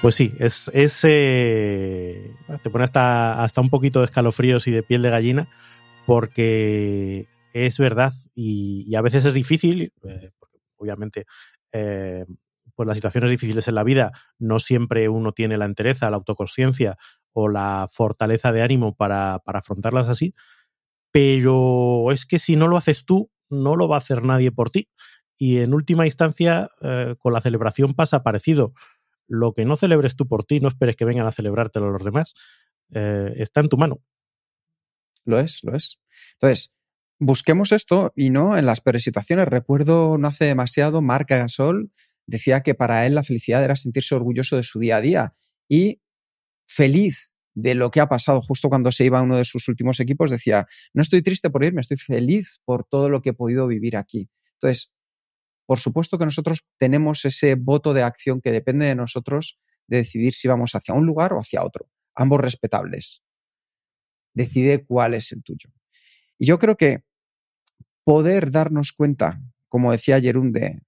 Pues 0.00 0.14
sí, 0.14 0.32
es, 0.38 0.70
eh, 1.02 2.30
te 2.62 2.70
pone 2.70 2.84
hasta, 2.84 3.42
hasta 3.42 3.60
un 3.60 3.68
poquito 3.68 3.98
de 3.98 4.04
escalofríos 4.04 4.68
y 4.68 4.70
de 4.70 4.84
piel 4.84 5.02
de 5.02 5.10
gallina, 5.10 5.48
porque 6.06 7.26
es 7.52 7.78
verdad 7.78 8.12
y, 8.32 8.94
a 8.94 9.02
veces 9.02 9.24
es 9.24 9.34
difícil, 9.34 9.92
eh, 10.04 10.30
obviamente 10.76 11.26
eh, 11.72 12.24
pues 12.76 12.86
las 12.86 12.96
situaciones 12.96 13.30
difíciles 13.30 13.66
en 13.66 13.74
la 13.74 13.82
vida 13.82 14.12
no 14.38 14.60
siempre 14.60 15.08
uno 15.08 15.32
tiene 15.32 15.58
la 15.58 15.64
entereza, 15.64 16.10
la 16.10 16.16
autoconsciencia 16.18 16.96
o 17.32 17.48
la 17.48 17.88
fortaleza 17.90 18.52
de 18.52 18.62
ánimo 18.62 18.94
para, 18.94 19.40
para 19.44 19.58
afrontarlas 19.58 20.08
así, 20.08 20.32
pero 21.10 22.12
es 22.12 22.24
que 22.24 22.38
si 22.38 22.54
no 22.54 22.68
lo 22.68 22.76
haces 22.76 23.04
tú, 23.04 23.32
no 23.50 23.74
lo 23.74 23.88
va 23.88 23.96
a 23.96 23.98
hacer 23.98 24.22
nadie 24.22 24.52
por 24.52 24.70
ti. 24.70 24.88
Y 25.40 25.58
en 25.58 25.72
última 25.72 26.04
instancia, 26.04 26.68
con 27.20 27.32
la 27.32 27.40
celebración 27.40 27.94
pasa 27.94 28.24
parecido 28.24 28.74
lo 29.28 29.52
que 29.52 29.64
no 29.64 29.76
celebres 29.76 30.16
tú 30.16 30.26
por 30.26 30.44
ti, 30.44 30.60
no 30.60 30.68
esperes 30.68 30.96
que 30.96 31.04
vengan 31.04 31.26
a 31.26 31.32
celebrártelo 31.32 31.90
los 31.90 32.04
demás. 32.04 32.34
Eh, 32.92 33.34
está 33.36 33.60
en 33.60 33.68
tu 33.68 33.76
mano. 33.76 34.02
Lo 35.24 35.38
es, 35.38 35.60
lo 35.62 35.76
es. 35.76 36.00
Entonces, 36.34 36.72
busquemos 37.20 37.72
esto 37.72 38.12
y 38.16 38.30
no 38.30 38.56
en 38.56 38.66
las 38.66 38.80
peores 38.80 39.04
situaciones. 39.04 39.46
Recuerdo 39.46 40.16
no 40.18 40.28
hace 40.28 40.46
demasiado, 40.46 41.02
Marc 41.02 41.28
Gasol 41.28 41.92
decía 42.26 42.62
que 42.62 42.74
para 42.74 43.06
él 43.06 43.14
la 43.14 43.22
felicidad 43.22 43.62
era 43.62 43.76
sentirse 43.76 44.14
orgulloso 44.14 44.56
de 44.56 44.62
su 44.62 44.78
día 44.78 44.96
a 44.96 45.00
día 45.00 45.34
y 45.68 46.00
feliz 46.66 47.36
de 47.54 47.74
lo 47.74 47.90
que 47.90 48.00
ha 48.00 48.08
pasado 48.08 48.40
justo 48.40 48.68
cuando 48.68 48.92
se 48.92 49.04
iba 49.04 49.18
a 49.18 49.22
uno 49.22 49.36
de 49.36 49.44
sus 49.44 49.68
últimos 49.68 49.98
equipos. 50.00 50.30
Decía, 50.30 50.66
no 50.94 51.02
estoy 51.02 51.22
triste 51.22 51.50
por 51.50 51.64
irme, 51.64 51.80
estoy 51.80 51.96
feliz 51.96 52.60
por 52.64 52.84
todo 52.84 53.10
lo 53.10 53.20
que 53.20 53.30
he 53.30 53.34
podido 53.34 53.66
vivir 53.66 53.96
aquí. 53.96 54.28
Entonces, 54.54 54.92
por 55.68 55.78
supuesto 55.78 56.16
que 56.16 56.24
nosotros 56.24 56.64
tenemos 56.78 57.26
ese 57.26 57.54
voto 57.54 57.92
de 57.92 58.02
acción 58.02 58.40
que 58.40 58.52
depende 58.52 58.86
de 58.86 58.94
nosotros 58.94 59.58
de 59.86 59.98
decidir 59.98 60.32
si 60.32 60.48
vamos 60.48 60.74
hacia 60.74 60.94
un 60.94 61.04
lugar 61.04 61.34
o 61.34 61.40
hacia 61.40 61.62
otro, 61.62 61.90
ambos 62.14 62.40
respetables. 62.40 63.22
Decide 64.32 64.86
cuál 64.86 65.12
es 65.12 65.30
el 65.30 65.42
tuyo. 65.42 65.68
Y 66.38 66.46
yo 66.46 66.58
creo 66.58 66.78
que 66.78 67.04
poder 68.02 68.50
darnos 68.50 68.94
cuenta, 68.94 69.42
como 69.68 69.92
decía 69.92 70.18
Jerún, 70.22 70.52
de 70.52 70.80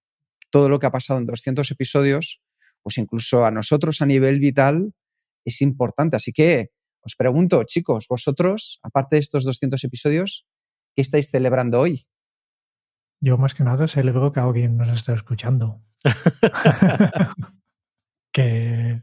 todo 0.48 0.70
lo 0.70 0.78
que 0.78 0.86
ha 0.86 0.90
pasado 0.90 1.20
en 1.20 1.26
200 1.26 1.70
episodios, 1.70 2.40
pues 2.82 2.96
incluso 2.96 3.44
a 3.44 3.50
nosotros 3.50 4.00
a 4.00 4.06
nivel 4.06 4.40
vital 4.40 4.94
es 5.44 5.60
importante. 5.60 6.16
Así 6.16 6.32
que 6.32 6.70
os 7.02 7.16
pregunto, 7.16 7.64
chicos, 7.64 8.06
vosotros, 8.08 8.80
aparte 8.82 9.16
de 9.16 9.20
estos 9.20 9.44
200 9.44 9.84
episodios, 9.84 10.46
¿qué 10.96 11.02
estáis 11.02 11.28
celebrando 11.28 11.80
hoy? 11.80 12.06
Yo 13.20 13.36
más 13.36 13.54
que 13.54 13.64
nada 13.64 13.86
celebro 13.86 14.32
que 14.32 14.40
alguien 14.40 14.76
nos 14.76 14.88
está 14.88 15.12
escuchando. 15.12 15.82
que, 18.32 19.02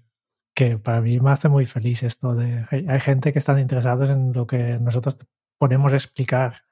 que 0.55 0.77
para 0.79 1.01
mí 1.01 1.19
me 1.19 1.29
hace 1.29 1.49
muy 1.49 1.65
feliz 1.67 2.01
esto 2.03 2.33
de... 2.33 2.65
Hay, 2.71 2.99
gente 2.99 3.31
que 3.31 3.39
están 3.39 3.59
interesados 3.59 4.09
en 4.09 4.33
lo 4.33 4.47
que 4.47 4.79
nosotros 4.79 5.17
podemos 5.59 5.93
explicar 5.93 6.63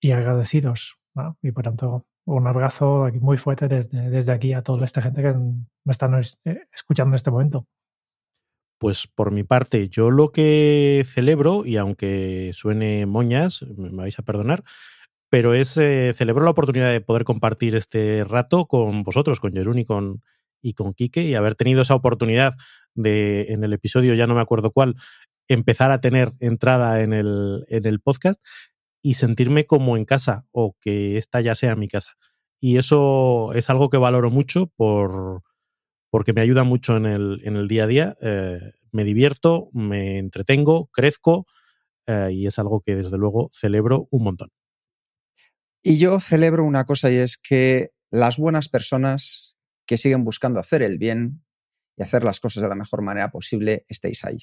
y 0.00 0.12
agradecidos. 0.12 0.98
Y 1.42 1.52
por 1.52 1.64
tanto, 1.64 2.06
un 2.24 2.46
abrazo 2.46 3.08
muy 3.20 3.36
fuerte 3.36 3.68
desde, 3.68 4.08
desde 4.08 4.32
aquí 4.32 4.52
a 4.54 4.62
toda 4.62 4.84
esta 4.84 5.02
gente 5.02 5.22
que 5.22 5.34
me 5.34 5.90
están 5.90 6.14
eh, 6.44 6.66
escuchando 6.72 7.10
en 7.10 7.16
este 7.16 7.30
momento. 7.30 7.66
Pues 8.78 9.08
por 9.08 9.32
mi 9.32 9.42
parte, 9.42 9.88
yo 9.88 10.10
lo 10.10 10.30
que 10.30 11.04
celebro, 11.04 11.66
y 11.66 11.76
aunque 11.76 12.52
suene 12.54 13.06
moñas, 13.06 13.62
me 13.76 13.90
vais 13.90 14.18
a 14.18 14.22
perdonar, 14.22 14.62
pero 15.30 15.54
es 15.54 15.76
eh, 15.76 16.12
celebro 16.14 16.44
la 16.44 16.50
oportunidad 16.50 16.90
de 16.90 17.00
poder 17.00 17.24
compartir 17.24 17.74
este 17.74 18.24
rato 18.24 18.66
con 18.66 19.02
vosotros, 19.02 19.40
con 19.40 19.52
Jerún 19.52 19.78
y 19.78 19.84
con, 19.84 20.22
y 20.62 20.74
con 20.74 20.94
Quique, 20.94 21.22
y 21.22 21.34
haber 21.34 21.54
tenido 21.54 21.82
esa 21.82 21.94
oportunidad 21.94 22.54
de, 22.94 23.46
en 23.50 23.64
el 23.64 23.72
episodio, 23.72 24.14
ya 24.14 24.26
no 24.26 24.34
me 24.34 24.40
acuerdo 24.40 24.70
cuál, 24.70 24.96
empezar 25.48 25.90
a 25.90 26.00
tener 26.00 26.32
entrada 26.40 27.02
en 27.02 27.12
el, 27.12 27.64
en 27.68 27.86
el 27.86 28.00
podcast 28.00 28.44
y 29.02 29.14
sentirme 29.14 29.66
como 29.66 29.96
en 29.96 30.04
casa 30.04 30.46
o 30.52 30.76
que 30.80 31.16
esta 31.16 31.40
ya 31.40 31.54
sea 31.54 31.76
mi 31.76 31.88
casa. 31.88 32.14
Y 32.60 32.76
eso 32.76 33.52
es 33.54 33.70
algo 33.70 33.88
que 33.88 33.98
valoro 33.98 34.30
mucho 34.30 34.66
por, 34.76 35.42
porque 36.10 36.32
me 36.32 36.40
ayuda 36.40 36.64
mucho 36.64 36.96
en 36.96 37.06
el, 37.06 37.40
en 37.44 37.56
el 37.56 37.68
día 37.68 37.84
a 37.84 37.86
día. 37.86 38.16
Eh, 38.20 38.60
me 38.92 39.04
divierto, 39.04 39.70
me 39.72 40.18
entretengo, 40.18 40.88
crezco 40.92 41.46
eh, 42.06 42.30
y 42.32 42.46
es 42.46 42.58
algo 42.58 42.80
que 42.80 42.96
desde 42.96 43.18
luego 43.18 43.48
celebro 43.52 44.08
un 44.10 44.24
montón. 44.24 44.48
Y 45.90 45.96
yo 45.96 46.20
celebro 46.20 46.66
una 46.66 46.84
cosa 46.84 47.10
y 47.10 47.14
es 47.14 47.38
que 47.38 47.92
las 48.10 48.36
buenas 48.36 48.68
personas 48.68 49.56
que 49.86 49.96
siguen 49.96 50.22
buscando 50.22 50.60
hacer 50.60 50.82
el 50.82 50.98
bien 50.98 51.42
y 51.96 52.02
hacer 52.02 52.24
las 52.24 52.40
cosas 52.40 52.62
de 52.62 52.68
la 52.68 52.74
mejor 52.74 53.00
manera 53.00 53.30
posible, 53.30 53.86
estéis 53.88 54.22
ahí. 54.26 54.36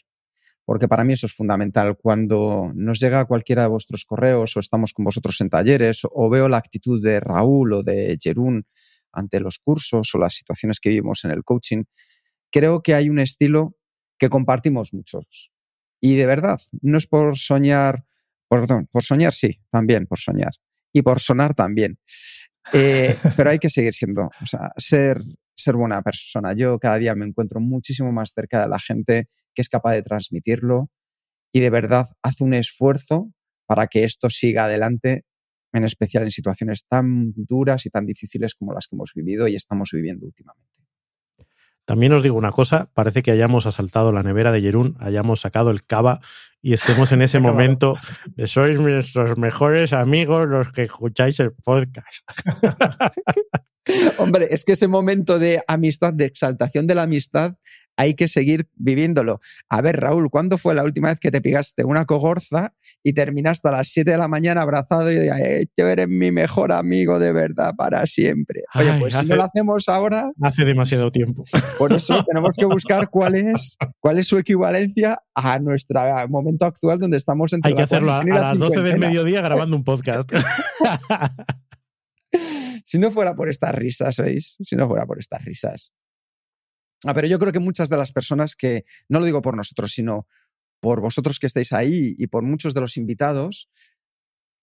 Porque 0.66 0.88
para 0.88 1.04
mí 1.04 1.14
eso 1.14 1.28
es 1.28 1.36
fundamental. 1.36 1.98
Cuando 1.98 2.72
nos 2.74 3.00
llega 3.00 3.26
cualquiera 3.26 3.62
de 3.62 3.68
vuestros 3.68 4.06
correos 4.06 4.58
o 4.58 4.60
estamos 4.60 4.92
con 4.92 5.06
vosotros 5.06 5.40
en 5.40 5.52
talleres 5.52 6.02
o 6.12 6.32
veo 6.32 6.50
la 6.50 6.58
actitud 6.58 7.00
de 7.00 7.20
Raúl 7.20 7.74
o 7.74 7.84
de 7.84 8.18
Jerún 8.20 8.66
ante 9.12 9.40
los 9.40 9.60
cursos 9.60 10.16
o 10.16 10.18
las 10.18 10.34
situaciones 10.34 10.80
que 10.80 10.90
vivimos 10.90 11.26
en 11.26 11.30
el 11.30 11.44
coaching, 11.44 11.84
creo 12.50 12.82
que 12.82 12.96
hay 12.96 13.08
un 13.08 13.20
estilo 13.20 13.76
que 14.18 14.30
compartimos 14.30 14.96
muchos. 14.96 15.52
Y 16.02 16.16
de 16.16 16.26
verdad, 16.26 16.60
no 16.82 16.98
es 16.98 17.06
por 17.06 17.38
soñar, 17.38 18.04
perdón, 18.50 18.88
por 18.92 19.04
soñar 19.04 19.32
sí, 19.32 19.60
también 19.70 20.08
por 20.08 20.18
soñar, 20.18 20.54
y 20.96 21.02
por 21.02 21.20
sonar 21.20 21.54
también. 21.54 22.00
Eh, 22.72 23.16
pero 23.38 23.50
hay 23.50 23.60
que 23.60 23.70
seguir 23.70 23.94
siendo, 23.94 24.24
o 24.24 24.46
sea, 24.46 24.72
ser, 24.78 25.22
ser 25.54 25.76
buena 25.76 26.02
persona. 26.02 26.54
Yo 26.54 26.80
cada 26.80 26.98
día 26.98 27.14
me 27.16 27.26
encuentro 27.26 27.60
muchísimo 27.60 28.14
más 28.14 28.32
cerca 28.34 28.62
de 28.62 28.70
la 28.70 28.80
gente 28.80 29.28
que 29.54 29.62
es 29.62 29.70
capaz 29.70 29.94
de 29.94 30.04
transmitirlo 30.04 30.90
y 31.54 31.60
de 31.60 31.70
verdad 31.70 32.08
hace 32.24 32.44
un 32.46 32.54
esfuerzo 32.54 33.32
para 33.68 33.88
que 33.88 34.06
esto 34.06 34.30
siga 34.30 34.66
adelante, 34.66 35.26
en 35.74 35.84
especial 35.84 36.24
en 36.24 36.32
situaciones 36.32 36.86
tan 36.88 37.34
duras 37.36 37.86
y 37.86 37.90
tan 37.90 38.06
difíciles 38.06 38.56
como 38.56 38.74
las 38.74 38.88
que 38.88 38.96
hemos 38.96 39.12
vivido 39.14 39.50
y 39.50 39.56
estamos 39.56 39.90
viviendo 39.92 40.26
últimamente. 40.26 40.85
También 41.86 42.14
os 42.14 42.24
digo 42.24 42.36
una 42.36 42.52
cosa, 42.52 42.90
parece 42.94 43.22
que 43.22 43.32
hayamos 43.32 43.68
asaltado 43.68 44.12
la 44.12 44.24
nevera 44.24 44.52
de 44.52 44.62
Jerún, 44.62 44.98
hayamos 45.00 45.42
sacado 45.42 45.70
el 45.70 45.86
cava 45.86 46.20
y 46.62 46.74
estemos 46.74 47.12
en 47.12 47.22
ese 47.22 47.40
momento 47.40 47.96
de 48.26 48.48
sois 48.48 48.80
nuestros 48.80 49.38
mejores 49.38 49.94
amigos 49.94 50.48
los 50.48 50.72
que 50.72 50.84
escucháis 50.84 51.40
el 51.40 51.54
podcast. 51.54 52.28
Hombre, 54.18 54.48
es 54.50 54.66
que 54.66 54.72
ese 54.72 54.88
momento 54.88 55.38
de 55.38 55.64
amistad, 55.68 56.12
de 56.12 56.26
exaltación 56.26 56.88
de 56.88 56.96
la 56.96 57.04
amistad, 57.04 57.54
hay 57.98 58.16
que 58.16 58.28
seguir 58.28 58.68
viviéndolo. 58.76 59.40
A 59.70 59.82
ver, 59.82 60.00
Raúl, 60.00 60.30
¿cuándo 60.30 60.58
fue 60.58 60.76
la 60.76 60.84
última 60.84 61.10
vez 61.10 61.20
que 61.20 61.32
te 61.32 61.42
pegaste 61.42 61.84
una 61.84 62.06
cogorza 62.06 62.74
y 63.04 63.14
terminaste 63.14 63.70
a 63.70 63.72
las 63.72 63.90
7 63.90 64.12
de 64.12 64.18
la 64.18 64.28
mañana 64.28 64.62
abrazado 64.62 65.12
y 65.12 65.16
de, 65.16 65.68
tú 65.76 65.84
eres 65.84 66.08
mi 66.08 66.32
mejor 66.32 66.72
amigo 66.72 67.20
de 67.20 67.32
verdad 67.32 67.74
para 67.76 68.06
siempre? 68.06 68.64
Oye, 68.74 68.94
pues 69.00 69.14
si 69.14 69.26
no 69.26 69.36
lo 69.36 69.44
hacemos 69.44 69.88
ahora... 69.88 70.32
Hace 70.42 70.66
demasiado 70.66 71.12
tiempo. 71.12 71.44
Por 71.78 71.94
eso 71.94 72.24
tenemos 72.26 72.56
que 72.58 72.66
buscar 72.66 73.10
cuál 73.10 73.36
es, 73.36 73.78
cuál 74.00 74.20
es 74.20 74.28
su 74.28 74.38
equivalencia 74.38 75.20
a 75.34 75.60
nuestro 75.60 76.02
momento 76.30 76.66
actual 76.66 77.00
donde 77.00 77.18
estamos 77.18 77.54
entre 77.54 77.70
Hay 77.70 77.76
que 77.76 77.84
hacerlo 77.84 78.12
a, 78.12 78.20
a 78.20 78.24
las 78.24 78.60
12 78.60 78.82
del 78.82 79.00
mediodía 79.00 79.42
grabando 79.42 79.76
un 79.76 79.84
podcast. 79.84 80.32
si 82.86 83.00
no 83.00 83.12
fuera 83.12 83.36
por 83.36 83.50
estas 83.50 83.74
risas, 83.74 84.18
¿veis? 84.18 84.58
Si 84.64 84.76
no 84.76 84.88
fuera 84.88 85.06
por 85.06 85.20
estas 85.20 85.44
risas. 85.44 85.94
Ah, 87.06 87.14
pero 87.14 87.28
yo 87.28 87.40
creo 87.40 87.52
que 87.52 87.60
muchas 87.60 87.90
de 87.90 87.98
las 87.98 88.12
personas 88.12 88.56
que, 88.56 88.84
no 89.10 89.20
lo 89.20 89.26
digo 89.26 89.42
por 89.42 89.56
nosotros, 89.56 89.94
sino 89.94 90.28
por 90.80 91.02
vosotros 91.02 91.40
que 91.40 91.48
estáis 91.48 91.72
ahí 91.74 92.16
y 92.18 92.28
por 92.28 92.44
muchos 92.44 92.74
de 92.74 92.82
los 92.82 92.98
invitados, 92.98 93.70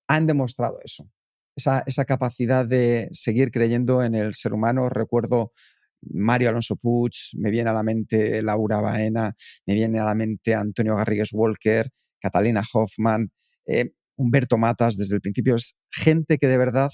han 0.09 0.27
demostrado 0.27 0.79
eso. 0.85 1.09
Esa, 1.55 2.05
capacidad 2.07 2.67
de 2.67 3.09
seguir 3.13 3.51
creyendo 3.51 4.03
en 4.03 4.15
el 4.15 4.35
ser 4.35 4.55
humano. 4.55 4.89
Recuerdo 4.89 5.53
Mario 6.01 6.49
Alonso 6.49 6.77
Puig, 6.77 7.13
me 7.37 7.51
viene 7.51 7.71
a 7.71 7.75
la 7.75 7.83
mente 7.83 8.43
Laura 8.43 8.81
Baena, 8.81 9.35
me 9.67 9.75
viene 9.75 10.01
a 10.01 10.05
la 10.05 10.15
mente 10.15 10.55
Antonio 10.55 10.97
Garrigues 10.97 11.33
Walker, 11.33 11.91
Catalina 12.21 12.63
Hoffman, 12.73 13.31
eh, 13.67 13.93
Humberto 14.17 14.59
Matas, 14.59 14.97
desde 14.97 15.17
el 15.17 15.21
principio 15.21 15.57
es 15.57 15.77
gente 15.91 16.39
que 16.39 16.49
de 16.49 16.59
verdad 16.59 16.91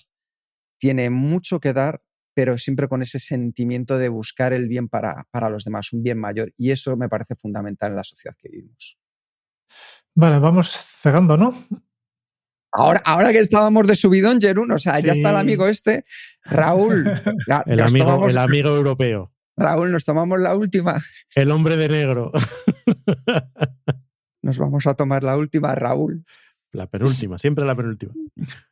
tiene 0.79 1.11
mucho 1.11 1.61
que 1.61 1.73
dar, 1.73 2.01
pero 2.39 2.57
siempre 2.57 2.87
con 2.87 3.03
ese 3.03 3.19
sentimiento 3.19 3.99
de 3.99 4.09
buscar 4.09 4.53
el 4.53 4.69
bien 4.69 4.89
para, 4.89 5.27
para 5.33 5.51
los 5.51 5.65
demás, 5.65 5.93
un 5.93 6.05
bien 6.05 6.21
mayor. 6.21 6.53
Y 6.57 6.71
eso 6.71 6.97
me 6.97 7.09
parece 7.09 7.35
fundamental 7.35 7.91
en 7.91 7.97
la 7.97 8.05
sociedad 8.05 8.37
que 8.39 8.49
vivimos. 8.49 8.97
Vale, 10.15 10.39
vamos 10.39 10.71
cerrando, 10.71 11.37
¿no? 11.37 11.53
Ahora, 12.71 13.03
ahora 13.05 13.33
que 13.33 13.41
estábamos 13.41 13.89
de 13.89 13.97
subidón, 13.97 14.41
Jerún, 14.41 14.71
o 14.71 14.79
sea, 14.79 15.01
ya 15.01 15.15
está 15.15 15.31
el 15.31 15.37
amigo 15.37 15.67
este, 15.67 16.05
Raúl. 16.45 17.11
el, 17.67 17.81
amigo, 17.81 18.29
el 18.29 18.39
amigo 18.39 18.69
europeo. 18.69 19.33
Raúl, 19.57 19.91
nos 19.91 20.05
tomamos 20.05 20.39
la 20.39 20.55
última. 20.55 20.95
El 21.35 21.51
hombre 21.51 21.77
de 21.77 21.89
negro. 21.89 22.31
Nos 24.43 24.59
vamos 24.59 24.87
a 24.87 24.95
tomar 24.95 25.25
la 25.25 25.37
última, 25.37 25.75
Raúl. 25.75 26.25
La 26.71 26.87
penúltima, 26.87 27.37
siempre 27.37 27.65
la 27.65 27.75
penúltima. 27.75 28.13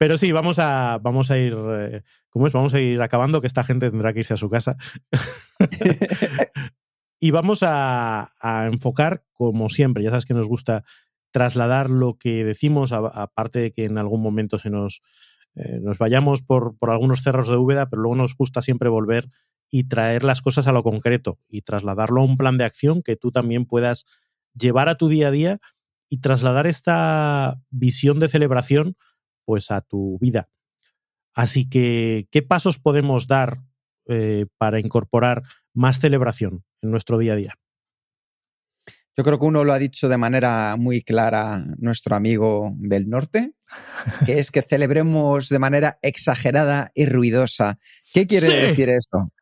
Pero 0.00 0.16
sí, 0.16 0.32
vamos 0.32 0.58
a, 0.58 0.96
vamos 0.96 1.30
a 1.30 1.36
ir. 1.36 1.54
Eh, 1.54 2.02
¿Cómo 2.30 2.46
es? 2.46 2.54
Vamos 2.54 2.72
a 2.72 2.80
ir 2.80 3.02
acabando, 3.02 3.42
que 3.42 3.46
esta 3.46 3.64
gente 3.64 3.90
tendrá 3.90 4.14
que 4.14 4.20
irse 4.20 4.32
a 4.32 4.38
su 4.38 4.48
casa. 4.48 4.78
Y 7.22 7.32
vamos 7.32 7.62
a, 7.62 8.30
enfocar, 8.72 9.24
como 9.34 9.68
siempre, 9.68 10.02
ya 10.02 10.08
sabes 10.08 10.24
que 10.24 10.32
nos 10.32 10.48
gusta 10.48 10.84
trasladar 11.32 11.90
lo 11.90 12.16
que 12.16 12.44
decimos, 12.44 12.94
aparte 12.94 13.58
de 13.58 13.72
que 13.72 13.84
en 13.84 13.98
algún 13.98 14.22
momento 14.22 14.58
se 14.58 14.70
nos, 14.70 15.02
eh, 15.54 15.80
nos 15.82 15.98
vayamos 15.98 16.40
por, 16.40 16.78
por, 16.78 16.88
algunos 16.88 17.22
cerros 17.22 17.48
de 17.48 17.56
Úbeda, 17.56 17.90
pero 17.90 18.00
luego 18.00 18.16
nos 18.16 18.34
gusta 18.34 18.62
siempre 18.62 18.88
volver 18.88 19.28
y 19.70 19.84
traer 19.84 20.24
las 20.24 20.40
cosas 20.40 20.66
a 20.66 20.72
lo 20.72 20.82
concreto 20.82 21.38
y 21.46 21.60
trasladarlo 21.60 22.22
a 22.22 22.24
un 22.24 22.38
plan 22.38 22.56
de 22.56 22.64
acción 22.64 23.02
que 23.02 23.16
tú 23.16 23.32
también 23.32 23.66
puedas 23.66 24.06
llevar 24.54 24.88
a 24.88 24.94
tu 24.94 25.10
día 25.10 25.28
a 25.28 25.30
día 25.30 25.60
y 26.08 26.22
trasladar 26.22 26.66
esta 26.66 27.60
visión 27.68 28.18
de 28.18 28.28
celebración 28.28 28.96
pues 29.50 29.72
a 29.72 29.80
tu 29.80 30.16
vida. 30.20 30.48
Así 31.34 31.68
que, 31.68 32.28
¿qué 32.30 32.40
pasos 32.40 32.78
podemos 32.78 33.26
dar 33.26 33.64
eh, 34.06 34.46
para 34.58 34.78
incorporar 34.78 35.42
más 35.74 35.98
celebración 35.98 36.62
en 36.82 36.92
nuestro 36.92 37.18
día 37.18 37.32
a 37.32 37.36
día? 37.36 37.54
Yo 39.16 39.24
creo 39.24 39.40
que 39.40 39.46
uno 39.46 39.64
lo 39.64 39.72
ha 39.72 39.80
dicho 39.80 40.08
de 40.08 40.18
manera 40.18 40.76
muy 40.78 41.02
clara 41.02 41.64
nuestro 41.78 42.14
amigo 42.14 42.72
del 42.76 43.08
norte, 43.08 43.54
que 44.24 44.38
es 44.38 44.52
que 44.52 44.62
celebremos 44.62 45.48
de 45.48 45.58
manera 45.58 45.98
exagerada 46.00 46.92
y 46.94 47.06
ruidosa. 47.06 47.80
¿Qué 48.14 48.28
quiere 48.28 48.46
decir 48.46 48.88
esto? 48.88 49.32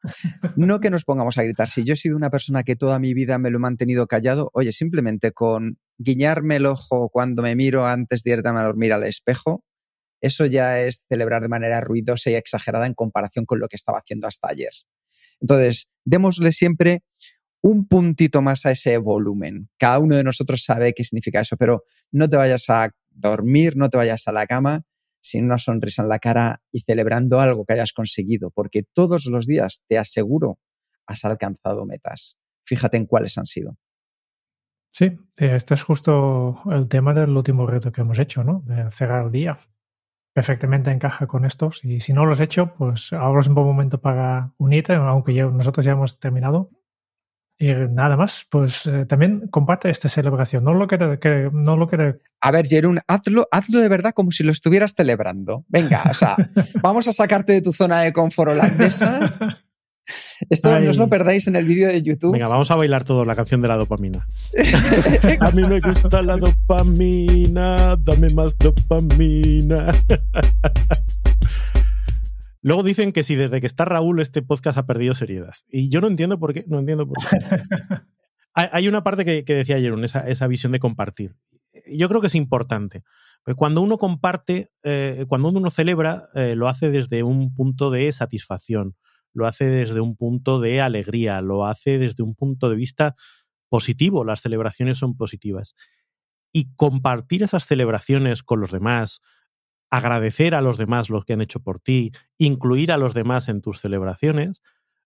No 0.56 0.80
que 0.80 0.88
nos 0.88 1.04
pongamos 1.04 1.36
a 1.36 1.42
gritar. 1.42 1.68
Si 1.68 1.84
yo 1.84 1.92
he 1.92 1.96
sido 1.96 2.16
una 2.16 2.30
persona 2.30 2.62
que 2.62 2.76
toda 2.76 2.98
mi 2.98 3.12
vida 3.12 3.38
me 3.38 3.50
lo 3.50 3.58
he 3.58 3.60
mantenido 3.60 4.06
callado, 4.06 4.50
oye, 4.54 4.72
simplemente 4.72 5.32
con 5.32 5.76
guiñarme 5.98 6.56
el 6.56 6.64
ojo 6.64 7.10
cuando 7.10 7.42
me 7.42 7.54
miro 7.54 7.86
antes 7.86 8.22
de 8.22 8.30
irme 8.30 8.48
a 8.48 8.64
dormir 8.64 8.94
al 8.94 9.04
espejo, 9.04 9.64
eso 10.20 10.46
ya 10.46 10.80
es 10.80 11.04
celebrar 11.08 11.42
de 11.42 11.48
manera 11.48 11.80
ruidosa 11.80 12.30
y 12.30 12.34
exagerada 12.34 12.86
en 12.86 12.94
comparación 12.94 13.44
con 13.44 13.60
lo 13.60 13.68
que 13.68 13.76
estaba 13.76 13.98
haciendo 13.98 14.26
hasta 14.26 14.48
ayer. 14.50 14.72
Entonces, 15.40 15.88
démosle 16.04 16.52
siempre 16.52 17.02
un 17.60 17.86
puntito 17.88 18.42
más 18.42 18.66
a 18.66 18.70
ese 18.70 18.98
volumen. 18.98 19.68
Cada 19.78 19.98
uno 19.98 20.16
de 20.16 20.24
nosotros 20.24 20.62
sabe 20.64 20.92
qué 20.94 21.04
significa 21.04 21.40
eso, 21.40 21.56
pero 21.56 21.84
no 22.10 22.28
te 22.28 22.36
vayas 22.36 22.68
a 22.70 22.90
dormir, 23.10 23.76
no 23.76 23.88
te 23.88 23.96
vayas 23.96 24.28
a 24.28 24.32
la 24.32 24.46
cama 24.46 24.84
sin 25.20 25.44
una 25.44 25.58
sonrisa 25.58 26.02
en 26.02 26.08
la 26.08 26.18
cara 26.18 26.62
y 26.70 26.80
celebrando 26.80 27.40
algo 27.40 27.64
que 27.64 27.74
hayas 27.74 27.92
conseguido, 27.92 28.50
porque 28.50 28.84
todos 28.92 29.26
los 29.26 29.46
días, 29.46 29.82
te 29.88 29.98
aseguro, 29.98 30.58
has 31.06 31.24
alcanzado 31.24 31.84
metas. 31.86 32.36
Fíjate 32.64 32.96
en 32.96 33.06
cuáles 33.06 33.36
han 33.38 33.46
sido. 33.46 33.76
Sí, 34.92 35.18
este 35.36 35.74
es 35.74 35.82
justo 35.82 36.54
el 36.70 36.88
tema 36.88 37.14
del 37.14 37.36
último 37.36 37.66
reto 37.66 37.92
que 37.92 38.00
hemos 38.00 38.18
hecho, 38.18 38.42
¿no? 38.42 38.62
De 38.66 38.90
cerrar 38.90 39.26
el 39.26 39.32
día. 39.32 39.58
Perfectamente 40.38 40.92
encaja 40.92 41.26
con 41.26 41.44
estos 41.44 41.84
y 41.84 41.98
si 41.98 42.12
no 42.12 42.24
lo 42.24 42.30
has 42.30 42.38
hecho, 42.38 42.72
pues 42.78 43.12
ahora 43.12 43.40
es 43.40 43.48
un 43.48 43.56
buen 43.56 43.66
momento 43.66 44.00
para 44.00 44.52
unirte, 44.56 44.94
aunque 44.94 45.34
ya, 45.34 45.46
nosotros 45.46 45.84
ya 45.84 45.90
hemos 45.90 46.20
terminado 46.20 46.70
y 47.58 47.72
nada 47.72 48.16
más, 48.16 48.46
pues 48.48 48.86
eh, 48.86 49.04
también 49.04 49.48
comparte 49.48 49.90
esta 49.90 50.08
celebración. 50.08 50.62
No 50.62 50.74
lo 50.74 50.86
quiere, 50.86 51.18
que, 51.18 51.50
no 51.52 51.76
lo 51.76 51.88
quiere. 51.88 52.20
A 52.40 52.52
ver, 52.52 52.68
Jerún, 52.68 53.00
hazlo, 53.08 53.48
hazlo 53.50 53.80
de 53.80 53.88
verdad 53.88 54.12
como 54.14 54.30
si 54.30 54.44
lo 54.44 54.52
estuvieras 54.52 54.94
celebrando. 54.96 55.64
Venga, 55.66 56.04
o 56.08 56.14
sea, 56.14 56.36
vamos 56.82 57.08
a 57.08 57.12
sacarte 57.12 57.54
de 57.54 57.60
tu 57.60 57.72
zona 57.72 58.02
de 58.02 58.12
confort 58.12 58.52
holandesa. 58.52 59.58
Esto 60.50 60.80
no 60.80 60.90
os 60.90 60.96
lo 60.96 61.08
perdáis 61.08 61.46
en 61.46 61.56
el 61.56 61.64
vídeo 61.64 61.88
de 61.88 62.02
YouTube. 62.02 62.32
Venga, 62.32 62.48
vamos 62.48 62.70
a 62.70 62.76
bailar 62.76 63.04
todos 63.04 63.26
la 63.26 63.36
canción 63.36 63.60
de 63.60 63.68
la 63.68 63.76
dopamina. 63.76 64.26
a 65.40 65.50
mí 65.50 65.62
me 65.62 65.80
gusta 65.80 66.22
la 66.22 66.36
dopamina, 66.36 67.96
dame 67.96 68.30
más 68.30 68.56
dopamina. 68.56 69.92
Luego 72.62 72.82
dicen 72.82 73.12
que 73.12 73.22
si 73.22 73.34
desde 73.34 73.60
que 73.60 73.66
está 73.66 73.84
Raúl 73.84 74.20
este 74.20 74.42
podcast 74.42 74.78
ha 74.78 74.86
perdido 74.86 75.14
seriedad. 75.14 75.54
Y 75.68 75.88
yo 75.88 76.00
no 76.00 76.08
entiendo 76.08 76.38
por 76.38 76.52
qué. 76.54 76.64
No 76.66 76.78
entiendo 76.78 77.06
por 77.06 77.16
qué. 77.18 77.38
hay 78.54 78.88
una 78.88 79.04
parte 79.04 79.24
que, 79.24 79.54
decía 79.54 79.76
ayer, 79.76 79.94
esa, 80.02 80.28
esa, 80.28 80.46
visión 80.46 80.72
de 80.72 80.80
compartir. 80.80 81.36
Yo 81.86 82.08
creo 82.08 82.20
que 82.20 82.26
es 82.26 82.34
importante. 82.34 83.04
Cuando 83.56 83.80
uno 83.80 83.98
comparte, 83.98 84.70
eh, 84.82 85.24
cuando 85.28 85.48
uno 85.48 85.70
celebra, 85.70 86.28
eh, 86.34 86.54
lo 86.56 86.68
hace 86.68 86.90
desde 86.90 87.22
un 87.22 87.54
punto 87.54 87.90
de 87.90 88.10
satisfacción, 88.12 88.96
lo 89.32 89.46
hace 89.46 89.66
desde 89.66 90.00
un 90.00 90.16
punto 90.16 90.60
de 90.60 90.80
alegría, 90.80 91.40
lo 91.40 91.66
hace 91.66 91.98
desde 91.98 92.22
un 92.22 92.34
punto 92.34 92.70
de 92.70 92.76
vista 92.76 93.16
positivo. 93.68 94.24
Las 94.24 94.40
celebraciones 94.40 94.98
son 94.98 95.16
positivas. 95.16 95.74
Y 96.52 96.74
compartir 96.74 97.42
esas 97.42 97.66
celebraciones 97.66 98.42
con 98.42 98.60
los 98.60 98.70
demás, 98.70 99.20
agradecer 99.90 100.54
a 100.54 100.60
los 100.60 100.78
demás 100.78 101.10
lo 101.10 101.22
que 101.22 101.34
han 101.34 101.40
hecho 101.40 101.60
por 101.60 101.80
ti, 101.80 102.12
incluir 102.36 102.92
a 102.92 102.96
los 102.96 103.14
demás 103.14 103.48
en 103.48 103.60
tus 103.60 103.80
celebraciones, 103.80 104.62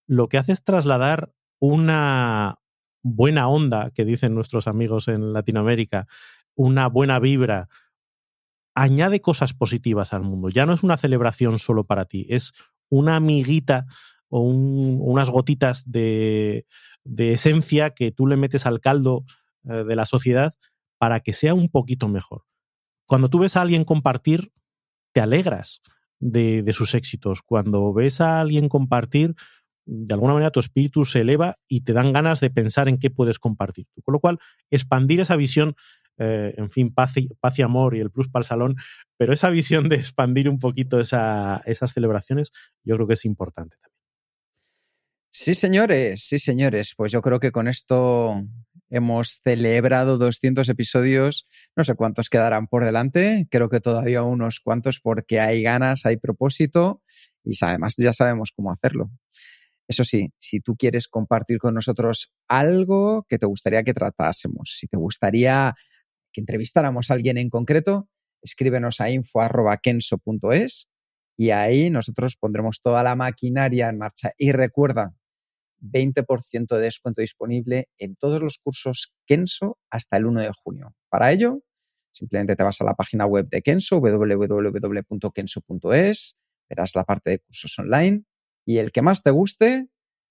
lo 0.06 0.28
que 0.28 0.38
hace 0.38 0.52
es 0.52 0.64
trasladar 0.64 1.32
una 1.58 2.58
buena 3.02 3.48
onda, 3.48 3.90
que 3.90 4.04
dicen 4.04 4.34
nuestros 4.34 4.66
amigos 4.66 5.08
en 5.08 5.32
Latinoamérica, 5.32 6.06
una 6.54 6.88
buena 6.88 7.18
vibra, 7.18 7.68
añade 8.74 9.20
cosas 9.20 9.54
positivas 9.54 10.12
al 10.12 10.22
mundo. 10.22 10.48
Ya 10.48 10.66
no 10.66 10.72
es 10.72 10.82
una 10.82 10.96
celebración 10.96 11.58
solo 11.58 11.84
para 11.84 12.06
ti, 12.06 12.26
es 12.28 12.52
una 12.92 13.16
amiguita 13.16 13.86
o 14.28 14.40
unas 14.40 15.30
gotitas 15.30 15.90
de, 15.90 16.66
de, 17.04 17.32
esencia 17.32 17.90
que 17.90 18.12
tú 18.12 18.26
le 18.26 18.36
metes 18.36 18.66
al 18.66 18.80
caldo 18.80 19.24
eh, 19.64 19.84
de 19.84 19.96
la 19.96 20.04
sociedad 20.04 20.52
para 20.98 21.20
que 21.20 21.32
sea 21.32 21.54
un 21.54 21.70
poquito 21.70 22.08
mejor. 22.08 22.44
Cuando 23.06 23.30
tú 23.30 23.38
ves 23.38 23.56
a 23.56 23.62
alguien 23.62 23.84
compartir, 23.84 24.52
te 25.12 25.20
alegras 25.20 25.80
de, 26.20 26.70
sus 26.72 26.94
éxitos. 26.94 27.42
Cuando 27.42 27.92
ves 27.92 28.20
a 28.20 28.40
alguien 28.40 28.68
compartir, 28.68 29.34
de 29.86 30.14
alguna 30.14 30.34
manera 30.34 30.50
tu 30.50 30.60
espíritu 30.60 31.04
se 31.04 31.22
eleva 31.22 31.56
y 31.66 31.80
te 31.80 31.92
dan 31.92 32.12
ganas 32.12 32.40
de 32.40 32.50
pensar 32.50 32.88
en 32.88 32.98
qué 32.98 33.10
puedes 33.10 33.38
compartir. 33.38 33.86
Con 34.04 34.12
lo 34.12 34.20
cual, 34.20 34.38
expandir 34.70 35.20
esa 35.20 35.36
visión, 35.36 35.74
eh, 36.18 36.54
en 36.56 36.70
fin, 36.70 36.92
paz 36.92 37.16
y, 37.16 37.28
paz 37.40 37.58
y, 37.58 37.62
amor 37.62 37.96
y 37.96 38.00
el 38.00 38.10
plus 38.10 38.28
para 38.28 38.42
el 38.42 38.46
salón, 38.46 38.76
pero 39.16 39.32
esa 39.32 39.50
visión 39.50 39.88
de 39.88 39.96
expandir 39.96 40.48
un 40.48 40.58
poquito 40.58 41.00
esas 41.00 41.92
celebraciones, 41.92 42.52
yo 42.84 42.96
creo 42.96 43.06
que 43.06 43.14
es 43.14 43.24
importante 43.24 43.76
también. 43.76 43.92
Sí, 45.34 45.54
señores, 45.54 46.24
sí, 46.24 46.38
señores. 46.38 46.92
Pues 46.94 47.10
yo 47.10 47.22
creo 47.22 47.40
que 47.40 47.52
con 47.52 47.66
esto 47.66 48.44
Hemos 48.94 49.40
celebrado 49.42 50.18
200 50.18 50.68
episodios, 50.68 51.46
no 51.74 51.82
sé 51.82 51.94
cuántos 51.94 52.28
quedarán 52.28 52.66
por 52.66 52.84
delante, 52.84 53.48
creo 53.50 53.70
que 53.70 53.80
todavía 53.80 54.22
unos 54.22 54.60
cuantos 54.60 55.00
porque 55.00 55.40
hay 55.40 55.62
ganas, 55.62 56.04
hay 56.04 56.18
propósito 56.18 57.00
y 57.42 57.52
además 57.62 57.94
ya 57.96 58.12
sabemos 58.12 58.52
cómo 58.54 58.70
hacerlo. 58.70 59.10
Eso 59.88 60.04
sí, 60.04 60.28
si 60.38 60.60
tú 60.60 60.76
quieres 60.76 61.08
compartir 61.08 61.56
con 61.56 61.72
nosotros 61.72 62.34
algo 62.48 63.24
que 63.30 63.38
te 63.38 63.46
gustaría 63.46 63.82
que 63.82 63.94
tratásemos, 63.94 64.74
si 64.78 64.86
te 64.88 64.98
gustaría 64.98 65.74
que 66.32 66.40
entrevistáramos 66.40 67.10
a 67.10 67.14
alguien 67.14 67.38
en 67.38 67.50
concreto, 67.50 68.08
escríbenos 68.42 69.00
a 69.00 69.10
info.kenso.es 69.10 70.88
y 71.36 71.50
ahí 71.50 71.90
nosotros 71.90 72.36
pondremos 72.36 72.80
toda 72.82 73.02
la 73.02 73.16
maquinaria 73.16 73.88
en 73.88 73.98
marcha. 73.98 74.32
Y 74.36 74.52
recuerda, 74.52 75.14
20% 75.82 76.76
de 76.76 76.80
descuento 76.80 77.20
disponible 77.20 77.88
en 77.98 78.14
todos 78.16 78.40
los 78.40 78.58
cursos 78.58 79.12
Kenso 79.26 79.78
hasta 79.90 80.16
el 80.16 80.26
1 80.26 80.40
de 80.40 80.52
junio. 80.52 80.94
Para 81.08 81.32
ello, 81.32 81.62
simplemente 82.12 82.54
te 82.56 82.62
vas 82.62 82.80
a 82.80 82.84
la 82.84 82.94
página 82.94 83.26
web 83.26 83.48
de 83.48 83.62
Kenso, 83.62 83.98
www.kenso.es, 83.98 84.46
verás 86.68 86.94
la 86.94 87.04
parte 87.04 87.30
de 87.30 87.40
cursos 87.40 87.78
online 87.78 88.24
y 88.64 88.78
el 88.78 88.92
que 88.92 89.02
más 89.02 89.24
te 89.24 89.30
guste, 89.30 89.88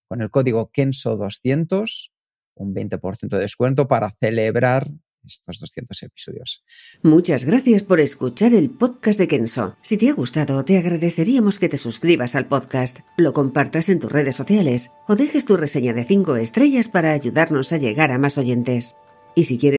con 0.07 0.21
el 0.21 0.29
código 0.29 0.71
Kenso200, 0.71 2.11
un 2.55 2.73
20% 2.73 3.29
de 3.29 3.39
descuento 3.39 3.87
para 3.87 4.11
celebrar 4.19 4.91
estos 5.25 5.59
200 5.59 6.03
episodios. 6.03 6.63
Muchas 7.03 7.45
gracias 7.45 7.83
por 7.83 7.99
escuchar 7.99 8.53
el 8.53 8.69
podcast 8.69 9.19
de 9.19 9.27
Kenso. 9.27 9.75
Si 9.81 9.97
te 9.97 10.09
ha 10.09 10.13
gustado, 10.13 10.63
te 10.65 10.77
agradeceríamos 10.77 11.59
que 11.59 11.69
te 11.69 11.77
suscribas 11.77 12.35
al 12.35 12.47
podcast, 12.47 12.99
lo 13.17 13.33
compartas 13.33 13.89
en 13.89 13.99
tus 13.99 14.11
redes 14.11 14.35
sociales 14.35 14.91
o 15.07 15.15
dejes 15.15 15.45
tu 15.45 15.57
reseña 15.57 15.93
de 15.93 16.05
5 16.05 16.35
estrellas 16.37 16.89
para 16.89 17.11
ayudarnos 17.11 17.71
a 17.71 17.77
llegar 17.77 18.11
a 18.11 18.17
más 18.17 18.37
oyentes. 18.37 18.95
Y 19.35 19.45
si 19.45 19.57
quieres 19.57 19.77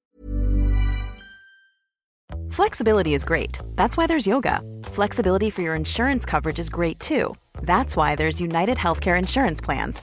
Flexibility 2.53 3.15
is 3.15 3.25
great. 3.25 3.59
That's 3.77 3.97
why 3.97 4.07
there's 4.07 4.27
yoga. 4.27 4.61
Flexibility 4.85 5.49
for 5.49 5.63
your 5.63 5.75
insurance 5.75 6.27
coverage 6.27 6.59
is 6.59 6.69
great 6.69 7.01
too. 7.01 7.35
That's 7.63 7.97
why 7.97 8.15
there's 8.15 8.43
United 8.43 8.77
Healthcare 8.77 9.19
insurance 9.19 9.63
plans. 9.63 10.03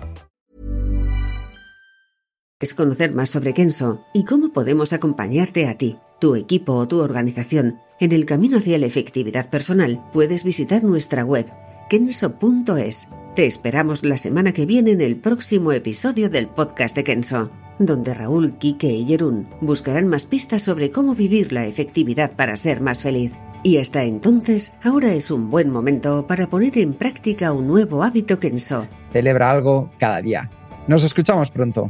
Es 2.61 2.75
conocer 2.75 3.13
más 3.13 3.29
sobre 3.29 3.53
Kenso 3.53 4.05
y 4.13 4.23
cómo 4.23 4.53
podemos 4.53 4.93
acompañarte 4.93 5.67
a 5.67 5.77
ti. 5.77 5.97
tu 6.19 6.35
equipo 6.35 6.73
o 6.73 6.87
tu 6.87 6.99
organización 6.99 7.79
en 7.99 8.11
el 8.11 8.27
camino 8.27 8.57
hacia 8.57 8.77
la 8.77 8.85
efectividad 8.85 9.49
personal, 9.49 10.03
puedes 10.13 10.43
visitar 10.43 10.83
nuestra 10.83 11.23
web 11.23 11.51
kenso.es. 11.89 13.09
Te 13.35 13.47
esperamos 13.47 14.05
la 14.05 14.17
semana 14.17 14.53
que 14.53 14.67
viene 14.67 14.91
en 14.91 15.01
el 15.01 15.17
próximo 15.17 15.71
episodio 15.71 16.29
del 16.29 16.47
podcast 16.47 16.95
de 16.95 17.03
Kenso, 17.03 17.49
donde 17.79 18.13
Raúl, 18.13 18.57
Quique 18.59 18.91
y 18.91 19.05
Jerún 19.05 19.49
buscarán 19.61 20.07
más 20.07 20.27
pistas 20.27 20.61
sobre 20.61 20.91
cómo 20.91 21.15
vivir 21.15 21.51
la 21.51 21.65
efectividad 21.65 22.33
para 22.35 22.55
ser 22.55 22.81
más 22.81 23.01
feliz. 23.01 23.33
Y 23.63 23.77
hasta 23.77 24.03
entonces, 24.03 24.73
ahora 24.83 25.13
es 25.13 25.31
un 25.31 25.49
buen 25.49 25.71
momento 25.71 26.27
para 26.27 26.47
poner 26.47 26.77
en 26.77 26.93
práctica 26.93 27.51
un 27.51 27.67
nuevo 27.67 28.03
hábito 28.03 28.39
Kenso. 28.39 28.87
Celebra 29.11 29.49
algo 29.49 29.91
cada 29.97 30.21
día. 30.21 30.49
Nos 30.87 31.03
escuchamos 31.03 31.49
pronto. 31.49 31.89